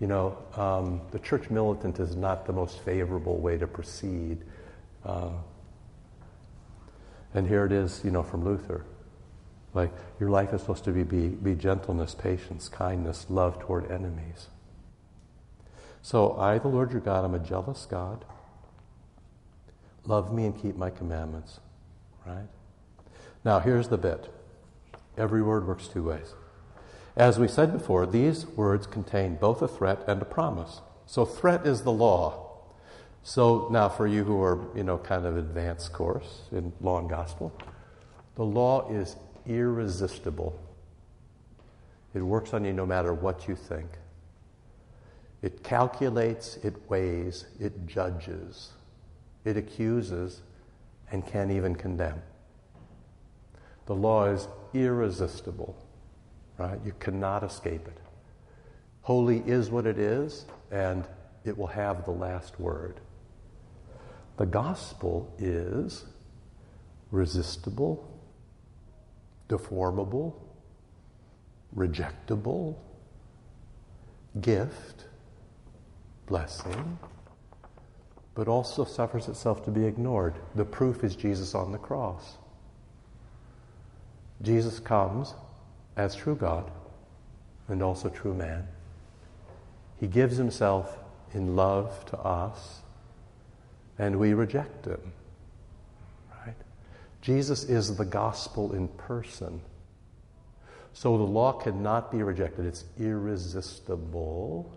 You 0.00 0.06
know, 0.08 0.38
um, 0.56 1.00
the 1.12 1.18
church 1.18 1.50
militant 1.50 2.00
is 2.00 2.16
not 2.16 2.46
the 2.46 2.52
most 2.52 2.80
favorable 2.80 3.38
way 3.38 3.56
to 3.58 3.66
proceed. 3.66 4.38
Uh, 5.04 5.30
and 7.32 7.46
here 7.46 7.64
it 7.64 7.72
is, 7.72 8.02
you 8.04 8.10
know, 8.10 8.22
from 8.22 8.44
Luther. 8.44 8.84
Like, 9.72 9.92
your 10.20 10.30
life 10.30 10.52
is 10.52 10.60
supposed 10.60 10.84
to 10.84 10.92
be, 10.92 11.02
be, 11.02 11.28
be 11.28 11.54
gentleness, 11.54 12.14
patience, 12.14 12.68
kindness, 12.68 13.26
love 13.28 13.58
toward 13.58 13.90
enemies. 13.90 14.48
So, 16.00 16.36
I, 16.38 16.58
the 16.58 16.68
Lord 16.68 16.92
your 16.92 17.00
God, 17.00 17.24
am 17.24 17.34
a 17.34 17.40
jealous 17.40 17.86
God. 17.86 18.24
Love 20.06 20.32
me 20.32 20.44
and 20.44 20.60
keep 20.60 20.76
my 20.76 20.90
commandments 20.90 21.60
right? 22.26 22.48
Now, 23.44 23.60
here's 23.60 23.88
the 23.88 23.98
bit 23.98 24.28
every 25.16 25.42
word 25.42 25.66
works 25.66 25.88
two 25.88 26.02
ways. 26.02 26.34
As 27.16 27.38
we 27.38 27.46
said 27.46 27.72
before, 27.72 28.06
these 28.06 28.46
words 28.46 28.86
contain 28.86 29.36
both 29.36 29.62
a 29.62 29.68
threat 29.68 30.00
and 30.08 30.20
a 30.20 30.24
promise. 30.24 30.80
So, 31.06 31.24
threat 31.24 31.66
is 31.66 31.82
the 31.82 31.92
law. 31.92 32.40
So, 33.22 33.68
now 33.70 33.88
for 33.88 34.06
you 34.06 34.24
who 34.24 34.42
are, 34.42 34.58
you 34.76 34.82
know, 34.82 34.98
kind 34.98 35.24
of 35.24 35.36
advanced 35.36 35.92
course 35.92 36.42
in 36.50 36.72
law 36.80 36.98
and 36.98 37.08
gospel, 37.08 37.52
the 38.34 38.44
law 38.44 38.90
is 38.90 39.16
irresistible. 39.46 40.58
It 42.14 42.22
works 42.22 42.52
on 42.52 42.64
you 42.64 42.72
no 42.72 42.86
matter 42.86 43.12
what 43.14 43.48
you 43.48 43.54
think. 43.54 43.88
It 45.42 45.62
calculates, 45.62 46.56
it 46.62 46.74
weighs, 46.88 47.44
it 47.60 47.86
judges, 47.86 48.70
it 49.44 49.56
accuses, 49.56 50.40
and 51.10 51.26
can't 51.26 51.50
even 51.50 51.74
condemn. 51.74 52.20
The 53.86 53.94
law 53.94 54.26
is 54.26 54.48
irresistible, 54.72 55.76
right? 56.58 56.78
You 56.84 56.94
cannot 56.98 57.42
escape 57.42 57.86
it. 57.86 57.98
Holy 59.02 59.40
is 59.40 59.70
what 59.70 59.86
it 59.86 59.98
is, 59.98 60.46
and 60.70 61.06
it 61.44 61.56
will 61.56 61.66
have 61.66 62.04
the 62.04 62.10
last 62.10 62.58
word. 62.58 63.00
The 64.38 64.46
gospel 64.46 65.32
is 65.38 66.04
resistible, 67.10 68.10
deformable, 69.48 70.34
rejectable, 71.76 72.76
gift, 74.40 75.04
blessing, 76.26 76.98
but 78.34 78.48
also 78.48 78.84
suffers 78.84 79.28
itself 79.28 79.64
to 79.64 79.70
be 79.70 79.84
ignored. 79.84 80.34
The 80.54 80.64
proof 80.64 81.04
is 81.04 81.14
Jesus 81.14 81.54
on 81.54 81.72
the 81.72 81.78
cross. 81.78 82.36
Jesus 84.42 84.80
comes 84.80 85.34
as 85.96 86.14
true 86.14 86.34
God 86.34 86.70
and 87.68 87.82
also 87.82 88.08
true 88.08 88.34
man. 88.34 88.66
He 89.98 90.06
gives 90.06 90.36
himself 90.36 90.98
in 91.32 91.56
love 91.56 92.04
to 92.06 92.18
us, 92.18 92.80
and 93.98 94.18
we 94.18 94.34
reject 94.34 94.86
him. 94.86 95.12
Right? 96.44 96.56
Jesus 97.22 97.64
is 97.64 97.96
the 97.96 98.04
gospel 98.04 98.72
in 98.72 98.88
person. 98.88 99.60
So 100.92 101.16
the 101.16 101.24
law 101.24 101.52
cannot 101.52 102.12
be 102.12 102.22
rejected. 102.22 102.66
It's 102.66 102.84
irresistible. 102.98 104.72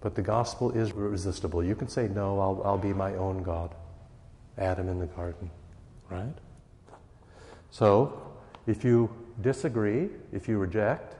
But 0.00 0.14
the 0.14 0.22
gospel 0.22 0.70
is 0.70 0.92
resistible. 0.92 1.62
You 1.62 1.74
can 1.74 1.88
say, 1.88 2.08
No, 2.08 2.38
I'll, 2.40 2.62
I'll 2.64 2.78
be 2.78 2.92
my 2.92 3.14
own 3.16 3.42
God. 3.42 3.74
Adam 4.58 4.88
in 4.88 4.98
the 4.98 5.06
garden, 5.06 5.50
right? 6.10 6.34
So, 7.70 8.20
if 8.66 8.84
you 8.84 9.10
disagree, 9.40 10.08
if 10.32 10.48
you 10.48 10.58
reject, 10.58 11.14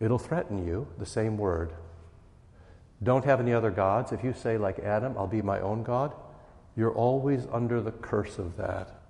it'll 0.00 0.18
threaten 0.18 0.66
you, 0.66 0.86
the 0.98 1.06
same 1.06 1.38
word. 1.38 1.72
Don't 3.02 3.24
have 3.24 3.40
any 3.40 3.52
other 3.52 3.70
gods. 3.70 4.12
If 4.12 4.22
you 4.22 4.32
say, 4.32 4.58
like 4.58 4.78
Adam, 4.80 5.14
I'll 5.16 5.26
be 5.26 5.42
my 5.42 5.60
own 5.60 5.82
God, 5.82 6.12
you're 6.76 6.92
always 6.92 7.46
under 7.52 7.80
the 7.80 7.92
curse 7.92 8.38
of 8.38 8.56
that. 8.56 9.00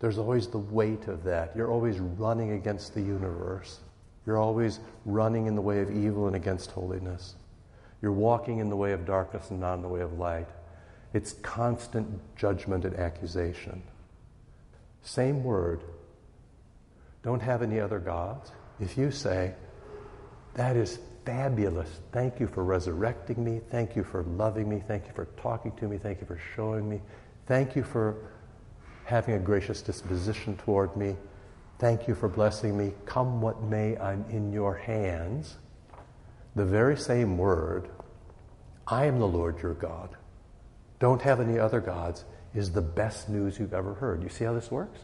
There's 0.00 0.18
always 0.18 0.48
the 0.48 0.58
weight 0.58 1.08
of 1.08 1.24
that. 1.24 1.56
You're 1.56 1.70
always 1.70 1.98
running 1.98 2.52
against 2.52 2.94
the 2.94 3.00
universe. 3.00 3.80
You're 4.26 4.38
always 4.38 4.80
running 5.04 5.46
in 5.46 5.54
the 5.54 5.62
way 5.62 5.80
of 5.80 5.90
evil 5.90 6.26
and 6.26 6.36
against 6.36 6.70
holiness. 6.70 7.36
You're 8.04 8.12
walking 8.12 8.58
in 8.58 8.68
the 8.68 8.76
way 8.76 8.92
of 8.92 9.06
darkness 9.06 9.48
and 9.48 9.60
not 9.60 9.76
in 9.76 9.80
the 9.80 9.88
way 9.88 10.02
of 10.02 10.18
light. 10.18 10.48
It's 11.14 11.32
constant 11.32 12.06
judgment 12.36 12.84
and 12.84 12.94
accusation. 12.96 13.82
Same 15.00 15.42
word. 15.42 15.82
Don't 17.22 17.40
have 17.40 17.62
any 17.62 17.80
other 17.80 17.98
gods. 17.98 18.52
If 18.78 18.98
you 18.98 19.10
say, 19.10 19.54
that 20.52 20.76
is 20.76 20.98
fabulous. 21.24 21.88
Thank 22.12 22.40
you 22.40 22.46
for 22.46 22.62
resurrecting 22.62 23.42
me. 23.42 23.62
Thank 23.70 23.96
you 23.96 24.04
for 24.04 24.22
loving 24.24 24.68
me. 24.68 24.82
Thank 24.86 25.06
you 25.06 25.14
for 25.14 25.24
talking 25.38 25.72
to 25.76 25.88
me. 25.88 25.96
Thank 25.96 26.20
you 26.20 26.26
for 26.26 26.38
showing 26.54 26.86
me. 26.86 27.00
Thank 27.46 27.74
you 27.74 27.82
for 27.82 28.16
having 29.06 29.36
a 29.36 29.38
gracious 29.38 29.80
disposition 29.80 30.58
toward 30.58 30.94
me. 30.94 31.16
Thank 31.78 32.06
you 32.06 32.14
for 32.14 32.28
blessing 32.28 32.76
me. 32.76 32.92
Come 33.06 33.40
what 33.40 33.62
may, 33.62 33.96
I'm 33.96 34.26
in 34.28 34.52
your 34.52 34.74
hands. 34.74 35.56
The 36.56 36.64
very 36.64 36.96
same 36.96 37.36
word 37.36 37.88
I 38.86 39.06
am 39.06 39.18
the 39.18 39.26
Lord 39.26 39.62
your 39.62 39.74
God. 39.74 40.10
Don't 40.98 41.22
have 41.22 41.40
any 41.40 41.58
other 41.58 41.80
gods 41.80 42.24
is 42.54 42.72
the 42.72 42.82
best 42.82 43.28
news 43.28 43.58
you've 43.58 43.74
ever 43.74 43.94
heard. 43.94 44.22
You 44.22 44.28
see 44.28 44.44
how 44.44 44.52
this 44.52 44.70
works? 44.70 45.00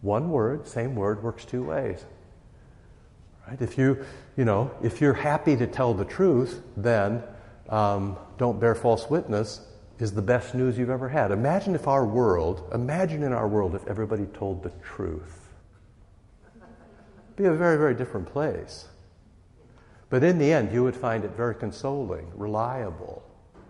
One 0.00 0.30
word, 0.30 0.66
same 0.66 0.96
word, 0.96 1.22
works 1.22 1.44
two 1.44 1.62
ways. 1.62 2.04
Right? 3.46 3.60
If 3.60 3.78
you, 3.78 4.04
you 4.36 4.44
know, 4.44 4.70
if 4.82 5.00
you're 5.00 5.14
happy 5.14 5.56
to 5.56 5.66
tell 5.66 5.94
the 5.94 6.04
truth, 6.04 6.62
then 6.76 7.22
um, 7.68 8.16
don't 8.38 8.58
bear 8.58 8.74
false 8.74 9.08
witness 9.08 9.60
is 9.98 10.12
the 10.12 10.22
best 10.22 10.54
news 10.54 10.76
you've 10.76 10.90
ever 10.90 11.08
had. 11.08 11.30
Imagine 11.30 11.74
if 11.74 11.86
our 11.86 12.04
world, 12.04 12.68
imagine 12.74 13.22
in 13.22 13.32
our 13.32 13.46
world 13.46 13.74
if 13.74 13.86
everybody 13.86 14.26
told 14.26 14.62
the 14.62 14.72
truth. 14.82 15.48
It'd 16.56 17.36
be 17.36 17.44
a 17.44 17.52
very, 17.52 17.76
very 17.76 17.94
different 17.94 18.26
place. 18.26 18.88
But 20.12 20.22
in 20.22 20.36
the 20.36 20.52
end, 20.52 20.74
you 20.74 20.84
would 20.84 20.94
find 20.94 21.24
it 21.24 21.30
very 21.30 21.54
consoling, 21.54 22.30
reliable, 22.34 23.22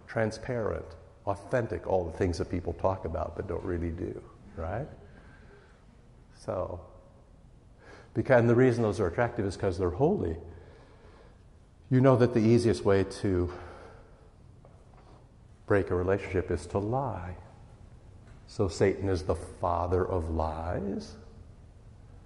transparent, 0.08 0.84
authentic, 1.24 1.86
all 1.86 2.04
the 2.04 2.18
things 2.18 2.36
that 2.38 2.50
people 2.50 2.72
talk 2.72 3.04
about 3.04 3.36
but 3.36 3.46
don't 3.46 3.62
really 3.62 3.90
do, 3.90 4.20
right? 4.56 4.88
So, 6.34 6.80
because, 8.14 8.40
and 8.40 8.50
the 8.50 8.56
reason 8.56 8.82
those 8.82 8.98
are 8.98 9.06
attractive 9.06 9.46
is 9.46 9.54
because 9.54 9.78
they're 9.78 9.90
holy. 9.90 10.36
You 11.92 12.00
know 12.00 12.16
that 12.16 12.34
the 12.34 12.40
easiest 12.40 12.84
way 12.84 13.04
to 13.04 13.52
break 15.66 15.92
a 15.92 15.94
relationship 15.94 16.50
is 16.50 16.66
to 16.66 16.80
lie. 16.80 17.36
So 18.48 18.66
Satan 18.66 19.08
is 19.08 19.22
the 19.22 19.36
father 19.36 20.04
of 20.04 20.30
lies, 20.30 21.14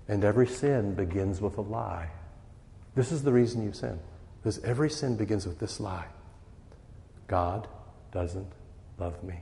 and 0.09 0.25
every 0.25 0.47
sin 0.47 0.95
begins 0.95 1.43
with 1.43 1.59
a 1.59 1.61
lie. 1.61 2.09
This 2.97 3.13
is 3.13 3.23
the 3.23 3.33
reason 3.33 3.63
you 3.63 3.73
sin. 3.73 4.01
Because 4.43 4.59
every 4.65 4.91
sin 4.91 5.17
begins 5.17 5.47
with 5.47 5.61
this 5.61 5.79
lie 5.79 6.07
God 7.29 7.69
doesn't 8.11 8.51
love 8.99 9.23
me. 9.23 9.41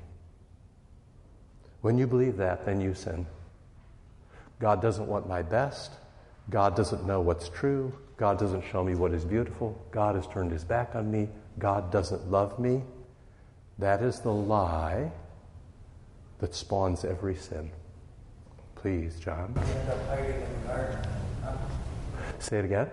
When 1.80 1.96
you 1.98 2.06
believe 2.06 2.38
that, 2.38 2.64
then 2.64 2.80
you 2.80 2.94
sin. 2.94 3.26
God 4.58 4.80
doesn't 4.80 5.06
want 5.06 5.28
my 5.28 5.42
best. 5.42 5.92
God 6.50 6.74
doesn't 6.74 7.06
know 7.06 7.20
what's 7.20 7.48
true. 7.48 7.92
God 8.16 8.38
doesn't 8.38 8.64
show 8.70 8.82
me 8.82 8.94
what 8.94 9.12
is 9.12 9.24
beautiful. 9.24 9.78
God 9.90 10.16
has 10.16 10.26
turned 10.26 10.50
his 10.50 10.64
back 10.64 10.94
on 10.94 11.10
me. 11.10 11.28
God 11.58 11.92
doesn't 11.92 12.30
love 12.30 12.58
me. 12.58 12.82
That 13.78 14.02
is 14.02 14.20
the 14.20 14.32
lie 14.32 15.12
that 16.38 16.54
spawns 16.54 17.04
every 17.04 17.34
sin. 17.34 17.70
Please, 18.76 19.18
John. 19.20 19.54
Say 22.38 22.58
it 22.58 22.64
again. 22.64 22.88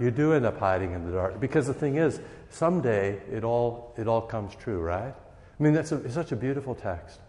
You 0.00 0.10
do 0.10 0.32
end 0.32 0.46
up 0.46 0.58
hiding 0.58 0.92
in 0.92 1.04
the 1.04 1.12
dark 1.12 1.40
because 1.40 1.66
the 1.66 1.74
thing 1.74 1.96
is, 1.96 2.20
someday 2.50 3.20
it 3.30 3.44
all 3.44 3.94
it 3.96 4.06
all 4.06 4.20
comes 4.22 4.54
true, 4.54 4.80
right? 4.80 5.14
I 5.14 5.62
mean, 5.62 5.72
that's 5.72 5.92
a, 5.92 6.10
such 6.10 6.32
a 6.32 6.36
beautiful 6.36 6.74
text. 6.74 7.20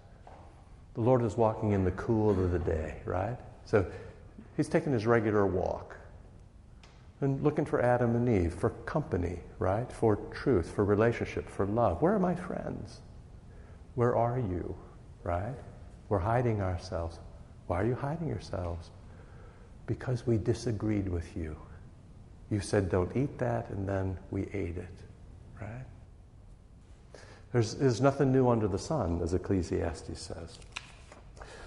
The 0.94 1.02
Lord 1.02 1.24
is 1.24 1.36
walking 1.36 1.72
in 1.72 1.84
the 1.84 1.92
cool 1.92 2.30
of 2.32 2.52
the 2.52 2.60
day, 2.60 2.98
right? 3.06 3.38
So 3.66 3.86
he's 4.56 4.68
taking 4.68 4.94
his 4.94 5.06
regular 5.08 5.46
walk 5.46 5.96
and 7.22 7.42
looking 7.44 7.66
for 7.66 7.82
Adam 7.82 8.16
and 8.16 8.30
Eve, 8.30 8.54
for 8.54 8.70
company, 8.86 9.40
right? 9.58 9.92
For 9.92 10.18
truth, 10.32 10.72
for 10.72 10.86
relationship, 10.86 11.50
for 11.50 11.66
love. 11.66 12.02
Where 12.02 12.14
are 12.14 12.20
my 12.20 12.36
friends? 12.36 13.02
Where 13.96 14.16
are 14.16 14.40
you, 14.40 14.76
right? 15.24 15.56
We're 16.08 16.20
hiding 16.20 16.62
ourselves. 16.62 17.20
Why 17.68 17.82
are 17.82 17.86
you 17.86 17.96
hiding 17.96 18.28
yourselves? 18.28 18.90
Because 19.90 20.28
we 20.28 20.38
disagreed 20.38 21.10
with 21.10 21.36
you. 21.36 21.58
You 22.52 22.60
said, 22.60 22.92
don't 22.92 23.10
eat 23.18 23.40
that, 23.40 23.72
and 23.72 23.90
then 23.90 24.20
we 24.30 24.44
ate 24.54 24.78
it, 24.78 24.96
right? 25.60 25.84
There's, 27.52 27.74
there's 27.74 28.00
nothing 28.00 28.32
new 28.32 28.50
under 28.50 28.68
the 28.68 28.78
sun, 28.78 29.20
as 29.24 29.34
Ecclesiastes 29.34 30.22
says. 30.22 30.60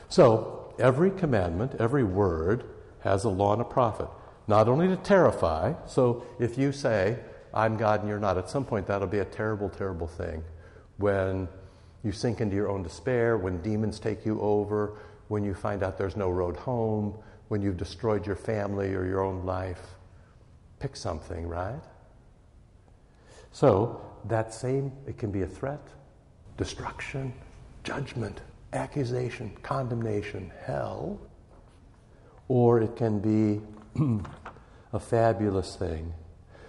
So, 0.08 0.72
every 0.78 1.10
commandment, 1.10 1.74
every 1.80 2.04
word 2.04 2.62
has 3.00 3.24
a 3.24 3.28
law 3.28 3.54
and 3.54 3.60
a 3.60 3.64
prophet. 3.64 4.06
Not 4.46 4.68
only 4.68 4.86
to 4.86 4.96
terrify, 4.96 5.74
so 5.88 6.24
if 6.38 6.56
you 6.56 6.70
say, 6.70 7.18
I'm 7.52 7.76
God 7.76 8.00
and 8.02 8.08
you're 8.08 8.20
not, 8.20 8.38
at 8.38 8.48
some 8.48 8.64
point 8.64 8.86
that'll 8.86 9.08
be 9.08 9.18
a 9.18 9.24
terrible, 9.24 9.68
terrible 9.68 10.06
thing. 10.06 10.44
When 10.98 11.48
you 12.04 12.12
sink 12.12 12.40
into 12.40 12.54
your 12.54 12.68
own 12.68 12.84
despair, 12.84 13.36
when 13.36 13.60
demons 13.62 13.98
take 13.98 14.24
you 14.24 14.40
over, 14.40 14.96
when 15.26 15.42
you 15.42 15.54
find 15.54 15.82
out 15.82 15.98
there's 15.98 16.16
no 16.16 16.30
road 16.30 16.56
home, 16.56 17.16
when 17.52 17.60
you've 17.60 17.76
destroyed 17.76 18.26
your 18.26 18.34
family 18.34 18.94
or 18.94 19.04
your 19.04 19.20
own 19.20 19.44
life. 19.44 19.82
Pick 20.80 20.96
something, 20.96 21.46
right? 21.46 21.82
So, 23.50 24.00
that 24.24 24.54
same, 24.54 24.90
it 25.06 25.18
can 25.18 25.30
be 25.30 25.42
a 25.42 25.46
threat, 25.46 25.86
destruction, 26.56 27.34
judgment, 27.84 28.40
accusation, 28.72 29.54
condemnation, 29.62 30.50
hell, 30.64 31.20
or 32.48 32.80
it 32.80 32.96
can 32.96 33.18
be 33.18 33.60
a 34.94 34.98
fabulous 34.98 35.76
thing. 35.76 36.14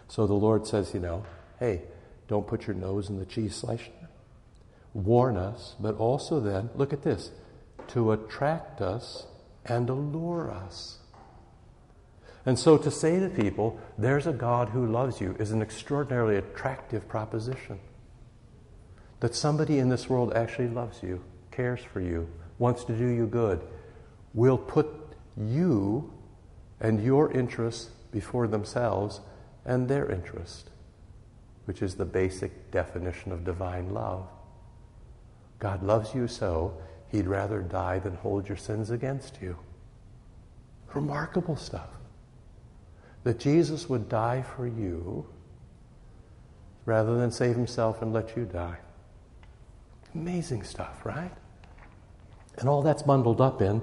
So 0.09 0.27
the 0.27 0.33
Lord 0.33 0.67
says, 0.67 0.93
you 0.93 0.99
know, 0.99 1.23
hey, 1.61 1.83
don't 2.27 2.45
put 2.45 2.67
your 2.67 2.75
nose 2.75 3.07
in 3.07 3.17
the 3.17 3.25
cheese 3.25 3.55
slicer. 3.55 3.89
Warn 4.93 5.37
us, 5.37 5.77
but 5.79 5.95
also 5.95 6.41
then, 6.41 6.71
look 6.75 6.91
at 6.91 7.03
this, 7.03 7.31
to 7.87 8.11
attract 8.11 8.81
us 8.81 9.27
and 9.65 9.89
allure 9.89 10.51
us. 10.51 10.99
And 12.45 12.59
so 12.59 12.77
to 12.77 12.91
say 12.91 13.19
to 13.19 13.29
people, 13.29 13.79
there's 13.97 14.27
a 14.27 14.33
God 14.33 14.69
who 14.69 14.85
loves 14.85 15.21
you, 15.21 15.35
is 15.39 15.51
an 15.51 15.61
extraordinarily 15.61 16.35
attractive 16.35 17.07
proposition. 17.07 17.79
That 19.21 19.33
somebody 19.33 19.79
in 19.79 19.87
this 19.89 20.09
world 20.09 20.33
actually 20.33 20.67
loves 20.67 21.01
you, 21.01 21.23
cares 21.51 21.79
for 21.81 22.01
you, 22.01 22.29
wants 22.59 22.83
to 22.85 22.97
do 22.97 23.07
you 23.07 23.27
good, 23.27 23.61
will 24.33 24.57
put 24.57 24.87
you 25.37 26.11
and 26.81 27.01
your 27.01 27.31
interests 27.31 27.91
before 28.11 28.47
themselves 28.47 29.21
and 29.65 29.87
their 29.87 30.11
interest, 30.11 30.69
which 31.65 31.81
is 31.81 31.95
the 31.95 32.05
basic 32.05 32.71
definition 32.71 33.31
of 33.31 33.45
divine 33.45 33.93
love. 33.93 34.27
God 35.59 35.81
loves 35.81 36.13
you 36.13 36.27
so, 36.27 36.77
he'd 37.13 37.27
rather 37.27 37.61
die 37.61 37.99
than 37.99 38.15
hold 38.15 38.49
your 38.49 38.57
sins 38.57 38.89
against 38.89 39.37
you. 39.39 39.55
Remarkable 40.95 41.55
stuff. 41.55 41.89
That 43.23 43.39
Jesus 43.39 43.87
would 43.87 44.09
die 44.09 44.41
for 44.41 44.67
you 44.67 45.27
rather 46.85 47.15
than 47.15 47.31
save 47.31 47.55
himself 47.55 48.01
and 48.01 48.11
let 48.11 48.35
you 48.35 48.45
die. 48.45 48.77
Amazing 50.15 50.63
stuff, 50.63 51.05
right? 51.05 51.31
And 52.57 52.67
all 52.67 52.81
that's 52.81 53.03
bundled 53.03 53.39
up 53.39 53.61
in 53.61 53.81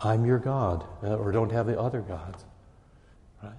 I'm 0.00 0.26
your 0.26 0.38
God, 0.38 0.84
uh, 1.04 1.14
or 1.14 1.30
don't 1.30 1.52
have 1.52 1.66
the 1.66 1.78
other 1.78 2.00
gods. 2.00 2.44
Right? 3.40 3.52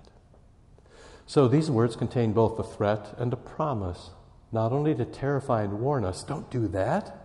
So 1.26 1.48
these 1.48 1.72
words 1.72 1.96
contain 1.96 2.34
both 2.34 2.60
a 2.60 2.64
threat 2.64 3.16
and 3.18 3.32
a 3.32 3.38
promise, 3.38 4.10
not 4.52 4.74
only 4.74 4.94
to 4.96 5.06
terrify 5.06 5.64
and 5.64 5.80
warn 5.80 6.04
us, 6.04 6.26
don't 6.26 6.52
do 6.52 6.68
that, 6.68 7.23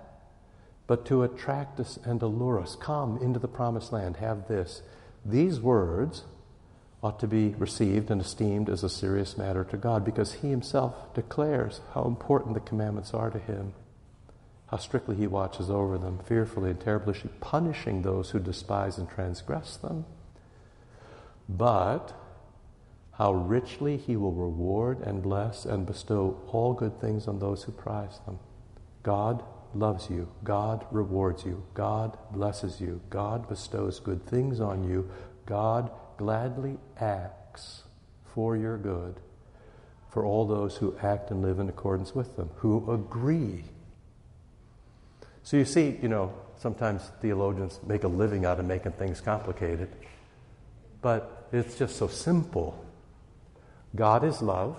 but 0.89 1.07
to 1.07 1.23
attract 1.23 1.79
us 1.79 2.01
and 2.05 2.21
allure 2.21 2.61
us. 2.61 2.75
Come 2.75 3.17
into 3.19 3.39
the 3.39 3.47
promised 3.47 3.93
land, 3.93 4.17
have 4.17 4.49
this. 4.49 4.83
These 5.25 5.61
words 5.61 6.25
ought 7.01 7.21
to 7.21 7.29
be 7.29 7.51
received 7.51 8.11
and 8.11 8.21
esteemed 8.21 8.69
as 8.69 8.83
a 8.83 8.89
serious 8.89 9.39
matter 9.39 9.63
to 9.63 9.77
God 9.77 10.05
because 10.05 10.33
He 10.33 10.51
Himself 10.51 11.15
declares 11.15 11.81
how 11.95 12.03
important 12.03 12.55
the 12.55 12.61
commandments 12.61 13.15
are 13.15 13.31
to 13.31 13.39
Him 13.39 13.73
how 14.69 14.77
strictly 14.77 15.17
he 15.17 15.27
watches 15.27 15.71
over 15.71 15.97
them, 15.99 16.21
fearfully 16.27 16.71
and 16.71 16.81
terribly 16.81 17.15
punishing 17.41 18.03
those 18.03 18.31
who 18.31 18.39
despise 18.39 18.99
and 18.99 19.09
transgress 19.09 19.77
them, 19.79 20.05
but 21.49 22.13
how 23.13 23.33
richly 23.33 23.97
he 23.97 24.15
will 24.15 24.33
reward 24.33 25.01
and 25.01 25.23
bless 25.23 25.65
and 25.65 25.87
bestow 25.87 26.39
all 26.49 26.75
good 26.75 27.01
things 27.01 27.27
on 27.27 27.39
those 27.39 27.63
who 27.65 27.73
prize 27.73 28.21
them. 28.27 28.39
God 29.03 29.43
loves 29.79 30.11
you. 30.11 30.29
God 30.45 30.87
rewards 30.91 31.45
you. 31.45 31.65
God 31.75 32.19
blesses 32.31 32.81
you. 32.81 33.01
God 33.11 33.49
bestows 33.49 34.01
good 34.01 34.27
things 34.27 34.61
on 34.61 34.85
you. 34.85 35.11
God 35.47 35.91
gladly 36.17 36.79
acts 37.01 37.85
for 38.35 38.57
your 38.57 38.77
good 38.77 39.17
for 40.11 40.25
all 40.25 40.47
those 40.47 40.77
who 40.77 40.97
act 41.03 41.31
and 41.31 41.43
live 41.43 41.59
in 41.59 41.69
accordance 41.69 42.15
with 42.15 42.37
them, 42.37 42.51
who 42.57 42.91
agree 42.91 43.65
so 45.49 45.57
you 45.57 45.65
see, 45.65 45.99
you 46.03 46.09
know, 46.09 46.35
sometimes 46.59 47.11
theologians 47.23 47.81
make 47.87 48.05
a 48.05 48.09
living 48.09 48.45
out 48.45 48.61
of 48.61 48.67
making 48.67 48.93
things 48.93 49.23
complicated, 49.23 49.89
but 51.01 51.49
it's 51.53 51.79
just 51.79 51.97
so 51.97 52.07
simple. 52.07 52.85
God 53.97 54.25
is 54.25 54.43
love. 54.43 54.77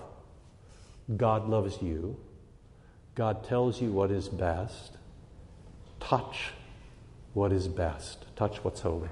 God 1.16 1.48
loves 1.48 1.82
you. 1.82 2.16
God 3.14 3.44
tells 3.44 3.80
you 3.80 3.92
what 3.92 4.10
is 4.10 4.28
best. 4.28 4.96
Touch 5.98 6.52
what 7.34 7.52
is 7.52 7.68
best. 7.68 8.24
Touch 8.36 8.64
what's 8.64 8.80
holy. 8.80 9.08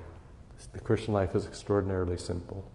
The 0.72 0.80
Christian 0.80 1.14
life 1.14 1.34
is 1.34 1.46
extraordinarily 1.46 2.16
simple. 2.16 2.70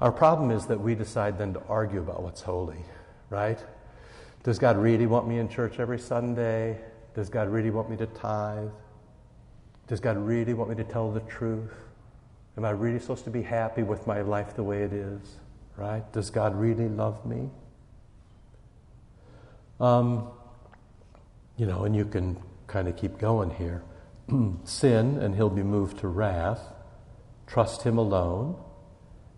Our 0.00 0.12
problem 0.12 0.50
is 0.50 0.66
that 0.66 0.80
we 0.80 0.94
decide 0.94 1.38
then 1.38 1.54
to 1.54 1.62
argue 1.68 2.00
about 2.00 2.22
what's 2.22 2.42
holy, 2.42 2.84
right? 3.30 3.58
Does 4.42 4.58
God 4.58 4.76
really 4.76 5.06
want 5.06 5.26
me 5.26 5.38
in 5.38 5.48
church 5.48 5.80
every 5.80 5.98
Sunday? 5.98 6.78
Does 7.14 7.30
God 7.30 7.48
really 7.48 7.70
want 7.70 7.88
me 7.88 7.96
to 7.96 8.06
tithe? 8.06 8.68
Does 9.86 10.00
God 10.00 10.18
really 10.18 10.52
want 10.52 10.68
me 10.68 10.76
to 10.76 10.84
tell 10.84 11.10
the 11.10 11.20
truth? 11.20 11.72
Am 12.56 12.64
I 12.64 12.70
really 12.70 12.98
supposed 12.98 13.24
to 13.24 13.30
be 13.30 13.42
happy 13.42 13.82
with 13.82 14.06
my 14.06 14.20
life 14.20 14.54
the 14.54 14.62
way 14.62 14.82
it 14.82 14.92
is? 14.92 15.36
Right? 15.76 16.10
Does 16.12 16.30
God 16.30 16.54
really 16.54 16.88
love 16.88 17.24
me? 17.24 17.50
Um, 19.80 20.28
You 21.56 21.66
know, 21.66 21.84
and 21.84 21.96
you 21.96 22.04
can 22.04 22.38
kind 22.66 22.88
of 22.88 22.96
keep 22.96 23.18
going 23.18 23.50
here. 23.50 23.82
Sin, 24.64 25.18
and 25.18 25.34
he'll 25.34 25.50
be 25.50 25.62
moved 25.62 25.98
to 26.00 26.08
wrath. 26.08 26.60
Trust 27.46 27.82
him 27.84 27.98
alone, 27.98 28.56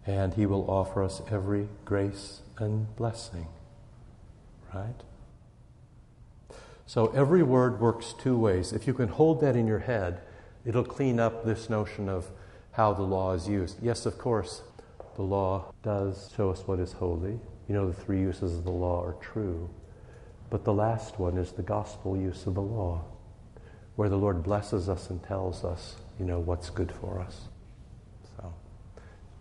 and 0.07 0.35
he 0.35 0.47
will 0.47 0.69
offer 0.71 1.03
us 1.03 1.23
every 1.31 1.69
grace 1.85 2.41
and 2.59 2.95
blessing. 2.97 3.47
Right? 4.75 4.97
So 6.87 7.09
every 7.09 7.43
word 7.43 7.81
works 7.81 8.15
two 8.19 8.37
ways. 8.37 8.73
If 8.73 8.87
you 8.87 8.95
can 8.95 9.09
hold 9.09 9.41
that 9.43 9.57
in 9.57 9.67
your 9.67 9.81
head, 9.81 10.21
it'll 10.65 10.85
clean 10.85 11.21
up 11.21 11.45
this 11.45 11.71
notion 11.71 12.09
of 12.09 12.31
how 12.73 12.95
the 12.95 13.03
law 13.03 13.33
is 13.35 13.49
used. 13.49 13.79
Yes, 13.83 14.07
of 14.07 14.19
course, 14.19 14.63
the 15.17 15.23
law 15.23 15.73
does 15.83 16.33
show 16.37 16.51
us 16.51 16.63
what 16.67 16.81
is 16.81 16.93
holy. 16.95 17.39
You 17.69 17.75
know, 17.75 17.87
the 17.89 17.95
three 17.95 18.21
uses 18.21 18.57
of 18.57 18.65
the 18.65 18.71
law 18.71 19.05
are 19.05 19.17
true. 19.21 19.69
But 20.51 20.65
the 20.65 20.73
last 20.73 21.19
one 21.19 21.37
is 21.37 21.53
the 21.53 21.63
gospel 21.63 22.17
use 22.17 22.47
of 22.47 22.55
the 22.55 22.63
law, 22.63 23.03
where 23.97 24.09
the 24.09 24.17
Lord 24.17 24.43
blesses 24.43 24.89
us 24.89 25.11
and 25.11 25.23
tells 25.23 25.65
us, 25.65 25.97
you 26.19 26.25
know, 26.25 26.39
what's 26.39 26.71
good 26.71 26.91
for 26.91 27.21
us. 27.21 27.43
So, 28.37 28.53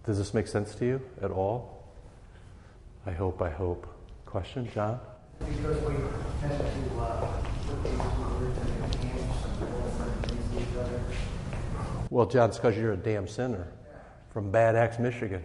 does 0.05 0.17
this 0.17 0.33
make 0.33 0.47
sense 0.47 0.75
to 0.75 0.85
you 0.85 1.01
at 1.21 1.31
all? 1.31 1.83
I 3.05 3.11
hope, 3.11 3.41
I 3.41 3.49
hope. 3.49 3.87
Question, 4.25 4.69
John? 4.73 4.99
Because 5.39 5.81
we. 5.83 5.95
Well, 12.09 12.25
John, 12.25 12.49
it's 12.49 12.57
because 12.57 12.77
you're 12.77 12.93
a 12.93 12.97
damn 12.97 13.27
sinner 13.27 13.67
from 14.31 14.51
Bad 14.51 14.75
Axe, 14.75 14.99
Michigan. 14.99 15.43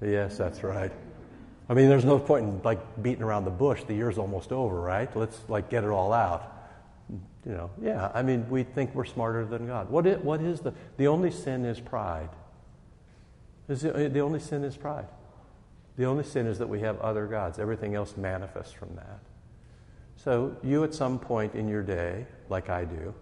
Yes, 0.00 0.38
that's 0.38 0.62
right. 0.62 0.92
I 1.68 1.74
mean, 1.74 1.88
there's 1.88 2.04
no 2.04 2.18
point 2.18 2.44
in 2.44 2.60
like 2.62 3.02
beating 3.02 3.22
around 3.22 3.44
the 3.44 3.50
bush. 3.50 3.84
The 3.84 3.94
year's 3.94 4.16
almost 4.18 4.52
over, 4.52 4.80
right? 4.80 5.14
Let's 5.14 5.38
like 5.48 5.68
get 5.68 5.84
it 5.84 5.90
all 5.90 6.12
out. 6.12 6.54
You 7.44 7.52
know, 7.52 7.70
yeah. 7.80 8.10
I 8.14 8.22
mean, 8.22 8.48
we 8.48 8.62
think 8.62 8.94
we're 8.94 9.04
smarter 9.04 9.44
than 9.44 9.66
God. 9.66 9.90
What 9.90 10.06
is, 10.06 10.18
what 10.22 10.40
is 10.40 10.60
the 10.60 10.72
the 10.96 11.08
only 11.08 11.30
sin 11.30 11.64
is 11.64 11.80
pride. 11.80 12.30
Is 13.68 13.82
the, 13.82 14.08
the 14.08 14.20
only 14.20 14.40
sin 14.40 14.64
is 14.64 14.76
pride. 14.76 15.08
The 15.96 16.04
only 16.04 16.24
sin 16.24 16.46
is 16.46 16.58
that 16.58 16.68
we 16.68 16.80
have 16.80 16.98
other 17.00 17.26
gods. 17.26 17.58
Everything 17.58 17.94
else 17.94 18.16
manifests 18.16 18.72
from 18.72 18.94
that. 18.96 19.20
So 20.16 20.56
you, 20.62 20.84
at 20.84 20.94
some 20.94 21.18
point 21.18 21.54
in 21.54 21.68
your 21.68 21.82
day, 21.82 22.26
like 22.48 22.70
I 22.70 22.84
do, 22.84 23.14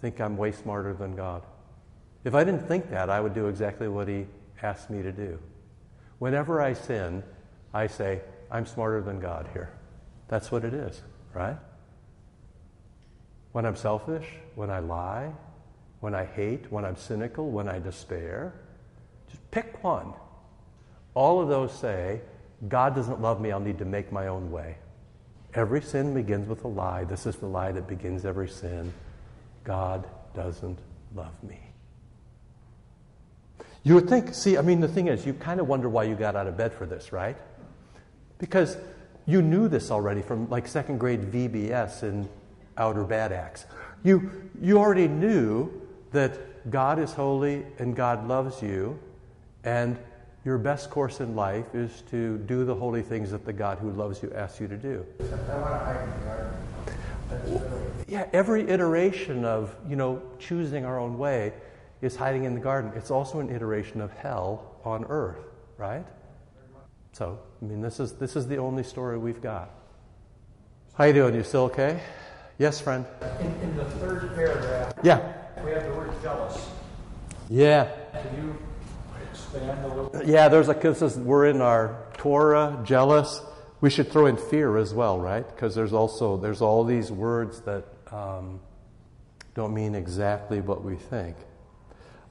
think 0.00 0.20
I'm 0.20 0.36
way 0.36 0.52
smarter 0.52 0.92
than 0.92 1.16
God. 1.16 1.42
If 2.24 2.34
I 2.34 2.44
didn't 2.44 2.66
think 2.68 2.90
that, 2.90 3.10
I 3.10 3.20
would 3.20 3.34
do 3.34 3.46
exactly 3.48 3.88
what 3.88 4.08
He 4.08 4.26
asked 4.62 4.90
me 4.90 5.02
to 5.02 5.12
do. 5.12 5.38
Whenever 6.18 6.60
I 6.60 6.72
sin, 6.72 7.22
I 7.76 7.88
say, 7.88 8.22
I'm 8.50 8.64
smarter 8.64 9.02
than 9.02 9.20
God 9.20 9.48
here. 9.52 9.70
That's 10.28 10.50
what 10.50 10.64
it 10.64 10.72
is, 10.72 11.02
right? 11.34 11.58
When 13.52 13.66
I'm 13.66 13.76
selfish, 13.76 14.26
when 14.54 14.70
I 14.70 14.78
lie, 14.78 15.30
when 16.00 16.14
I 16.14 16.24
hate, 16.24 16.72
when 16.72 16.86
I'm 16.86 16.96
cynical, 16.96 17.50
when 17.50 17.68
I 17.68 17.78
despair, 17.78 18.54
just 19.28 19.50
pick 19.50 19.84
one. 19.84 20.14
All 21.12 21.42
of 21.42 21.48
those 21.48 21.70
say, 21.72 22.22
God 22.66 22.94
doesn't 22.94 23.20
love 23.20 23.42
me, 23.42 23.52
I'll 23.52 23.60
need 23.60 23.78
to 23.78 23.84
make 23.84 24.10
my 24.10 24.28
own 24.28 24.50
way. 24.50 24.78
Every 25.52 25.82
sin 25.82 26.14
begins 26.14 26.48
with 26.48 26.64
a 26.64 26.68
lie. 26.68 27.04
This 27.04 27.26
is 27.26 27.36
the 27.36 27.46
lie 27.46 27.72
that 27.72 27.86
begins 27.86 28.24
every 28.24 28.48
sin. 28.48 28.90
God 29.64 30.06
doesn't 30.34 30.78
love 31.14 31.42
me. 31.42 31.60
You 33.82 33.94
would 33.94 34.08
think, 34.08 34.34
see, 34.34 34.56
I 34.56 34.62
mean, 34.62 34.80
the 34.80 34.88
thing 34.88 35.08
is, 35.08 35.26
you 35.26 35.34
kind 35.34 35.60
of 35.60 35.68
wonder 35.68 35.90
why 35.90 36.04
you 36.04 36.14
got 36.14 36.36
out 36.36 36.46
of 36.46 36.56
bed 36.56 36.72
for 36.72 36.86
this, 36.86 37.12
right? 37.12 37.36
Because 38.38 38.76
you 39.26 39.42
knew 39.42 39.68
this 39.68 39.90
already 39.90 40.22
from 40.22 40.48
like 40.50 40.68
second 40.68 40.98
grade 40.98 41.32
VBS 41.32 42.02
in 42.02 42.28
Outer 42.76 43.04
Bad 43.04 43.32
Axe. 43.32 43.66
You, 44.04 44.30
you 44.60 44.78
already 44.78 45.08
knew 45.08 45.70
that 46.12 46.70
God 46.70 46.98
is 46.98 47.12
holy 47.12 47.64
and 47.78 47.94
God 47.96 48.28
loves 48.28 48.62
you, 48.62 48.98
and 49.64 49.98
your 50.44 50.58
best 50.58 50.90
course 50.90 51.20
in 51.20 51.34
life 51.34 51.74
is 51.74 52.02
to 52.10 52.38
do 52.38 52.64
the 52.64 52.74
holy 52.74 53.02
things 53.02 53.30
that 53.32 53.44
the 53.44 53.52
God 53.52 53.78
who 53.78 53.90
loves 53.90 54.22
you 54.22 54.32
asks 54.32 54.60
you 54.60 54.68
to 54.68 54.76
do. 54.76 55.04
Yeah, 58.06 58.28
every 58.32 58.68
iteration 58.68 59.44
of, 59.44 59.74
you 59.88 59.96
know, 59.96 60.22
choosing 60.38 60.84
our 60.84 61.00
own 61.00 61.18
way 61.18 61.52
is 62.00 62.14
hiding 62.14 62.44
in 62.44 62.54
the 62.54 62.60
garden. 62.60 62.92
It's 62.94 63.10
also 63.10 63.40
an 63.40 63.50
iteration 63.50 64.00
of 64.00 64.12
hell 64.12 64.76
on 64.84 65.04
earth, 65.06 65.44
right? 65.76 66.06
So, 67.12 67.40
I 67.60 67.64
mean, 67.64 67.80
this 67.80 68.00
is 68.00 68.12
this 68.12 68.36
is 68.36 68.46
the 68.46 68.58
only 68.58 68.82
story 68.82 69.18
we've 69.18 69.40
got. 69.40 69.70
How 70.94 71.04
you 71.04 71.12
doing? 71.12 71.34
You 71.34 71.42
still 71.42 71.64
okay? 71.64 72.00
Yes, 72.58 72.80
friend. 72.80 73.04
in, 73.40 73.46
in 73.62 73.76
the 73.76 73.84
third 73.84 74.34
paragraph, 74.34 74.92
Yeah. 75.02 75.32
we 75.64 75.70
have 75.72 75.84
the 75.84 75.94
word 75.94 76.10
jealous. 76.22 76.68
Yeah. 77.50 77.90
Can 78.12 78.36
you 78.36 78.58
expand 79.30 79.84
a 79.84 79.88
little? 79.88 80.22
Yeah, 80.24 80.48
there's 80.48 80.68
a 80.68 80.74
this 80.74 81.02
is 81.02 81.16
we're 81.18 81.46
in 81.46 81.60
our 81.60 81.96
Torah, 82.14 82.80
jealous. 82.84 83.40
We 83.80 83.90
should 83.90 84.10
throw 84.10 84.26
in 84.26 84.36
fear 84.38 84.78
as 84.78 84.94
well, 84.94 85.20
right? 85.20 85.46
Because 85.46 85.74
there's 85.74 85.92
also 85.92 86.36
there's 86.36 86.62
all 86.62 86.84
these 86.84 87.10
words 87.12 87.60
that 87.62 87.84
um, 88.10 88.60
don't 89.54 89.74
mean 89.74 89.94
exactly 89.94 90.60
what 90.60 90.82
we 90.82 90.96
think. 90.96 91.36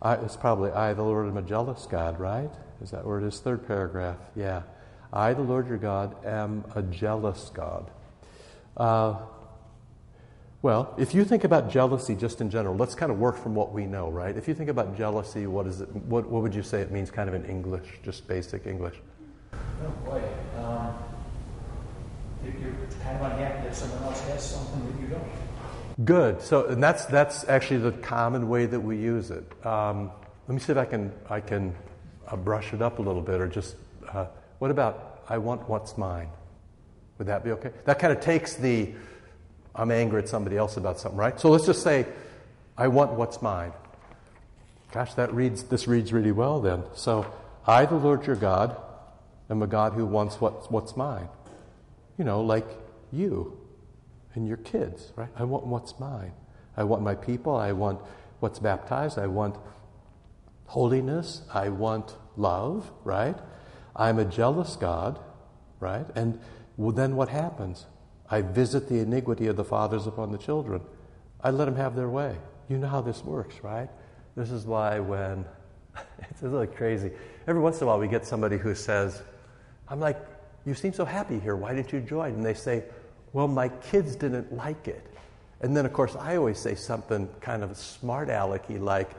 I, 0.01 0.15
it's 0.15 0.35
probably 0.35 0.71
I, 0.71 0.93
the 0.93 1.03
Lord, 1.03 1.27
am 1.27 1.37
a 1.37 1.41
jealous 1.41 1.87
God, 1.89 2.19
right? 2.19 2.49
Is 2.81 2.91
that 2.91 3.05
where 3.05 3.19
it 3.19 3.25
is? 3.25 3.39
Third 3.39 3.65
paragraph. 3.67 4.17
Yeah. 4.35 4.63
I, 5.15 5.33
the 5.33 5.41
Lord 5.41 5.67
your 5.69 5.77
God, 5.77 6.25
am 6.25 6.65
a 6.75 6.83
jealous 6.83 7.49
God. 7.53 7.89
Uh, 8.75 9.15
well, 10.61 10.93
if 10.97 11.13
you 11.13 11.23
think 11.23 11.43
about 11.43 11.69
jealousy 11.69 12.15
just 12.15 12.41
in 12.41 12.49
general, 12.49 12.75
let's 12.75 12.95
kind 12.95 13.11
of 13.11 13.19
work 13.19 13.37
from 13.37 13.55
what 13.55 13.71
we 13.71 13.85
know, 13.85 14.09
right? 14.09 14.35
If 14.35 14.47
you 14.47 14.53
think 14.53 14.69
about 14.69 14.97
jealousy, 14.97 15.47
what 15.47 15.67
is 15.67 15.79
it? 15.81 15.89
What, 15.95 16.27
what 16.29 16.41
would 16.41 16.53
you 16.53 16.63
say 16.63 16.81
it 16.81 16.91
means, 16.91 17.11
kind 17.11 17.29
of 17.29 17.35
in 17.35 17.45
English, 17.45 17.85
just 18.03 18.27
basic 18.27 18.67
English? 18.67 18.95
Oh, 19.53 19.89
boy. 20.05 20.21
Um, 20.57 20.93
you- 22.43 22.51
you're 22.59 22.73
kind 23.03 23.15
of 23.23 23.31
unhappy 23.31 23.67
that 23.67 23.75
someone 23.75 24.03
else 24.03 24.21
has 24.27 24.43
something 24.43 24.85
that 24.91 25.01
you 25.01 25.07
don't. 25.07 26.05
Good. 26.05 26.41
So, 26.41 26.65
and 26.67 26.83
that's 26.83 27.05
that's 27.05 27.47
actually 27.47 27.77
the 27.79 27.93
common 27.93 28.49
way 28.49 28.65
that 28.65 28.79
we 28.79 28.97
use 28.97 29.31
it. 29.31 29.45
Um, 29.65 30.11
let 30.47 30.53
me 30.55 30.59
see 30.59 30.73
if 30.73 30.77
I 30.77 30.85
can 30.85 31.11
I 31.29 31.39
can 31.39 31.73
uh, 32.27 32.35
brush 32.35 32.73
it 32.73 32.81
up 32.81 32.99
a 32.99 33.01
little 33.01 33.21
bit, 33.21 33.39
or 33.39 33.47
just 33.47 33.75
uh, 34.11 34.25
what 34.59 34.71
about 34.71 35.23
I 35.27 35.37
want 35.37 35.67
what's 35.69 35.97
mine? 35.97 36.29
Would 37.17 37.27
that 37.27 37.43
be 37.43 37.51
okay? 37.51 37.71
That 37.85 37.99
kind 37.99 38.11
of 38.11 38.21
takes 38.21 38.55
the 38.55 38.93
I'm 39.73 39.91
angry 39.91 40.21
at 40.21 40.29
somebody 40.29 40.57
else 40.57 40.77
about 40.77 40.99
something, 40.99 41.17
right? 41.17 41.39
So 41.39 41.49
let's 41.49 41.65
just 41.65 41.83
say 41.83 42.05
I 42.77 42.87
want 42.87 43.11
what's 43.13 43.41
mine. 43.41 43.73
Gosh, 44.91 45.13
that 45.15 45.33
reads 45.33 45.63
this 45.63 45.87
reads 45.87 46.13
really 46.13 46.31
well 46.31 46.61
then. 46.61 46.83
So 46.93 47.25
I, 47.67 47.85
the 47.85 47.95
Lord 47.95 48.25
your 48.25 48.35
God, 48.35 48.77
am 49.49 49.61
a 49.61 49.67
God 49.67 49.93
who 49.93 50.05
wants 50.05 50.39
what, 50.39 50.71
what's 50.71 50.95
mine. 50.95 51.27
You 52.17 52.25
know, 52.25 52.41
like 52.41 52.67
you 53.11 53.57
and 54.35 54.47
your 54.47 54.57
kids, 54.57 55.11
right? 55.15 55.29
I 55.35 55.43
want 55.43 55.65
what's 55.65 55.99
mine. 55.99 56.31
I 56.77 56.83
want 56.83 57.01
my 57.01 57.15
people. 57.15 57.55
I 57.55 57.71
want 57.71 57.99
what's 58.39 58.59
baptized. 58.59 59.17
I 59.17 59.27
want 59.27 59.55
holiness. 60.67 61.41
I 61.53 61.69
want 61.69 62.15
love, 62.37 62.91
right? 63.03 63.35
I'm 63.95 64.19
a 64.19 64.25
jealous 64.25 64.75
God, 64.75 65.19
right? 65.79 66.05
And 66.15 66.39
then 66.77 67.15
what 67.15 67.29
happens? 67.29 67.85
I 68.29 68.41
visit 68.41 68.89
the 68.89 68.99
iniquity 68.99 69.47
of 69.47 69.55
the 69.55 69.63
fathers 69.63 70.07
upon 70.07 70.31
the 70.31 70.37
children. 70.37 70.81
I 71.41 71.51
let 71.51 71.65
them 71.65 71.75
have 71.75 71.95
their 71.95 72.09
way. 72.09 72.35
You 72.69 72.77
know 72.77 72.87
how 72.87 73.01
this 73.01 73.23
works, 73.23 73.63
right? 73.63 73.89
This 74.35 74.51
is 74.51 74.65
why 74.65 74.99
when 74.99 75.45
it's 76.29 76.41
really 76.41 76.67
crazy. 76.67 77.11
Every 77.47 77.61
once 77.61 77.77
in 77.77 77.83
a 77.83 77.87
while, 77.87 77.99
we 77.99 78.07
get 78.07 78.25
somebody 78.25 78.57
who 78.57 78.73
says, 78.75 79.21
I'm 79.87 79.99
like, 79.99 80.17
you 80.65 80.73
seem 80.73 80.93
so 80.93 81.05
happy 81.05 81.39
here. 81.39 81.55
Why 81.55 81.73
didn't 81.75 81.93
you 81.93 82.01
join? 82.01 82.33
And 82.33 82.45
they 82.45 82.55
say, 82.55 82.83
Well, 83.33 83.47
my 83.47 83.69
kids 83.69 84.15
didn't 84.15 84.51
like 84.53 84.87
it. 84.87 85.05
And 85.61 85.77
then, 85.77 85.85
of 85.85 85.93
course, 85.93 86.15
I 86.15 86.35
always 86.37 86.57
say 86.57 86.75
something 86.75 87.29
kind 87.39 87.63
of 87.63 87.77
smart 87.77 88.29
alecky 88.29 88.79
like, 88.79 89.11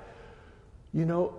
You 0.93 1.05
know, 1.05 1.35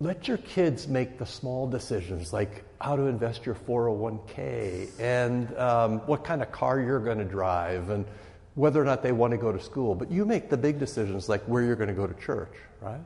let 0.00 0.28
your 0.28 0.36
kids 0.38 0.86
make 0.86 1.18
the 1.18 1.26
small 1.26 1.66
decisions 1.66 2.32
like 2.32 2.64
how 2.80 2.94
to 2.94 3.02
invest 3.02 3.44
your 3.44 3.56
401k 3.56 4.90
and 5.00 5.56
um, 5.58 5.98
what 6.06 6.22
kind 6.22 6.40
of 6.40 6.52
car 6.52 6.80
you're 6.80 7.00
going 7.00 7.18
to 7.18 7.24
drive 7.24 7.90
and 7.90 8.04
whether 8.54 8.80
or 8.80 8.84
not 8.84 9.02
they 9.02 9.12
want 9.12 9.32
to 9.32 9.36
go 9.36 9.50
to 9.50 9.60
school. 9.60 9.94
But 9.94 10.10
you 10.10 10.24
make 10.24 10.50
the 10.50 10.56
big 10.56 10.78
decisions 10.78 11.28
like 11.28 11.42
where 11.44 11.62
you're 11.62 11.76
going 11.76 11.88
to 11.88 11.94
go 11.94 12.06
to 12.06 12.14
church, 12.14 12.52
right? 12.80 13.00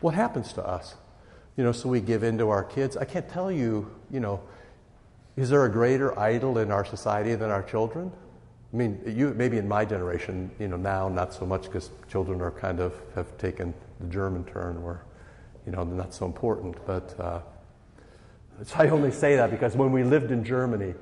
What 0.00 0.14
happens 0.14 0.52
to 0.54 0.66
us? 0.66 0.96
You 1.56 1.62
know, 1.62 1.72
so 1.72 1.88
we 1.88 2.00
give 2.00 2.24
in 2.24 2.38
to 2.38 2.48
our 2.48 2.64
kids. 2.64 2.96
I 2.96 3.04
can't 3.04 3.28
tell 3.28 3.52
you, 3.52 3.88
you 4.10 4.18
know, 4.18 4.40
is 5.36 5.50
there 5.50 5.64
a 5.64 5.70
greater 5.70 6.18
idol 6.18 6.58
in 6.58 6.72
our 6.72 6.84
society 6.84 7.34
than 7.36 7.50
our 7.50 7.62
children? 7.62 8.10
I 8.72 8.76
mean, 8.76 9.00
you, 9.06 9.34
maybe 9.34 9.58
in 9.58 9.68
my 9.68 9.84
generation, 9.84 10.50
you 10.58 10.66
know, 10.66 10.76
now 10.76 11.08
not 11.08 11.32
so 11.32 11.46
much 11.46 11.64
because 11.64 11.90
children 12.10 12.40
are 12.40 12.50
kind 12.50 12.80
of 12.80 12.94
have 13.14 13.36
taken 13.38 13.72
the 14.00 14.06
German 14.06 14.44
turn 14.44 14.82
where, 14.82 15.02
you 15.66 15.72
know, 15.72 15.84
not 15.84 16.14
so 16.14 16.26
important. 16.26 16.76
But 16.86 17.18
uh, 17.18 17.40
I 18.74 18.88
only 18.88 19.12
say 19.12 19.36
that 19.36 19.50
because 19.50 19.76
when 19.76 19.92
we 19.92 20.04
lived 20.04 20.30
in 20.30 20.44
Germany, 20.44 20.94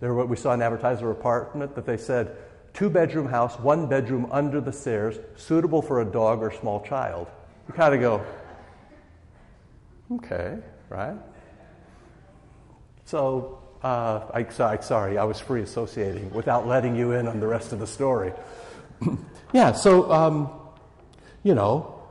there 0.00 0.14
were, 0.14 0.26
we 0.26 0.36
saw 0.36 0.52
an 0.52 0.62
advertiser 0.62 1.10
apartment 1.10 1.74
that 1.74 1.86
they 1.86 1.96
said 1.96 2.36
two 2.74 2.90
bedroom 2.90 3.28
house, 3.28 3.58
one 3.58 3.86
bedroom 3.86 4.28
under 4.30 4.60
the 4.60 4.72
stairs, 4.72 5.18
suitable 5.36 5.82
for 5.82 6.00
a 6.00 6.04
dog 6.04 6.42
or 6.42 6.50
small 6.52 6.80
child. 6.82 7.28
You 7.68 7.74
kind 7.74 7.94
of 7.94 8.00
go, 8.00 8.24
okay, 10.12 10.58
right? 10.88 11.16
So, 13.04 13.58
uh, 13.82 14.30
I, 14.32 14.78
sorry, 14.80 15.18
I 15.18 15.24
was 15.24 15.38
free 15.38 15.62
associating 15.62 16.32
without 16.32 16.66
letting 16.66 16.96
you 16.96 17.12
in 17.12 17.28
on 17.28 17.40
the 17.40 17.46
rest 17.46 17.72
of 17.72 17.78
the 17.78 17.86
story. 17.86 18.32
yeah, 19.52 19.72
so, 19.72 20.10
um, 20.10 20.50
you 21.42 21.54
know, 21.54 22.01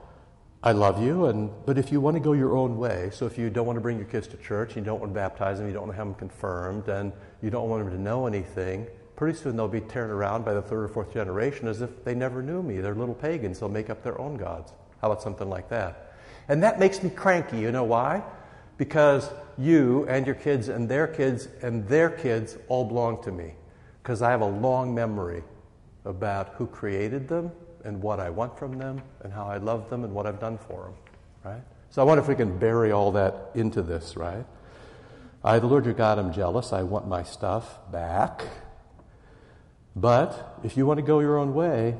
I 0.64 0.74
love 0.74 1.02
you, 1.02 1.26
and, 1.26 1.50
but 1.66 1.80
if 1.80 1.92
you 1.92 2.00
want 2.00 2.16
to 2.18 2.20
go 2.20 2.34
your 2.34 2.56
own 2.56 2.78
way, 2.78 3.10
so 3.12 3.26
if 3.26 3.36
you 3.36 3.50
don't 3.50 3.66
want 3.66 3.78
to 3.78 3.82
bring 3.82 3.98
your 3.98 4.06
kids 4.06 4.28
to 4.28 4.38
church, 4.38 4.76
you 4.76 4.84
don't 4.84 5.00
want 5.00 5.12
to 5.12 5.16
baptize 5.16 5.58
them, 5.58 5.66
you 5.66 5.74
don't 5.74 5.88
want 5.88 5.94
to 5.94 5.98
have 5.98 6.06
them 6.06 6.16
confirmed, 6.16 6.88
and 6.88 7.12
you 7.42 7.50
don't 7.50 7.68
want 7.68 7.84
them 7.84 7.92
to 7.92 8.00
know 8.00 8.28
anything, 8.28 8.86
pretty 9.16 9.38
soon 9.38 9.56
they'll 9.56 9.68
be 9.68 9.82
turned 9.82 10.12
around 10.12 10.46
by 10.46 10.54
the 10.54 10.62
third 10.62 10.84
or 10.84 10.88
fourth 10.88 11.14
generation 11.14 11.68
as 11.68 11.82
if 11.82 12.04
they 12.04 12.14
never 12.14 12.44
knew 12.44 12.62
me. 12.62 12.80
They're 12.80 12.96
little 12.96 13.16
pagans. 13.16 13.60
They'll 13.60 13.70
make 13.70 13.90
up 13.90 14.04
their 14.04 14.20
own 14.20 14.36
gods. 14.36 14.74
How 15.00 15.12
about 15.12 15.22
something 15.22 15.50
like 15.50 15.70
that? 15.70 16.16
And 16.48 16.62
that 16.64 16.80
makes 16.80 17.04
me 17.04 17.10
cranky. 17.10 17.60
You 17.60 17.72
know 17.72 17.84
why? 17.84 18.24
Because 18.78 19.30
you 19.58 20.08
and 20.08 20.26
your 20.26 20.36
kids 20.36 20.70
and 20.70 20.90
their 20.90 21.08
kids 21.08 21.48
and 21.62 21.88
their 21.88 22.10
kids 22.10 22.58
all 22.68 22.86
belong 22.86 23.22
to 23.24 23.32
me. 23.32 23.54
Because 24.02 24.24
I 24.24 24.32
have 24.32 24.42
a 24.42 24.50
long 24.50 24.94
memory 24.94 25.44
about 26.04 26.50
who 26.56 26.66
created 26.66 27.28
them 27.28 27.52
and 27.84 28.02
what 28.02 28.20
I 28.20 28.30
want 28.30 28.58
from 28.58 28.78
them 28.78 29.02
and 29.22 29.32
how 29.34 29.46
I 29.46 29.58
love 29.58 29.90
them 29.90 30.04
and 30.04 30.14
what 30.14 30.26
I've 30.26 30.40
done 30.40 30.58
for 30.58 30.84
them, 30.84 30.94
right? 31.44 31.62
So 31.90 32.02
I 32.02 32.06
wonder 32.06 32.22
if 32.22 32.28
we 32.28 32.36
can 32.36 32.58
bury 32.58 32.92
all 32.92 33.12
that 33.14 33.52
into 33.54 33.82
this, 33.82 34.16
right? 34.16 34.46
I, 35.44 35.60
the 35.60 35.68
Lord 35.68 35.86
your 35.86 35.94
God, 35.94 36.20
am 36.20 36.32
jealous. 36.32 36.72
I 36.72 36.84
want 36.84 37.08
my 37.08 37.24
stuff 37.24 37.80
back. 37.92 38.44
But 39.96 40.60
if 40.64 40.78
you 40.78 40.86
want 40.86 41.00
to 41.00 41.06
go 41.06 41.20
your 41.20 41.38
own 41.38 41.54
way, 41.54 41.98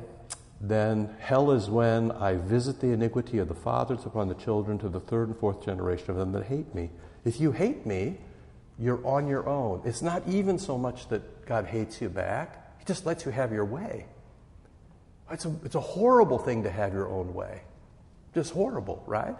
then 0.60 1.14
hell 1.18 1.50
is 1.50 1.68
when 1.68 2.12
I 2.12 2.36
visit 2.36 2.80
the 2.80 2.92
iniquity 2.92 3.38
of 3.38 3.48
the 3.48 3.54
fathers 3.54 4.06
upon 4.06 4.28
the 4.28 4.34
children 4.34 4.78
to 4.78 4.88
the 4.88 5.00
third 5.00 5.28
and 5.28 5.36
fourth 5.36 5.64
generation 5.64 6.10
of 6.10 6.16
them 6.16 6.32
that 6.32 6.44
hate 6.44 6.72
me. 6.74 6.90
If 7.24 7.40
you 7.40 7.52
hate 7.52 7.84
me, 7.84 8.18
you're 8.78 9.04
on 9.06 9.26
your 9.26 9.48
own. 9.48 9.82
It's 9.84 10.02
not 10.02 10.22
even 10.28 10.58
so 10.58 10.78
much 10.78 11.08
that 11.08 11.46
God 11.46 11.66
hates 11.66 12.00
you 12.00 12.08
back, 12.08 12.78
He 12.78 12.84
just 12.84 13.04
lets 13.04 13.26
you 13.26 13.32
have 13.32 13.52
your 13.52 13.64
way. 13.64 14.06
It's 15.32 15.46
a, 15.46 15.54
it's 15.64 15.74
a 15.74 15.80
horrible 15.80 16.38
thing 16.38 16.62
to 16.64 16.70
have 16.70 16.92
your 16.92 17.08
own 17.08 17.32
way. 17.32 17.62
Just 18.34 18.52
horrible, 18.52 19.02
right? 19.06 19.34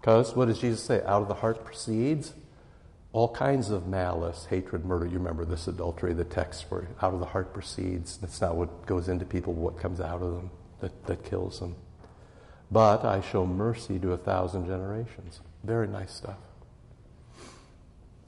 Because 0.00 0.34
what 0.36 0.46
does 0.46 0.60
Jesus 0.60 0.82
say? 0.82 1.02
Out 1.02 1.22
of 1.22 1.28
the 1.28 1.34
heart 1.34 1.64
proceeds 1.64 2.32
all 3.12 3.28
kinds 3.28 3.70
of 3.70 3.86
malice, 3.86 4.46
hatred, 4.48 4.84
murder. 4.84 5.06
You 5.06 5.18
remember 5.18 5.44
this 5.44 5.68
adultery, 5.68 6.14
the 6.14 6.24
text 6.24 6.66
where 6.70 6.88
out 7.02 7.12
of 7.12 7.20
the 7.20 7.26
heart 7.26 7.52
proceeds. 7.52 8.16
That's 8.16 8.40
not 8.40 8.56
what 8.56 8.86
goes 8.86 9.08
into 9.08 9.24
people, 9.24 9.52
what 9.52 9.78
comes 9.78 10.00
out 10.00 10.22
of 10.22 10.34
them 10.34 10.50
that, 10.80 11.06
that 11.06 11.24
kills 11.24 11.60
them. 11.60 11.76
But 12.70 13.04
I 13.04 13.20
show 13.20 13.44
mercy 13.44 13.98
to 13.98 14.12
a 14.12 14.16
thousand 14.16 14.66
generations. 14.66 15.40
Very 15.62 15.88
nice 15.88 16.12
stuff. 16.14 16.38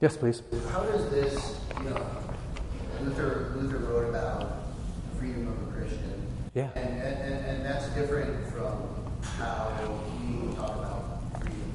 Yes, 0.01 0.17
please. 0.17 0.43
How 0.69 0.83
does 0.83 1.09
this, 1.09 1.57
you 1.79 1.89
know, 1.89 2.05
Luther, 3.01 3.53
Luther 3.55 3.77
wrote 3.77 4.09
about 4.09 4.57
freedom 5.17 5.47
of. 5.47 5.74
Yeah. 6.55 6.69
And, 6.75 7.01
and, 7.01 7.45
and 7.45 7.65
that's 7.65 7.89
different 7.89 8.47
from 8.47 8.87
how 9.21 9.73
we 10.21 10.55
talk 10.55 10.69
about 10.69 11.41
freedom. 11.41 11.73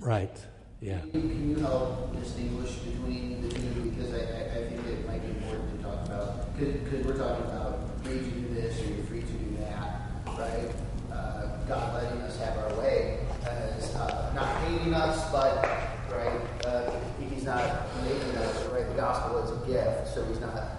Right. 0.00 0.34
Yeah. 0.80 1.00
Can 1.00 1.22
you, 1.22 1.28
can 1.28 1.50
you 1.50 1.56
help 1.56 2.18
distinguish 2.18 2.76
between 2.76 3.42
the 3.42 3.54
two? 3.54 3.92
Because 3.94 4.14
I, 4.14 4.16
I, 4.16 4.20
I 4.20 4.68
think 4.70 4.86
it 4.86 5.06
might 5.06 5.20
be 5.20 5.28
important 5.36 5.76
to 5.76 5.84
talk 5.84 6.06
about, 6.06 6.58
because 6.58 7.04
we're 7.04 7.18
talking 7.18 7.44
about 7.44 7.80
free 8.02 8.20
to 8.20 8.24
do 8.24 8.54
this 8.54 8.80
or 8.80 8.84
you're 8.86 9.04
free 9.04 9.20
to 9.20 9.26
do 9.26 9.56
that, 9.58 10.00
right? 10.26 10.72
Uh, 11.12 11.58
God 11.68 12.02
letting 12.02 12.22
us 12.22 12.38
have 12.38 12.56
our 12.56 12.74
way 12.80 13.20
as 13.44 13.94
uh, 13.96 14.32
not 14.34 14.48
hating 14.62 14.94
us, 14.94 15.30
but, 15.30 15.62
right, 16.10 16.40
uh, 16.64 16.90
He's 17.28 17.44
not 17.44 17.82
making 18.02 18.34
us, 18.38 18.64
right? 18.68 18.88
The 18.88 18.94
gospel 18.94 19.40
is 19.40 19.50
a 19.62 19.66
gift, 19.66 20.14
so 20.14 20.24
He's 20.24 20.40
not 20.40 20.70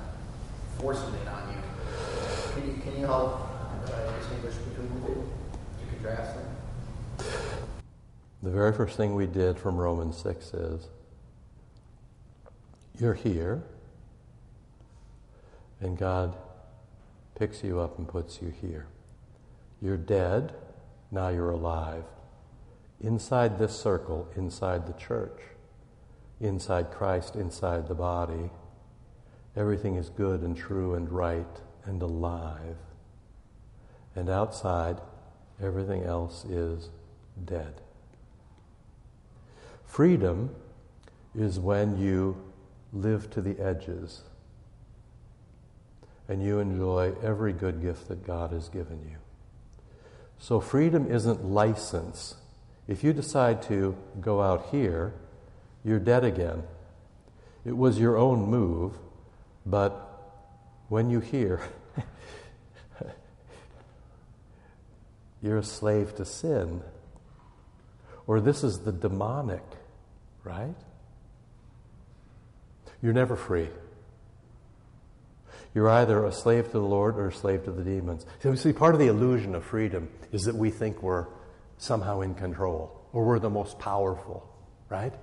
forcing 0.80 1.14
it 1.14 1.28
on 1.28 1.50
you. 1.50 1.60
Can 2.54 2.68
you, 2.68 2.82
can 2.84 3.00
you 3.00 3.06
help 3.08 3.50
uh, 3.88 4.20
distinguish 4.20 4.54
between 4.54 5.02
the 5.02 5.08
two 5.08 5.24
The 8.44 8.50
very 8.50 8.74
first 8.74 8.98
thing 8.98 9.16
we 9.16 9.26
did 9.26 9.58
from 9.58 9.78
Romans 9.78 10.18
6 10.18 10.54
is 10.54 10.88
you're 13.00 13.14
here, 13.14 13.64
and 15.80 15.98
God 15.98 16.36
picks 17.36 17.64
you 17.64 17.80
up 17.80 17.98
and 17.98 18.06
puts 18.06 18.42
you 18.42 18.54
here. 18.62 18.88
You're 19.82 19.96
dead, 19.96 20.54
now 21.10 21.30
you're 21.30 21.52
alive. 21.52 22.04
Inside 23.00 23.58
this 23.58 23.74
circle, 23.74 24.28
inside 24.36 24.88
the 24.88 24.94
church, 24.94 25.40
inside 26.42 26.92
Christ, 26.92 27.36
inside 27.36 27.88
the 27.88 27.96
body, 27.96 28.50
everything 29.56 29.96
is 29.96 30.10
good 30.10 30.42
and 30.42 30.58
true 30.58 30.96
and 30.96 31.10
right 31.10 31.62
and 31.86 32.02
alive. 32.02 32.76
And 34.16 34.30
outside, 34.30 35.00
everything 35.62 36.04
else 36.04 36.46
is 36.46 36.90
dead. 37.46 37.82
Freedom 39.86 40.56
is 41.36 41.60
when 41.60 41.98
you 41.98 42.38
live 42.92 43.30
to 43.32 43.42
the 43.42 43.60
edges 43.60 44.22
and 46.28 46.44
you 46.44 46.60
enjoy 46.60 47.14
every 47.22 47.54
good 47.54 47.82
gift 47.82 48.08
that 48.08 48.26
God 48.26 48.52
has 48.52 48.70
given 48.70 49.02
you. 49.04 49.18
So, 50.40 50.60
freedom 50.60 51.12
isn't 51.12 51.46
license. 51.46 52.36
If 52.88 53.04
you 53.04 53.14
decide 53.14 53.62
to 53.64 53.96
go 54.20 54.42
out 54.42 54.68
here, 54.72 55.14
you're 55.84 56.00
dead 56.00 56.24
again. 56.24 56.64
It 57.66 57.78
was 57.78 58.00
your 58.00 58.18
own 58.18 58.50
move, 58.50 58.98
but 59.66 60.10
when 60.90 61.10
you 61.10 61.20
hear, 61.20 61.62
you're 65.44 65.60
a 65.60 65.64
slave 65.64 66.16
to 66.16 66.26
sin. 66.26 66.82
Or 68.26 68.42
this 68.42 68.64
is 68.64 68.80
the 68.80 68.92
demonic 68.92 69.64
right? 70.44 70.76
You're 73.02 73.14
never 73.14 73.36
free. 73.36 73.70
You're 75.74 75.90
either 75.90 76.26
a 76.26 76.32
slave 76.32 76.66
to 76.68 76.72
the 76.72 76.80
Lord 76.80 77.18
or 77.18 77.30
a 77.30 77.34
slave 77.34 77.66
to 77.66 77.72
the 77.72 77.84
demons. 77.84 78.26
So, 78.42 78.54
see, 78.56 78.74
part 78.74 78.94
of 78.94 79.00
the 79.00 79.08
illusion 79.08 79.56
of 79.56 79.64
freedom 79.64 80.10
is 80.32 80.44
that 80.44 80.56
we 80.56 80.70
think 80.70 81.02
we're 81.02 81.26
somehow 81.78 82.22
in 82.22 82.36
control 82.36 83.02
or 83.12 83.26
we're 83.26 83.40
the 83.40 83.50
most 83.50 83.80
powerful, 83.80 84.48
right? 84.90 85.14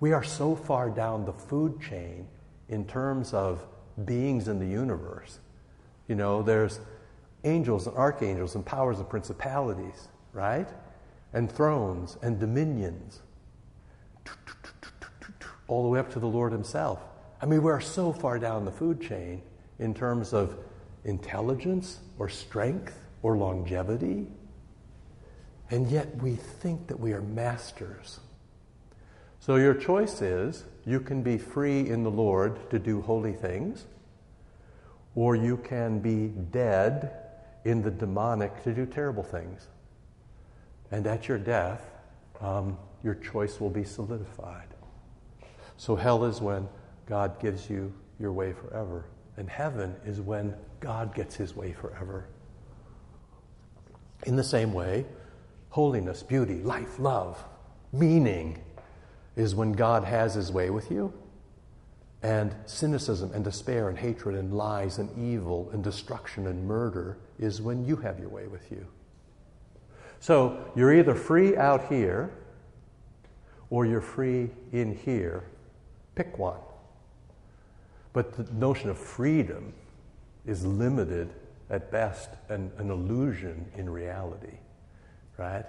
We 0.00 0.12
are 0.12 0.22
so 0.22 0.54
far 0.54 0.90
down 0.90 1.24
the 1.24 1.32
food 1.32 1.80
chain 1.80 2.26
in 2.68 2.86
terms 2.86 3.32
of 3.32 3.64
beings 4.04 4.48
in 4.48 4.58
the 4.58 4.66
universe. 4.66 5.38
You 6.06 6.16
know, 6.16 6.42
there's 6.42 6.78
angels 7.44 7.86
and 7.86 7.96
archangels 7.96 8.54
and 8.54 8.64
powers 8.64 8.98
and 8.98 9.08
principalities, 9.08 10.08
right? 10.32 10.68
And 11.32 11.50
thrones 11.50 12.16
and 12.22 12.40
dominions 12.40 13.20
all 15.66 15.82
the 15.82 15.88
way 15.88 15.98
up 15.98 16.10
to 16.12 16.20
the 16.20 16.26
Lord 16.26 16.52
Himself. 16.52 17.00
I 17.40 17.46
mean, 17.46 17.62
we're 17.62 17.80
so 17.80 18.12
far 18.12 18.38
down 18.38 18.64
the 18.64 18.70
food 18.70 19.00
chain 19.00 19.42
in 19.78 19.94
terms 19.94 20.32
of 20.32 20.56
intelligence 21.04 22.00
or 22.18 22.28
strength 22.28 22.98
or 23.22 23.36
longevity, 23.36 24.26
and 25.70 25.90
yet 25.90 26.14
we 26.16 26.36
think 26.36 26.86
that 26.88 27.00
we 27.00 27.12
are 27.12 27.22
masters. 27.22 28.20
So 29.40 29.56
your 29.56 29.74
choice 29.74 30.22
is 30.22 30.64
you 30.86 31.00
can 31.00 31.22
be 31.22 31.38
free 31.38 31.88
in 31.88 32.02
the 32.02 32.10
Lord 32.10 32.70
to 32.70 32.78
do 32.78 33.02
holy 33.02 33.32
things, 33.32 33.86
or 35.14 35.36
you 35.36 35.56
can 35.56 36.00
be 36.00 36.28
dead 36.28 37.23
in 37.64 37.82
the 37.82 37.90
demonic 37.90 38.62
to 38.64 38.72
do 38.72 38.86
terrible 38.86 39.22
things. 39.22 39.68
And 40.90 41.06
at 41.06 41.28
your 41.28 41.38
death, 41.38 41.82
um, 42.40 42.76
your 43.02 43.14
choice 43.14 43.60
will 43.60 43.70
be 43.70 43.84
solidified. 43.84 44.68
So 45.76 45.96
hell 45.96 46.24
is 46.24 46.40
when 46.40 46.68
God 47.06 47.40
gives 47.40 47.68
you 47.68 47.92
your 48.18 48.32
way 48.32 48.52
forever, 48.52 49.06
and 49.36 49.48
heaven 49.48 49.96
is 50.04 50.20
when 50.20 50.54
God 50.80 51.14
gets 51.14 51.34
his 51.34 51.56
way 51.56 51.72
forever. 51.72 52.26
In 54.24 54.36
the 54.36 54.44
same 54.44 54.72
way, 54.72 55.04
holiness, 55.70 56.22
beauty, 56.22 56.62
life, 56.62 56.98
love, 56.98 57.42
meaning 57.92 58.62
is 59.36 59.54
when 59.54 59.72
God 59.72 60.04
has 60.04 60.34
his 60.34 60.52
way 60.52 60.70
with 60.70 60.90
you. 60.90 61.12
And 62.24 62.56
cynicism 62.66 63.30
and 63.32 63.44
despair 63.44 63.88
and 63.88 63.96
hatred 63.96 64.34
and 64.34 64.52
lies 64.52 64.98
and 64.98 65.08
evil 65.16 65.70
and 65.72 65.84
destruction 65.84 66.48
and 66.48 66.66
murder 66.66 67.18
is 67.38 67.62
when 67.62 67.84
you 67.84 67.96
have 67.96 68.18
your 68.18 68.30
way 68.30 68.48
with 68.48 68.72
you. 68.72 68.84
So 70.18 70.64
you're 70.74 70.92
either 70.92 71.14
free 71.14 71.56
out 71.56 71.86
here 71.88 72.32
or 73.70 73.86
you're 73.86 74.00
free 74.00 74.50
in 74.72 74.96
here 74.96 75.44
Pick 76.14 76.38
one. 76.38 76.60
But 78.12 78.32
the 78.34 78.52
notion 78.54 78.90
of 78.90 78.98
freedom 78.98 79.72
is 80.46 80.64
limited 80.64 81.30
at 81.70 81.90
best 81.90 82.30
and 82.48 82.70
an 82.78 82.90
illusion 82.90 83.66
in 83.76 83.90
reality, 83.90 84.58
right? 85.38 85.64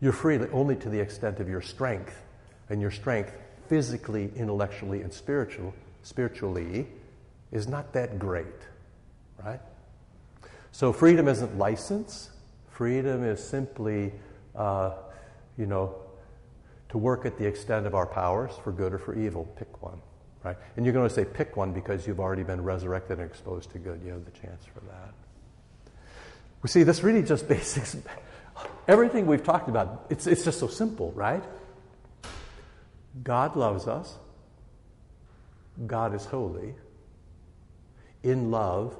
You're 0.00 0.12
free 0.12 0.38
only 0.52 0.76
to 0.76 0.88
the 0.88 0.98
extent 0.98 1.40
of 1.40 1.48
your 1.48 1.60
strength, 1.60 2.22
and 2.70 2.80
your 2.80 2.90
strength 2.90 3.32
physically, 3.68 4.30
intellectually, 4.36 5.02
and 5.02 5.12
spiritual, 5.12 5.74
spiritually 6.02 6.86
is 7.52 7.68
not 7.68 7.92
that 7.92 8.18
great, 8.18 8.46
right? 9.44 9.60
So 10.72 10.92
freedom 10.92 11.28
isn't 11.28 11.56
license. 11.56 12.30
Freedom 12.70 13.24
is 13.24 13.42
simply, 13.42 14.12
uh, 14.54 14.92
you 15.56 15.66
know, 15.66 15.94
to 16.90 16.98
work 16.98 17.24
at 17.24 17.38
the 17.38 17.46
extent 17.46 17.86
of 17.86 17.94
our 17.94 18.06
powers 18.06 18.52
for 18.62 18.72
good 18.72 18.92
or 18.92 18.98
for 18.98 19.14
evil. 19.14 19.44
Pick 19.56 19.82
one, 19.82 20.00
right? 20.44 20.56
And 20.76 20.84
you're 20.84 20.92
going 20.92 21.08
to 21.08 21.14
say 21.14 21.24
pick 21.24 21.56
one 21.56 21.72
because 21.72 22.06
you've 22.06 22.20
already 22.20 22.42
been 22.42 22.62
resurrected 22.62 23.18
and 23.18 23.28
exposed 23.28 23.70
to 23.70 23.78
good. 23.78 24.02
You 24.04 24.12
have 24.12 24.24
the 24.24 24.30
chance 24.32 24.64
for 24.66 24.80
that. 24.80 25.14
We 26.62 26.68
see 26.68 26.82
this 26.82 27.02
really 27.02 27.22
just 27.22 27.48
basics. 27.48 27.96
Everything 28.88 29.26
we've 29.26 29.44
talked 29.44 29.68
about, 29.68 30.06
it's, 30.10 30.26
it's 30.26 30.44
just 30.44 30.60
so 30.60 30.68
simple, 30.68 31.12
right? 31.12 31.42
God 33.22 33.56
loves 33.56 33.86
us. 33.86 34.16
God 35.86 36.14
is 36.14 36.26
holy. 36.26 36.74
In 38.22 38.50
love, 38.50 38.96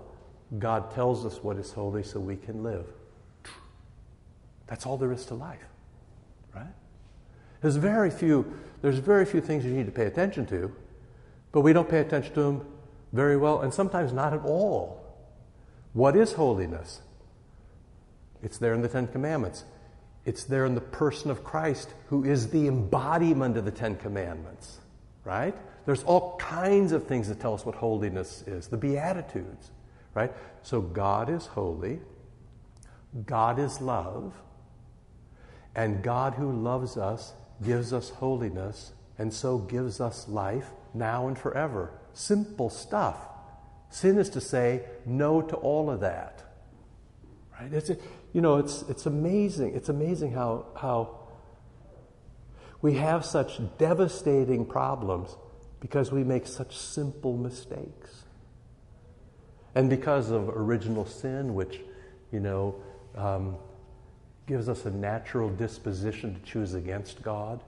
God 0.58 0.94
tells 0.94 1.24
us 1.24 1.42
what 1.42 1.56
is 1.56 1.72
holy 1.72 2.02
so 2.02 2.20
we 2.20 2.36
can 2.36 2.62
live. 2.62 2.86
That's 4.66 4.86
all 4.86 4.96
there 4.96 5.12
is 5.12 5.24
to 5.26 5.34
life, 5.34 5.64
right? 6.54 6.74
There's 7.60 7.76
very 7.76 8.10
few, 8.10 8.58
there's 8.82 8.98
very 8.98 9.24
few 9.24 9.40
things 9.40 9.64
you 9.64 9.72
need 9.72 9.86
to 9.86 9.92
pay 9.92 10.06
attention 10.06 10.46
to, 10.46 10.74
but 11.52 11.60
we 11.60 11.72
don't 11.72 11.88
pay 11.88 12.00
attention 12.00 12.34
to 12.34 12.42
them 12.42 12.66
very 13.12 13.36
well, 13.36 13.60
and 13.60 13.72
sometimes 13.72 14.12
not 14.12 14.34
at 14.34 14.44
all. 14.44 15.02
What 15.92 16.16
is 16.16 16.34
holiness? 16.34 17.00
It's 18.42 18.58
there 18.58 18.74
in 18.74 18.82
the 18.82 18.88
Ten 18.88 19.06
Commandments. 19.06 19.64
It's 20.26 20.44
there 20.44 20.66
in 20.66 20.74
the 20.74 20.80
person 20.80 21.30
of 21.30 21.44
Christ, 21.44 21.94
who 22.08 22.24
is 22.24 22.50
the 22.50 22.66
embodiment 22.66 23.56
of 23.56 23.64
the 23.64 23.70
Ten 23.70 23.94
Commandments, 23.96 24.80
right? 25.24 25.54
There's 25.86 26.02
all 26.02 26.36
kinds 26.36 26.90
of 26.90 27.06
things 27.06 27.28
that 27.28 27.40
tell 27.40 27.54
us 27.54 27.64
what 27.64 27.76
holiness 27.76 28.42
is. 28.46 28.66
The 28.66 28.76
Beatitudes, 28.76 29.70
right? 30.14 30.32
So 30.62 30.80
God 30.80 31.30
is 31.30 31.46
holy, 31.46 32.00
God 33.24 33.60
is 33.60 33.80
love, 33.80 34.34
and 35.76 36.02
God 36.02 36.34
who 36.34 36.50
loves 36.50 36.96
us 36.96 37.32
gives 37.62 37.92
us 37.92 38.10
holiness 38.10 38.92
and 39.18 39.32
so 39.32 39.58
gives 39.58 40.00
us 40.00 40.28
life 40.28 40.70
now 40.92 41.28
and 41.28 41.38
forever. 41.38 41.92
Simple 42.14 42.68
stuff. 42.68 43.16
Sin 43.90 44.18
is 44.18 44.28
to 44.30 44.40
say 44.40 44.82
no 45.04 45.40
to 45.40 45.54
all 45.56 45.88
of 45.88 46.00
that. 46.00 46.42
Right? 47.58 47.72
It's, 47.72 47.90
you 48.32 48.40
know, 48.40 48.56
it's, 48.56 48.82
it's 48.82 49.06
amazing. 49.06 49.74
It's 49.74 49.88
amazing 49.88 50.32
how, 50.32 50.66
how 50.76 51.18
we 52.82 52.94
have 52.94 53.24
such 53.24 53.60
devastating 53.78 54.64
problems 54.66 55.36
because 55.80 56.12
we 56.12 56.24
make 56.24 56.46
such 56.46 56.76
simple 56.76 57.36
mistakes. 57.36 58.24
And 59.74 59.90
because 59.90 60.30
of 60.30 60.48
original 60.48 61.04
sin, 61.04 61.54
which, 61.54 61.80
you 62.32 62.40
know, 62.40 62.76
um, 63.14 63.56
gives 64.46 64.68
us 64.68 64.86
a 64.86 64.90
natural 64.90 65.50
disposition 65.50 66.34
to 66.34 66.40
choose 66.40 66.74
against 66.74 67.22
God, 67.22 67.62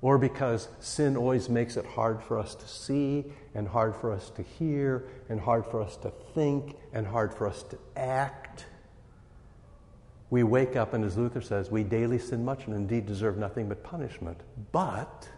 or 0.00 0.16
because 0.16 0.68
sin 0.80 1.16
always 1.16 1.48
makes 1.48 1.76
it 1.76 1.84
hard 1.84 2.22
for 2.22 2.38
us 2.38 2.54
to 2.54 2.68
see, 2.68 3.24
and 3.54 3.66
hard 3.66 3.96
for 3.96 4.12
us 4.12 4.30
to 4.30 4.42
hear, 4.42 5.04
and 5.28 5.40
hard 5.40 5.66
for 5.66 5.82
us 5.82 5.96
to 5.98 6.12
think, 6.34 6.76
and 6.92 7.06
hard 7.06 7.34
for 7.34 7.48
us 7.48 7.62
to 7.64 7.78
act 7.96 8.47
we 10.30 10.42
wake 10.42 10.76
up, 10.76 10.92
and 10.92 11.04
as 11.04 11.16
Luther 11.16 11.40
says, 11.40 11.70
we 11.70 11.82
daily 11.82 12.18
sin 12.18 12.44
much 12.44 12.66
and 12.66 12.74
indeed 12.74 13.06
deserve 13.06 13.38
nothing 13.38 13.68
but 13.68 13.82
punishment. 13.82 14.38
But 14.72 15.28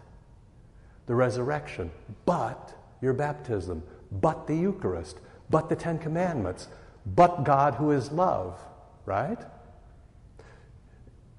the 1.05 1.15
resurrection, 1.15 1.91
but 2.25 2.73
your 3.01 3.13
baptism, 3.13 3.83
but 4.11 4.47
the 4.47 4.55
Eucharist, 4.55 5.19
but 5.49 5.69
the 5.69 5.75
Ten 5.75 5.97
Commandments, 5.97 6.67
but 7.05 7.43
God 7.43 7.75
who 7.75 7.91
is 7.91 8.11
love, 8.11 8.59
right? 9.05 9.39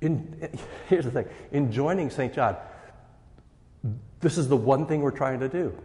In, 0.00 0.48
here's 0.88 1.04
the 1.04 1.10
thing 1.10 1.26
in 1.52 1.70
joining 1.70 2.10
St. 2.10 2.32
John, 2.32 2.56
this 4.20 4.38
is 4.38 4.48
the 4.48 4.56
one 4.56 4.86
thing 4.86 5.02
we're 5.02 5.10
trying 5.10 5.40
to 5.40 5.48
do. 5.48 5.76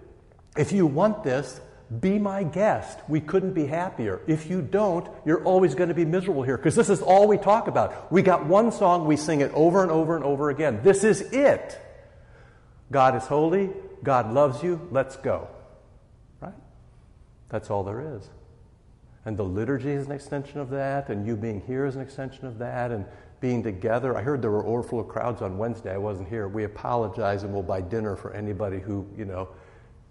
If 0.57 0.72
you 0.72 0.86
want 0.86 1.24
this, 1.24 1.59
be 2.01 2.19
my 2.19 2.43
guest. 2.43 2.99
We 3.07 3.21
couldn't 3.21 3.53
be 3.53 3.65
happier. 3.65 4.21
If 4.27 4.49
you 4.49 4.61
don't, 4.61 5.07
you're 5.25 5.43
always 5.43 5.73
going 5.73 5.89
to 5.89 5.95
be 5.95 6.05
miserable 6.05 6.43
here 6.43 6.57
because 6.57 6.75
this 6.75 6.89
is 6.89 7.01
all 7.01 7.27
we 7.27 7.38
talk 7.38 7.67
about. 7.67 8.11
We 8.11 8.21
got 8.21 8.45
one 8.45 8.71
song, 8.71 9.05
we 9.05 9.15
sing 9.15 9.41
it 9.41 9.51
over 9.53 9.83
and 9.83 9.91
over 9.91 10.15
and 10.15 10.25
over 10.25 10.49
again. 10.49 10.81
This 10.83 11.03
is 11.03 11.21
it. 11.21 11.79
God 12.91 13.15
is 13.15 13.23
holy. 13.23 13.69
God 14.03 14.33
loves 14.33 14.63
you. 14.63 14.88
Let's 14.91 15.15
go. 15.17 15.47
Right? 16.41 16.53
That's 17.49 17.69
all 17.69 17.83
there 17.83 18.15
is. 18.17 18.29
And 19.25 19.38
the 19.38 19.43
liturgy 19.43 19.91
is 19.91 20.05
an 20.05 20.13
extension 20.13 20.59
of 20.59 20.69
that, 20.69 21.09
and 21.09 21.27
you 21.27 21.35
being 21.35 21.61
here 21.67 21.85
is 21.85 21.95
an 21.95 22.01
extension 22.01 22.45
of 22.45 22.59
that, 22.59 22.91
and 22.91 23.05
being 23.39 23.61
together. 23.61 24.17
I 24.17 24.21
heard 24.21 24.41
there 24.41 24.51
were 24.51 24.65
overflow 24.65 25.03
crowds 25.03 25.41
on 25.41 25.57
Wednesday. 25.57 25.93
I 25.93 25.97
wasn't 25.97 26.29
here. 26.29 26.47
We 26.47 26.63
apologize 26.63 27.43
and 27.43 27.53
we'll 27.53 27.63
buy 27.63 27.81
dinner 27.81 28.15
for 28.15 28.33
anybody 28.33 28.79
who, 28.79 29.07
you 29.17 29.25
know, 29.25 29.49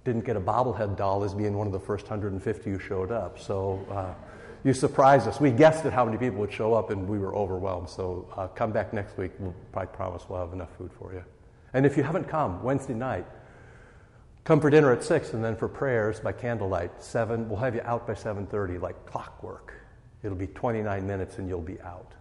didn't 0.06 0.24
get 0.24 0.36
a 0.36 0.40
bobblehead 0.40 0.96
doll 0.96 1.24
as 1.24 1.34
being 1.34 1.56
one 1.58 1.66
of 1.66 1.72
the 1.72 1.80
first 1.80 2.04
150 2.04 2.70
who 2.70 2.78
showed 2.78 3.10
up. 3.10 3.38
So 3.38 3.84
uh, 3.90 4.14
you 4.64 4.72
surprised 4.72 5.26
us. 5.28 5.40
We 5.40 5.50
guessed 5.50 5.84
at 5.84 5.92
how 5.92 6.04
many 6.04 6.16
people 6.16 6.38
would 6.38 6.52
show 6.52 6.74
up, 6.74 6.90
and 6.90 7.08
we 7.08 7.18
were 7.18 7.34
overwhelmed. 7.34 7.90
So 7.90 8.32
uh, 8.36 8.46
come 8.46 8.72
back 8.72 8.94
next 8.94 9.18
week. 9.18 9.32
We'll 9.38 9.54
probably 9.72 9.94
promise 9.94 10.22
we'll 10.28 10.38
have 10.38 10.52
enough 10.52 10.74
food 10.78 10.92
for 10.96 11.12
you. 11.12 11.24
And 11.74 11.84
if 11.84 11.96
you 11.96 12.04
haven't 12.04 12.28
come 12.28 12.62
Wednesday 12.62 12.94
night, 12.94 13.26
come 14.44 14.60
for 14.60 14.70
dinner 14.70 14.92
at 14.92 15.02
six, 15.02 15.34
and 15.34 15.44
then 15.44 15.56
for 15.56 15.68
prayers 15.68 16.20
by 16.20 16.32
candlelight 16.32 17.02
seven. 17.02 17.48
We'll 17.48 17.58
have 17.58 17.74
you 17.74 17.82
out 17.82 18.06
by 18.06 18.14
7:30, 18.14 18.80
like 18.80 19.06
clockwork. 19.06 19.74
It'll 20.22 20.38
be 20.38 20.46
29 20.46 21.06
minutes, 21.06 21.38
and 21.38 21.48
you'll 21.48 21.60
be 21.60 21.80
out. 21.82 22.12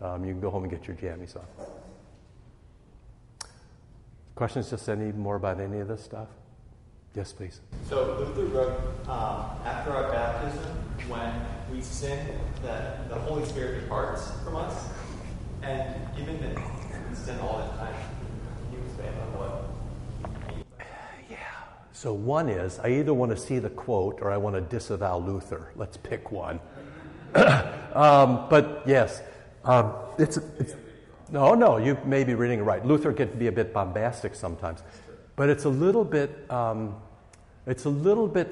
Um, 0.00 0.24
you 0.24 0.32
can 0.32 0.40
go 0.40 0.50
home 0.50 0.62
and 0.62 0.70
get 0.70 0.86
your 0.86 0.96
jammies 0.96 1.36
on. 1.36 1.44
Questions? 4.36 4.70
Just 4.70 4.88
any 4.88 5.10
more 5.12 5.36
about 5.36 5.60
any 5.60 5.80
of 5.80 5.88
this 5.88 6.02
stuff? 6.02 6.28
Yes, 7.14 7.30
please. 7.32 7.60
So 7.90 8.16
Luther 8.18 8.46
wrote, 8.46 9.08
um, 9.08 9.44
after 9.66 9.92
our 9.92 10.10
baptism, 10.10 10.64
when 11.08 11.30
we 11.70 11.82
sin, 11.82 12.38
that 12.62 13.08
the 13.10 13.16
Holy 13.16 13.44
Spirit 13.44 13.82
departs 13.82 14.30
from 14.44 14.56
us, 14.56 14.86
and 15.62 15.94
even 16.18 16.40
that 16.40 16.56
we 16.56 17.14
sin 17.14 17.38
all 17.40 17.58
the 17.58 17.78
time. 17.78 17.94
Can 17.94 18.78
you 18.78 18.86
expand 18.86 19.14
on 19.20 19.38
what? 19.38 20.86
Yeah. 21.30 21.36
So 21.92 22.14
one 22.14 22.48
is 22.48 22.78
I 22.78 22.88
either 22.88 23.12
want 23.12 23.30
to 23.30 23.36
see 23.36 23.58
the 23.58 23.70
quote 23.70 24.22
or 24.22 24.30
I 24.30 24.38
want 24.38 24.56
to 24.56 24.62
disavow 24.62 25.18
Luther. 25.18 25.70
Let's 25.76 25.98
pick 25.98 26.32
one. 26.32 26.60
um, 27.34 28.46
but 28.48 28.82
yes, 28.86 29.20
um, 29.64 29.92
it's, 30.18 30.38
it's 30.58 30.74
no, 31.30 31.54
no. 31.54 31.78
You 31.78 31.98
may 32.04 32.24
be 32.24 32.34
reading 32.34 32.60
it 32.60 32.62
right. 32.62 32.84
Luther 32.84 33.12
can 33.12 33.28
be 33.38 33.46
a 33.46 33.52
bit 33.52 33.72
bombastic 33.72 34.34
sometimes. 34.34 34.82
But 35.36 35.48
it's 35.48 35.64
a 35.64 35.68
little 35.68 36.04
bit, 36.04 36.50
um, 36.50 36.94
it's 37.66 37.84
a 37.84 37.90
little 37.90 38.28
bit, 38.28 38.48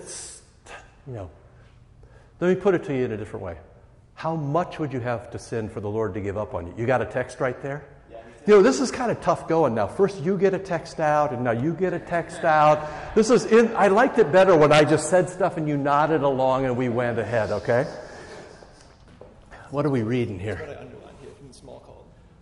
you 1.07 1.15
know, 1.15 1.31
let 2.41 2.49
me 2.49 2.61
put 2.61 2.75
it 2.75 2.85
to 2.85 2.97
you 2.97 3.05
in 3.05 3.13
a 3.13 3.17
different 3.17 3.45
way. 3.45 3.57
How 4.15 4.35
much 4.35 4.79
would 4.79 4.93
you 4.93 5.01
have 5.01 5.31
to 5.31 5.39
sin 5.39 5.69
for 5.69 5.81
the 5.81 5.91
Lord 5.91 6.15
to 6.15 6.21
give 6.21 6.39
up 6.39 6.55
on 6.55 6.67
you? 6.67 6.75
You 6.77 6.87
got 6.87 7.03
a 7.03 7.07
text 7.07 7.41
right 7.41 7.61
there? 7.63 7.85
You 8.47 8.55
know, 8.55 8.63
this 8.63 8.81
is 8.81 8.91
kind 8.91 9.11
of 9.11 9.21
tough 9.21 9.47
going 9.47 9.75
now. 9.75 9.87
First 9.87 10.23
you 10.23 10.39
get 10.39 10.55
a 10.55 10.59
text 10.59 10.99
out, 10.99 11.33
and 11.33 11.45
now 11.45 11.51
you 11.51 11.75
get 11.75 11.93
a 11.93 11.99
text 11.99 12.43
out. 12.43 13.15
This 13.15 13.29
is 13.29 13.45
in, 13.45 13.77
I 13.77 13.89
liked 13.89 14.19
it 14.19 14.33
better 14.33 14.57
when 14.57 14.73
I 14.73 14.83
just 14.83 15.11
said 15.11 15.29
stuff 15.29 15.59
and 15.59 15.69
you 15.69 15.77
nodded 15.77 16.23
along 16.23 16.65
and 16.65 16.77
we 16.77 16.89
went 16.89 17.19
ahead, 17.19 17.51
okay? 17.51 17.85
What 19.71 19.85
are 19.85 19.91
we 19.91 20.03
reading 20.03 20.39
here? 20.39 20.87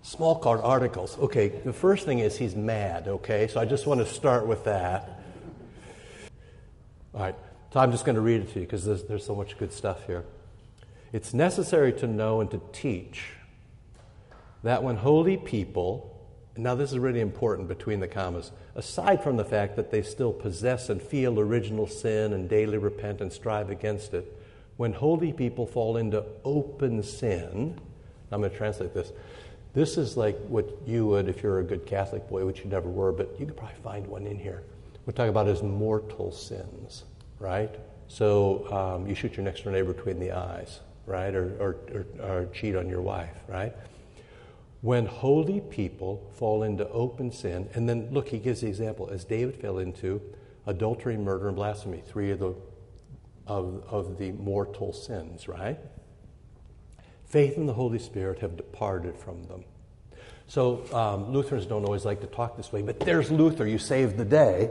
Smalcald 0.08 0.64
Articles. 0.64 1.18
Okay, 1.18 1.48
the 1.48 1.72
first 1.72 2.06
thing 2.06 2.20
is 2.20 2.38
he's 2.38 2.56
mad, 2.56 3.08
okay? 3.08 3.46
So 3.46 3.60
I 3.60 3.66
just 3.66 3.86
want 3.86 4.00
to 4.00 4.06
start 4.06 4.46
with 4.46 4.64
that. 4.64 5.20
All 7.12 7.20
right, 7.20 7.34
so 7.74 7.80
I'm 7.80 7.92
just 7.92 8.06
going 8.06 8.16
to 8.16 8.22
read 8.22 8.40
it 8.40 8.52
to 8.54 8.60
you 8.60 8.64
because 8.64 8.86
there's, 8.86 9.04
there's 9.04 9.26
so 9.26 9.34
much 9.34 9.58
good 9.58 9.70
stuff 9.70 10.06
here. 10.06 10.24
It's 11.12 11.34
necessary 11.34 11.92
to 11.94 12.06
know 12.06 12.40
and 12.40 12.50
to 12.52 12.60
teach 12.72 13.32
that 14.62 14.82
when 14.82 14.96
holy 14.96 15.36
people, 15.36 16.18
now 16.56 16.74
this 16.74 16.90
is 16.90 16.98
really 16.98 17.20
important 17.20 17.68
between 17.68 18.00
the 18.00 18.08
commas, 18.08 18.50
aside 18.76 19.22
from 19.22 19.36
the 19.36 19.44
fact 19.44 19.76
that 19.76 19.90
they 19.90 20.00
still 20.00 20.32
possess 20.32 20.88
and 20.88 21.02
feel 21.02 21.38
original 21.38 21.86
sin 21.86 22.32
and 22.32 22.48
daily 22.48 22.78
repent 22.78 23.20
and 23.20 23.30
strive 23.30 23.68
against 23.68 24.14
it, 24.14 24.34
when 24.78 24.94
holy 24.94 25.34
people 25.34 25.66
fall 25.66 25.98
into 25.98 26.24
open 26.46 27.02
sin, 27.02 27.78
I'm 28.32 28.40
going 28.40 28.50
to 28.50 28.56
translate 28.56 28.94
this 28.94 29.12
this 29.74 29.96
is 29.96 30.16
like 30.16 30.38
what 30.46 30.68
you 30.86 31.06
would, 31.06 31.28
if 31.28 31.42
you're 31.42 31.60
a 31.60 31.64
good 31.64 31.86
Catholic 31.86 32.28
boy, 32.28 32.44
which 32.44 32.60
you 32.60 32.66
never 32.66 32.88
were, 32.88 33.12
but 33.12 33.38
you 33.38 33.46
could 33.46 33.56
probably 33.56 33.76
find 33.82 34.06
one 34.06 34.26
in 34.26 34.38
here. 34.38 34.62
We're 35.06 35.12
talking 35.12 35.30
about 35.30 35.48
as 35.48 35.62
mortal 35.62 36.32
sins, 36.32 37.04
right? 37.38 37.74
So 38.08 38.70
um, 38.72 39.06
you 39.06 39.14
shoot 39.14 39.36
your 39.36 39.44
next 39.44 39.62
door 39.62 39.72
neighbor 39.72 39.92
between 39.92 40.18
the 40.18 40.32
eyes, 40.32 40.80
right? 41.06 41.34
Or, 41.34 41.54
or, 41.60 41.76
or, 41.92 42.06
or 42.22 42.46
cheat 42.52 42.74
on 42.74 42.88
your 42.88 43.02
wife, 43.02 43.36
right? 43.46 43.74
When 44.80 45.06
holy 45.06 45.60
people 45.60 46.30
fall 46.36 46.62
into 46.62 46.88
open 46.88 47.32
sin, 47.32 47.68
and 47.74 47.88
then 47.88 48.08
look, 48.12 48.28
he 48.28 48.38
gives 48.38 48.60
the 48.60 48.68
example 48.68 49.08
as 49.10 49.24
David 49.24 49.56
fell 49.60 49.78
into 49.78 50.20
adultery, 50.66 51.16
murder, 51.16 51.48
and 51.48 51.56
blasphemy, 51.56 52.02
three 52.06 52.30
of 52.30 52.38
the, 52.38 52.54
of, 53.46 53.84
of 53.88 54.18
the 54.18 54.32
mortal 54.32 54.92
sins, 54.92 55.48
right? 55.48 55.78
Faith 57.28 57.56
and 57.56 57.68
the 57.68 57.74
Holy 57.74 57.98
Spirit 57.98 58.38
have 58.38 58.56
departed 58.56 59.16
from 59.16 59.42
them. 59.44 59.64
So 60.46 60.82
um, 60.94 61.30
Lutherans 61.30 61.66
don't 61.66 61.84
always 61.84 62.06
like 62.06 62.20
to 62.22 62.26
talk 62.26 62.56
this 62.56 62.72
way, 62.72 62.80
but 62.80 63.00
there's 63.00 63.30
Luther, 63.30 63.66
you 63.66 63.78
saved 63.78 64.16
the 64.16 64.24
day, 64.24 64.70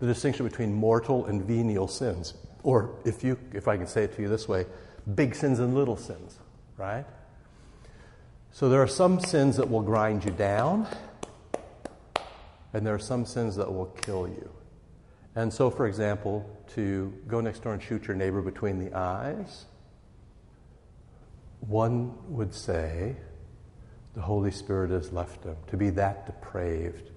the 0.00 0.06
distinction 0.06 0.46
between 0.46 0.72
mortal 0.72 1.26
and 1.26 1.42
venial 1.44 1.86
sins. 1.86 2.34
Or 2.62 2.94
if, 3.04 3.22
you, 3.22 3.38
if 3.52 3.68
I 3.68 3.76
can 3.76 3.86
say 3.86 4.04
it 4.04 4.16
to 4.16 4.22
you 4.22 4.28
this 4.28 4.48
way, 4.48 4.64
big 5.14 5.34
sins 5.34 5.58
and 5.58 5.74
little 5.74 5.96
sins, 5.96 6.38
right? 6.78 7.04
So 8.52 8.70
there 8.70 8.82
are 8.82 8.88
some 8.88 9.20
sins 9.20 9.56
that 9.58 9.70
will 9.70 9.82
grind 9.82 10.24
you 10.24 10.30
down, 10.30 10.86
and 12.72 12.86
there 12.86 12.94
are 12.94 12.98
some 12.98 13.26
sins 13.26 13.54
that 13.56 13.72
will 13.72 13.86
kill 13.86 14.26
you. 14.26 14.50
And 15.36 15.52
so, 15.52 15.70
for 15.70 15.86
example, 15.86 16.48
to 16.74 17.12
go 17.28 17.40
next 17.40 17.62
door 17.62 17.74
and 17.74 17.82
shoot 17.82 18.06
your 18.06 18.16
neighbor 18.16 18.40
between 18.40 18.78
the 18.78 18.96
eyes, 18.96 19.66
one 21.60 22.14
would 22.28 22.54
say 22.54 23.16
the 24.14 24.20
Holy 24.20 24.50
Spirit 24.50 24.90
has 24.90 25.12
left 25.12 25.44
him. 25.44 25.56
To 25.68 25.76
be 25.76 25.90
that 25.90 26.26
depraved, 26.26 27.10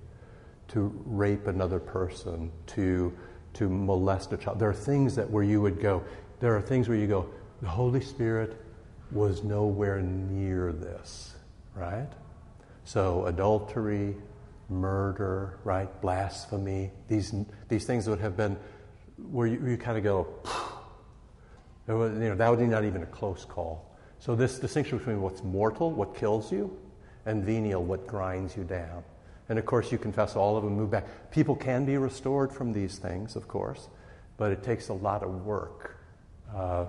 to 0.70 0.92
rape 1.06 1.48
another 1.48 1.80
person, 1.80 2.52
to, 2.68 3.14
to 3.54 3.70
molest 3.70 4.34
a 4.34 4.38
child. 4.38 4.60
There 4.60 4.70
are 4.70 4.74
things 4.74 5.16
that 5.16 5.30
where 5.30 5.44
you 5.44 5.62
would 5.62 5.80
go, 5.80 6.04
there 6.40 6.56
are 6.56 6.62
things 6.62 6.88
where 6.88 6.98
you 6.98 7.08
go, 7.08 7.30
the 7.62 7.70
Holy 7.70 8.02
Spirit 8.02 8.60
was 9.12 9.44
nowhere 9.44 10.02
near 10.02 10.72
this, 10.72 11.36
right? 11.76 12.10
So, 12.84 13.26
adultery, 13.26 14.16
murder, 14.70 15.60
right? 15.64 16.02
Blasphemy, 16.02 16.92
these, 17.08 17.34
these 17.68 17.86
things 17.86 18.08
would 18.08 18.20
have 18.20 18.38
been 18.38 18.58
where 19.30 19.48
you, 19.48 19.62
you 19.66 19.78
kind 19.78 19.98
of 19.98 20.04
go, 20.04 20.28
was, 21.88 22.14
you 22.14 22.30
know, 22.30 22.36
that 22.36 22.50
would 22.50 22.60
be 22.60 22.66
not 22.66 22.86
even 22.86 23.04
a 23.04 23.08
close 23.08 23.46
call. 23.46 23.91
So, 24.22 24.36
this 24.36 24.60
distinction 24.60 25.00
between 25.00 25.20
what's 25.20 25.44
mortal, 25.44 25.90
what 25.90 26.16
kills 26.16 26.52
you, 26.52 26.78
and 27.26 27.44
venial, 27.44 27.84
what 27.84 28.06
grinds 28.06 28.56
you 28.56 28.64
down. 28.64 29.04
And 29.50 29.58
of 29.58 29.66
course, 29.66 29.92
you 29.92 29.98
confess 29.98 30.36
all 30.36 30.56
of 30.56 30.64
them, 30.64 30.76
move 30.76 30.92
back. 30.92 31.32
People 31.32 31.56
can 31.56 31.86
be 31.86 31.98
restored 31.98 32.54
from 32.54 32.72
these 32.72 33.00
things, 33.00 33.36
of 33.36 33.48
course, 33.48 33.90
but 34.38 34.52
it 34.52 34.62
takes 34.62 34.90
a 34.90 34.94
lot 34.94 35.24
of 35.24 35.44
work. 35.44 35.98
Uh, 36.56 36.86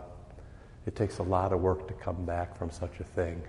it 0.85 0.95
takes 0.95 1.19
a 1.19 1.23
lot 1.23 1.55
of 1.55 1.61
work 1.61 1.89
to 1.89 1.95
come 1.95 2.27
back 2.27 2.55
from 2.55 2.71
such 2.71 3.01
a 3.01 3.05
thing. 3.05 3.43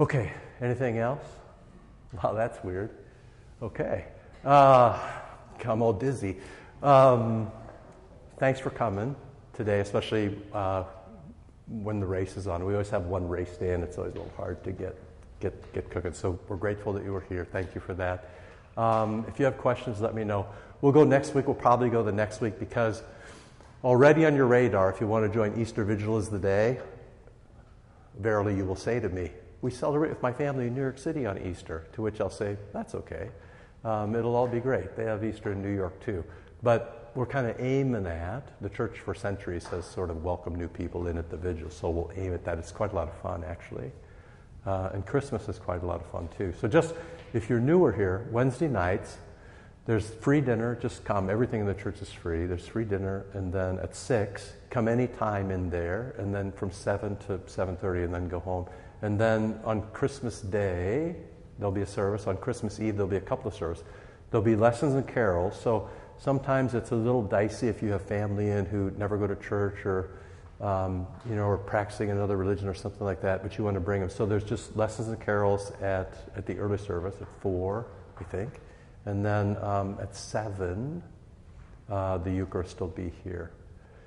Okay, 0.00 0.32
anything 0.60 0.98
else? 0.98 1.24
Wow, 2.22 2.32
that's 2.32 2.62
weird. 2.64 2.90
Okay. 3.60 4.06
Uh, 4.44 4.98
I'm 5.64 5.82
all 5.82 5.92
dizzy. 5.92 6.38
Um, 6.82 7.50
thanks 8.38 8.58
for 8.58 8.70
coming 8.70 9.14
today, 9.52 9.80
especially 9.80 10.38
uh, 10.52 10.84
when 11.68 12.00
the 12.00 12.06
race 12.06 12.36
is 12.36 12.46
on. 12.46 12.64
We 12.64 12.72
always 12.72 12.90
have 12.90 13.06
one 13.06 13.28
race 13.28 13.56
day, 13.56 13.74
and 13.74 13.82
it's 13.82 13.98
always 13.98 14.14
a 14.14 14.18
little 14.18 14.32
hard 14.36 14.62
to 14.64 14.72
get, 14.72 14.96
get, 15.40 15.72
get 15.72 15.90
cooking. 15.90 16.12
So 16.12 16.38
we're 16.48 16.56
grateful 16.56 16.92
that 16.92 17.04
you 17.04 17.12
were 17.12 17.24
here. 17.28 17.44
Thank 17.44 17.74
you 17.74 17.80
for 17.80 17.94
that. 17.94 18.30
Um, 18.76 19.24
if 19.28 19.38
you 19.38 19.44
have 19.44 19.58
questions, 19.58 20.00
let 20.00 20.14
me 20.14 20.22
know. 20.22 20.46
We'll 20.80 20.92
go 20.92 21.04
next 21.04 21.34
week. 21.34 21.46
We'll 21.46 21.54
probably 21.54 21.88
go 21.88 22.02
the 22.02 22.12
next 22.12 22.40
week 22.40 22.58
because 22.58 23.02
already 23.82 24.26
on 24.26 24.36
your 24.36 24.46
radar, 24.46 24.90
if 24.90 25.00
you 25.00 25.06
want 25.06 25.26
to 25.26 25.32
join 25.32 25.58
Easter 25.58 25.84
Vigil 25.84 26.16
as 26.16 26.28
the 26.28 26.38
day, 26.38 26.78
verily 28.18 28.54
you 28.54 28.64
will 28.64 28.76
say 28.76 29.00
to 29.00 29.08
me, 29.08 29.30
we 29.62 29.70
celebrate 29.70 30.10
with 30.10 30.22
my 30.22 30.32
family 30.32 30.66
in 30.66 30.74
New 30.74 30.82
York 30.82 30.98
City 30.98 31.26
on 31.26 31.38
Easter, 31.38 31.86
to 31.94 32.02
which 32.02 32.20
I'll 32.20 32.30
say, 32.30 32.56
that's 32.72 32.94
okay. 32.94 33.30
Um, 33.84 34.14
it'll 34.14 34.36
all 34.36 34.46
be 34.46 34.60
great. 34.60 34.96
They 34.96 35.04
have 35.04 35.24
Easter 35.24 35.52
in 35.52 35.62
New 35.62 35.74
York 35.74 35.98
too. 36.04 36.24
But 36.62 37.05
we're 37.16 37.26
kind 37.26 37.46
of 37.46 37.58
aiming 37.58 38.06
at, 38.06 38.60
the 38.60 38.68
church 38.68 38.98
for 38.98 39.14
centuries 39.14 39.66
has 39.68 39.86
sort 39.86 40.10
of 40.10 40.22
welcomed 40.22 40.58
new 40.58 40.68
people 40.68 41.06
in 41.08 41.16
at 41.16 41.30
the 41.30 41.36
vigil, 41.36 41.70
so 41.70 41.88
we'll 41.88 42.12
aim 42.14 42.34
at 42.34 42.44
that. 42.44 42.58
It's 42.58 42.70
quite 42.70 42.92
a 42.92 42.94
lot 42.94 43.08
of 43.08 43.14
fun, 43.14 43.42
actually. 43.42 43.90
Uh, 44.66 44.90
and 44.92 45.06
Christmas 45.06 45.48
is 45.48 45.58
quite 45.58 45.82
a 45.82 45.86
lot 45.86 46.00
of 46.00 46.06
fun 46.10 46.28
too. 46.36 46.52
So 46.60 46.68
just 46.68 46.94
if 47.32 47.48
you're 47.48 47.60
newer 47.60 47.90
here, 47.92 48.28
Wednesday 48.30 48.68
nights, 48.68 49.16
there's 49.86 50.10
free 50.10 50.40
dinner. 50.40 50.74
Just 50.74 51.04
come. 51.04 51.30
Everything 51.30 51.60
in 51.60 51.66
the 51.66 51.74
church 51.74 52.02
is 52.02 52.10
free. 52.10 52.44
There's 52.44 52.66
free 52.66 52.84
dinner, 52.84 53.24
and 53.32 53.52
then 53.52 53.78
at 53.78 53.94
six, 53.94 54.52
come 54.68 54.88
any 54.88 55.06
time 55.06 55.50
in 55.50 55.70
there, 55.70 56.16
and 56.18 56.34
then 56.34 56.50
from 56.52 56.72
seven 56.72 57.16
to 57.28 57.40
seven 57.46 57.76
thirty, 57.76 58.02
and 58.02 58.12
then 58.12 58.28
go 58.28 58.40
home. 58.40 58.66
And 59.02 59.18
then 59.18 59.60
on 59.64 59.82
Christmas 59.92 60.40
Day, 60.40 61.14
there'll 61.58 61.72
be 61.72 61.82
a 61.82 61.86
service. 61.86 62.26
On 62.26 62.36
Christmas 62.36 62.80
Eve, 62.80 62.96
there'll 62.96 63.08
be 63.08 63.16
a 63.16 63.20
couple 63.20 63.46
of 63.46 63.54
services. 63.54 63.84
There'll 64.30 64.44
be 64.44 64.56
lessons 64.56 64.94
and 64.94 65.06
carols. 65.06 65.58
So 65.58 65.88
sometimes 66.18 66.74
it's 66.74 66.90
a 66.90 66.96
little 66.96 67.22
dicey 67.22 67.68
if 67.68 67.82
you 67.82 67.90
have 67.90 68.02
family 68.02 68.50
in 68.50 68.66
who 68.66 68.90
never 68.98 69.16
go 69.16 69.26
to 69.26 69.36
church 69.36 69.84
or 69.84 70.10
um, 70.60 71.06
you 71.28 71.36
know, 71.36 71.44
or 71.44 71.58
practicing 71.58 72.10
another 72.10 72.36
religion 72.36 72.66
or 72.66 72.74
something 72.74 73.04
like 73.04 73.20
that, 73.22 73.42
but 73.42 73.58
you 73.58 73.64
want 73.64 73.74
to 73.74 73.80
bring 73.80 74.00
them. 74.00 74.08
So 74.08 74.24
there's 74.24 74.44
just 74.44 74.76
lessons 74.76 75.08
and 75.08 75.20
carols 75.20 75.70
at, 75.82 76.16
at 76.34 76.46
the 76.46 76.56
early 76.58 76.78
service 76.78 77.14
at 77.20 77.28
four, 77.40 77.86
I 78.18 78.24
think. 78.24 78.60
And 79.04 79.24
then 79.24 79.56
um, 79.58 79.98
at 80.00 80.16
7, 80.16 81.02
uh, 81.88 82.18
the 82.18 82.30
Eucharist 82.30 82.80
will 82.80 82.88
be 82.88 83.12
here. 83.22 83.52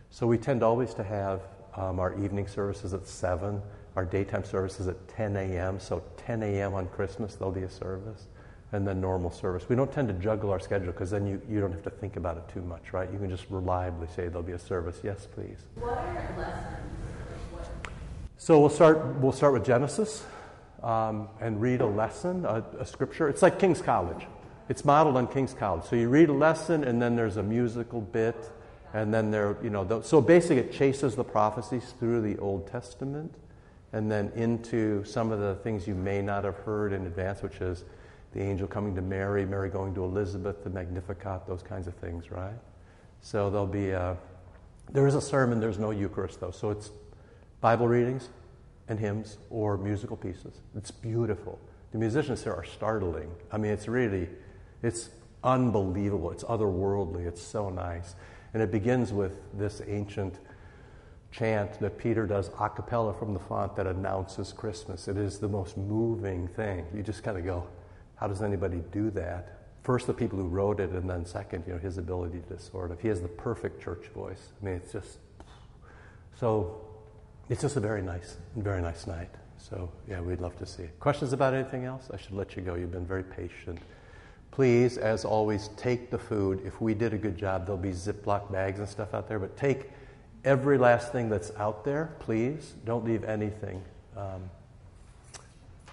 So 0.10 0.26
we 0.26 0.38
tend 0.38 0.64
always 0.64 0.94
to 0.96 1.04
have 1.04 1.42
um, 1.76 2.00
our 2.00 2.20
evening 2.22 2.48
services 2.48 2.94
at 2.94 3.08
7, 3.08 3.62
our 3.96 4.06
daytime 4.06 4.44
services 4.44 4.88
at 4.88 5.08
10 5.08 5.36
a.m. 5.38 5.80
So 5.80 6.04
10 6.18 6.42
a.m. 6.42 6.74
on 6.74 6.88
Christmas, 6.88 7.36
there'll 7.36 7.54
be 7.54 7.64
a 7.64 7.70
service, 7.70 8.28
and 8.72 8.88
then 8.88 9.02
normal 9.02 9.32
service. 9.32 9.68
We 9.68 9.76
don't 9.76 9.92
tend 9.92 10.08
to 10.10 10.14
juggle 10.14 10.52
our 10.52 10.60
schedule 10.60 10.92
because 10.92 11.10
then 11.10 11.26
you, 11.26 11.42
you 11.50 11.60
don't 11.60 11.72
have 11.72 11.84
to 11.84 11.90
think 11.90 12.18
about 12.18 12.38
it 12.38 12.48
too 12.54 12.62
much, 12.62 12.94
right? 12.94 13.12
You 13.12 13.18
can 13.18 13.30
just 13.30 13.46
reliably 13.50 14.08
say 14.08 14.28
there'll 14.28 14.44
be 14.44 14.54
a 14.54 14.60
service. 14.60 15.00
Yes, 15.04 15.28
please. 15.34 15.58
What 15.76 15.94
are 15.94 16.36
lessons? 16.38 16.78
So 18.38 18.60
we'll 18.60 18.70
start, 18.70 19.04
we'll 19.18 19.34
start 19.34 19.54
with 19.54 19.66
Genesis 19.66 20.24
um, 20.82 21.28
and 21.42 21.60
read 21.60 21.82
a 21.82 21.86
lesson, 21.86 22.46
a, 22.46 22.64
a 22.80 22.86
scripture. 22.86 23.28
It's 23.28 23.42
like 23.42 23.60
King's 23.60 23.82
College. 23.82 24.26
It's 24.70 24.86
modeled 24.86 25.18
on 25.18 25.28
King's 25.28 25.54
College. 25.54 25.84
So 25.86 25.96
you 25.96 26.10
read 26.10 26.30
a 26.30 26.34
lesson, 26.34 26.84
and 26.84 27.02
then 27.02 27.16
there's 27.16 27.38
a 27.38 27.44
musical 27.44 28.02
bit, 28.02 28.38
and 28.94 29.14
then 29.14 29.32
there, 29.32 29.58
you 29.64 29.70
know, 29.72 29.84
the, 29.84 30.02
so 30.04 30.22
basically 30.22 30.60
it 30.60 30.72
chases 30.72 31.16
the 31.16 31.24
prophecies 31.24 31.94
through 32.00 32.22
the 32.22 32.38
Old 32.38 32.68
Testament, 32.68 33.34
and 33.92 34.12
then 34.12 34.32
into 34.36 35.04
some 35.04 35.32
of 35.32 35.40
the 35.40 35.56
things 35.56 35.88
you 35.88 35.96
may 35.96 36.22
not 36.22 36.44
have 36.44 36.56
heard 36.58 36.94
in 36.94 37.08
advance, 37.08 37.42
which 37.42 37.60
is 37.62 37.84
the 38.34 38.42
angel 38.42 38.68
coming 38.68 38.96
to 38.96 39.02
Mary, 39.02 39.46
Mary 39.46 39.70
going 39.70 39.94
to 39.96 40.04
Elizabeth, 40.04 40.64
the 40.64 40.70
Magnificat, 40.70 41.48
those 41.48 41.64
kinds 41.64 41.88
of 41.88 41.96
things, 41.96 42.32
right? 42.32 42.60
So 43.22 43.50
there'll 43.50 43.68
be 43.68 43.90
a, 43.90 44.18
there 44.92 45.08
is 45.08 45.16
a 45.16 45.22
sermon, 45.22 45.60
there's 45.60 45.80
no 45.80 45.92
Eucharist 45.92 46.40
though, 46.40 46.52
so 46.52 46.70
it's 46.70 46.92
Bible 47.62 47.88
readings 47.88 48.30
and 48.88 49.00
hymns 49.00 49.38
or 49.50 49.78
musical 49.78 50.18
pieces. 50.18 50.62
It's 50.76 50.92
beautiful. 50.92 51.60
The 51.92 51.98
musicians 51.98 52.44
here 52.44 52.54
are 52.54 52.64
startling. 52.64 53.32
I 53.52 53.58
mean, 53.58 53.72
it's 53.72 53.88
really, 53.88 54.30
it's 54.84 55.10
unbelievable. 55.44 56.32
It's 56.32 56.44
otherworldly. 56.44 57.26
It's 57.26 57.42
so 57.42 57.70
nice. 57.70 58.16
And 58.54 58.62
it 58.64 58.72
begins 58.72 59.14
with 59.14 59.40
this 59.54 59.82
ancient 59.88 60.40
chant 61.32 61.80
that 61.80 61.98
Peter 61.98 62.26
does 62.26 62.50
a 62.60 62.70
cappella 62.70 63.14
from 63.14 63.34
the 63.34 63.40
font 63.40 63.76
that 63.76 63.86
announces 63.86 64.52
Christmas. 64.52 65.08
It 65.08 65.18
is 65.18 65.40
the 65.40 65.48
most 65.48 65.78
moving 65.78 66.48
thing. 66.48 66.86
You 66.94 67.04
just 67.04 67.24
kind 67.24 67.38
of 67.38 67.46
go, 67.46 67.68
how 68.20 68.28
does 68.28 68.42
anybody 68.42 68.84
do 68.92 69.10
that? 69.12 69.60
First, 69.84 70.08
the 70.08 70.14
people 70.14 70.38
who 70.38 70.48
wrote 70.48 70.80
it, 70.80 70.92
and 70.92 71.10
then 71.10 71.26
second, 71.26 71.64
you 71.66 71.74
know, 71.74 71.80
his 71.80 71.98
ability 71.98 72.42
to 72.50 72.60
sort 72.60 72.92
of. 72.92 73.00
He 73.00 73.08
has 73.08 73.22
the 73.22 73.30
perfect 73.30 73.82
church 73.82 74.08
voice. 74.14 74.50
I 74.62 74.66
mean, 74.66 74.76
it's 74.76 74.92
just 74.92 75.20
so. 76.36 76.82
It's 77.48 77.62
just 77.62 77.78
a 77.78 77.80
very 77.80 78.02
nice, 78.02 78.38
very 78.56 78.82
nice 78.82 79.08
night. 79.08 79.30
So 79.58 79.92
yeah, 80.08 80.22
we'd 80.22 80.42
love 80.42 80.58
to 80.60 80.66
see 80.66 80.84
it. 80.84 81.00
Questions 81.00 81.34
about 81.34 81.54
anything 81.54 81.86
else? 81.86 82.10
I 82.14 82.18
should 82.18 82.34
let 82.34 82.56
you 82.56 82.62
go. 82.62 82.76
You've 82.76 82.92
been 82.92 83.08
very 83.08 83.24
patient. 83.24 83.80
Please, 84.52 84.98
as 84.98 85.26
always, 85.26 85.70
take 85.78 86.12
the 86.12 86.18
food. 86.18 86.62
If 86.66 86.82
we 86.82 86.94
did 86.94 87.14
a 87.14 87.18
good 87.18 87.38
job, 87.38 87.66
there'll 87.66 87.82
be 87.82 87.92
Ziploc 87.92 88.52
bags 88.52 88.80
and 88.80 88.90
stuff 88.90 89.14
out 89.14 89.28
there. 89.28 89.40
But 89.40 89.56
take 89.58 89.90
every 90.44 90.78
last 90.78 91.12
thing 91.12 91.30
that's 91.30 91.52
out 91.58 91.84
there, 91.86 92.16
please. 92.20 92.74
Don't 92.86 93.06
leave 93.06 93.24
anything. 93.24 93.82
Um, 94.18 94.50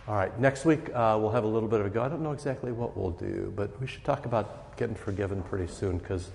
all 0.08 0.14
right, 0.14 0.38
next 0.38 0.64
week 0.64 0.88
uh, 0.94 1.18
we'll 1.20 1.30
have 1.30 1.42
a 1.42 1.48
little 1.48 1.68
bit 1.68 1.80
of 1.80 1.86
a 1.86 1.90
go. 1.90 2.02
I 2.02 2.08
don't 2.08 2.22
know 2.22 2.32
exactly 2.32 2.70
what 2.70 2.96
we'll 2.96 3.10
do, 3.10 3.52
but 3.56 3.80
we 3.80 3.88
should 3.88 4.04
talk 4.04 4.24
about 4.24 4.76
getting 4.76 4.94
forgiven 4.94 5.42
pretty 5.42 5.66
soon 5.66 5.98
because 5.98 6.30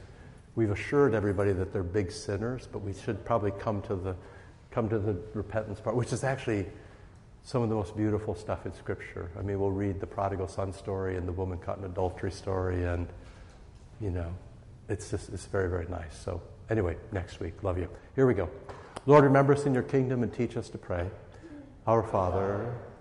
we've 0.56 0.72
assured 0.72 1.14
everybody 1.14 1.54
that 1.54 1.72
they're 1.72 1.84
big 1.84 2.12
sinners, 2.12 2.68
but 2.70 2.80
we 2.80 2.94
should 2.94 3.24
probably 3.24 3.52
come 3.52 3.82
to 3.84 3.96
the 3.96 4.16
come 4.72 4.90
to 4.90 5.00
the 5.00 5.16
repentance 5.34 5.80
part, 5.80 5.96
which 5.96 6.12
is 6.12 6.24
actually 6.24 6.66
some 7.44 7.62
of 7.62 7.70
the 7.70 7.76
most 7.76 7.96
beautiful 7.96 8.36
stuff 8.36 8.66
in 8.66 8.74
Scripture. 8.74 9.32
I 9.38 9.42
mean, 9.42 9.60
we'll 9.60 9.72
read 9.72 10.00
the 10.00 10.08
prodigal 10.08 10.48
son 10.48 10.74
story 10.74 11.18
and 11.18 11.28
the 11.28 11.34
woman 11.34 11.58
caught 11.58 11.78
in 11.78 11.84
adultery 11.86 12.32
story, 12.32 12.84
and 12.84 13.08
you 14.02 14.10
know, 14.10 14.34
it's 14.90 15.12
just, 15.12 15.30
it's 15.30 15.46
very, 15.46 15.70
very 15.70 15.88
nice. 15.88 16.18
So, 16.18 16.42
anyway, 16.70 16.98
next 17.12 17.40
week. 17.40 17.64
Love 17.64 17.78
you. 17.78 17.88
Here 18.16 18.28
we 18.28 18.34
go. 18.34 18.50
Lord, 19.06 19.24
remember 19.24 19.54
us 19.54 19.66
in 19.66 19.74
your 19.74 19.84
kingdom 19.84 20.24
and 20.24 20.34
teach 20.34 20.58
us 20.58 20.68
to 20.70 20.78
pray. 20.78 21.10
Our 21.88 22.04
Father, 22.04 22.76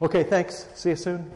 Okay, 0.00 0.22
thanks. 0.22 0.66
See 0.74 0.90
you 0.90 0.96
soon. 0.96 1.28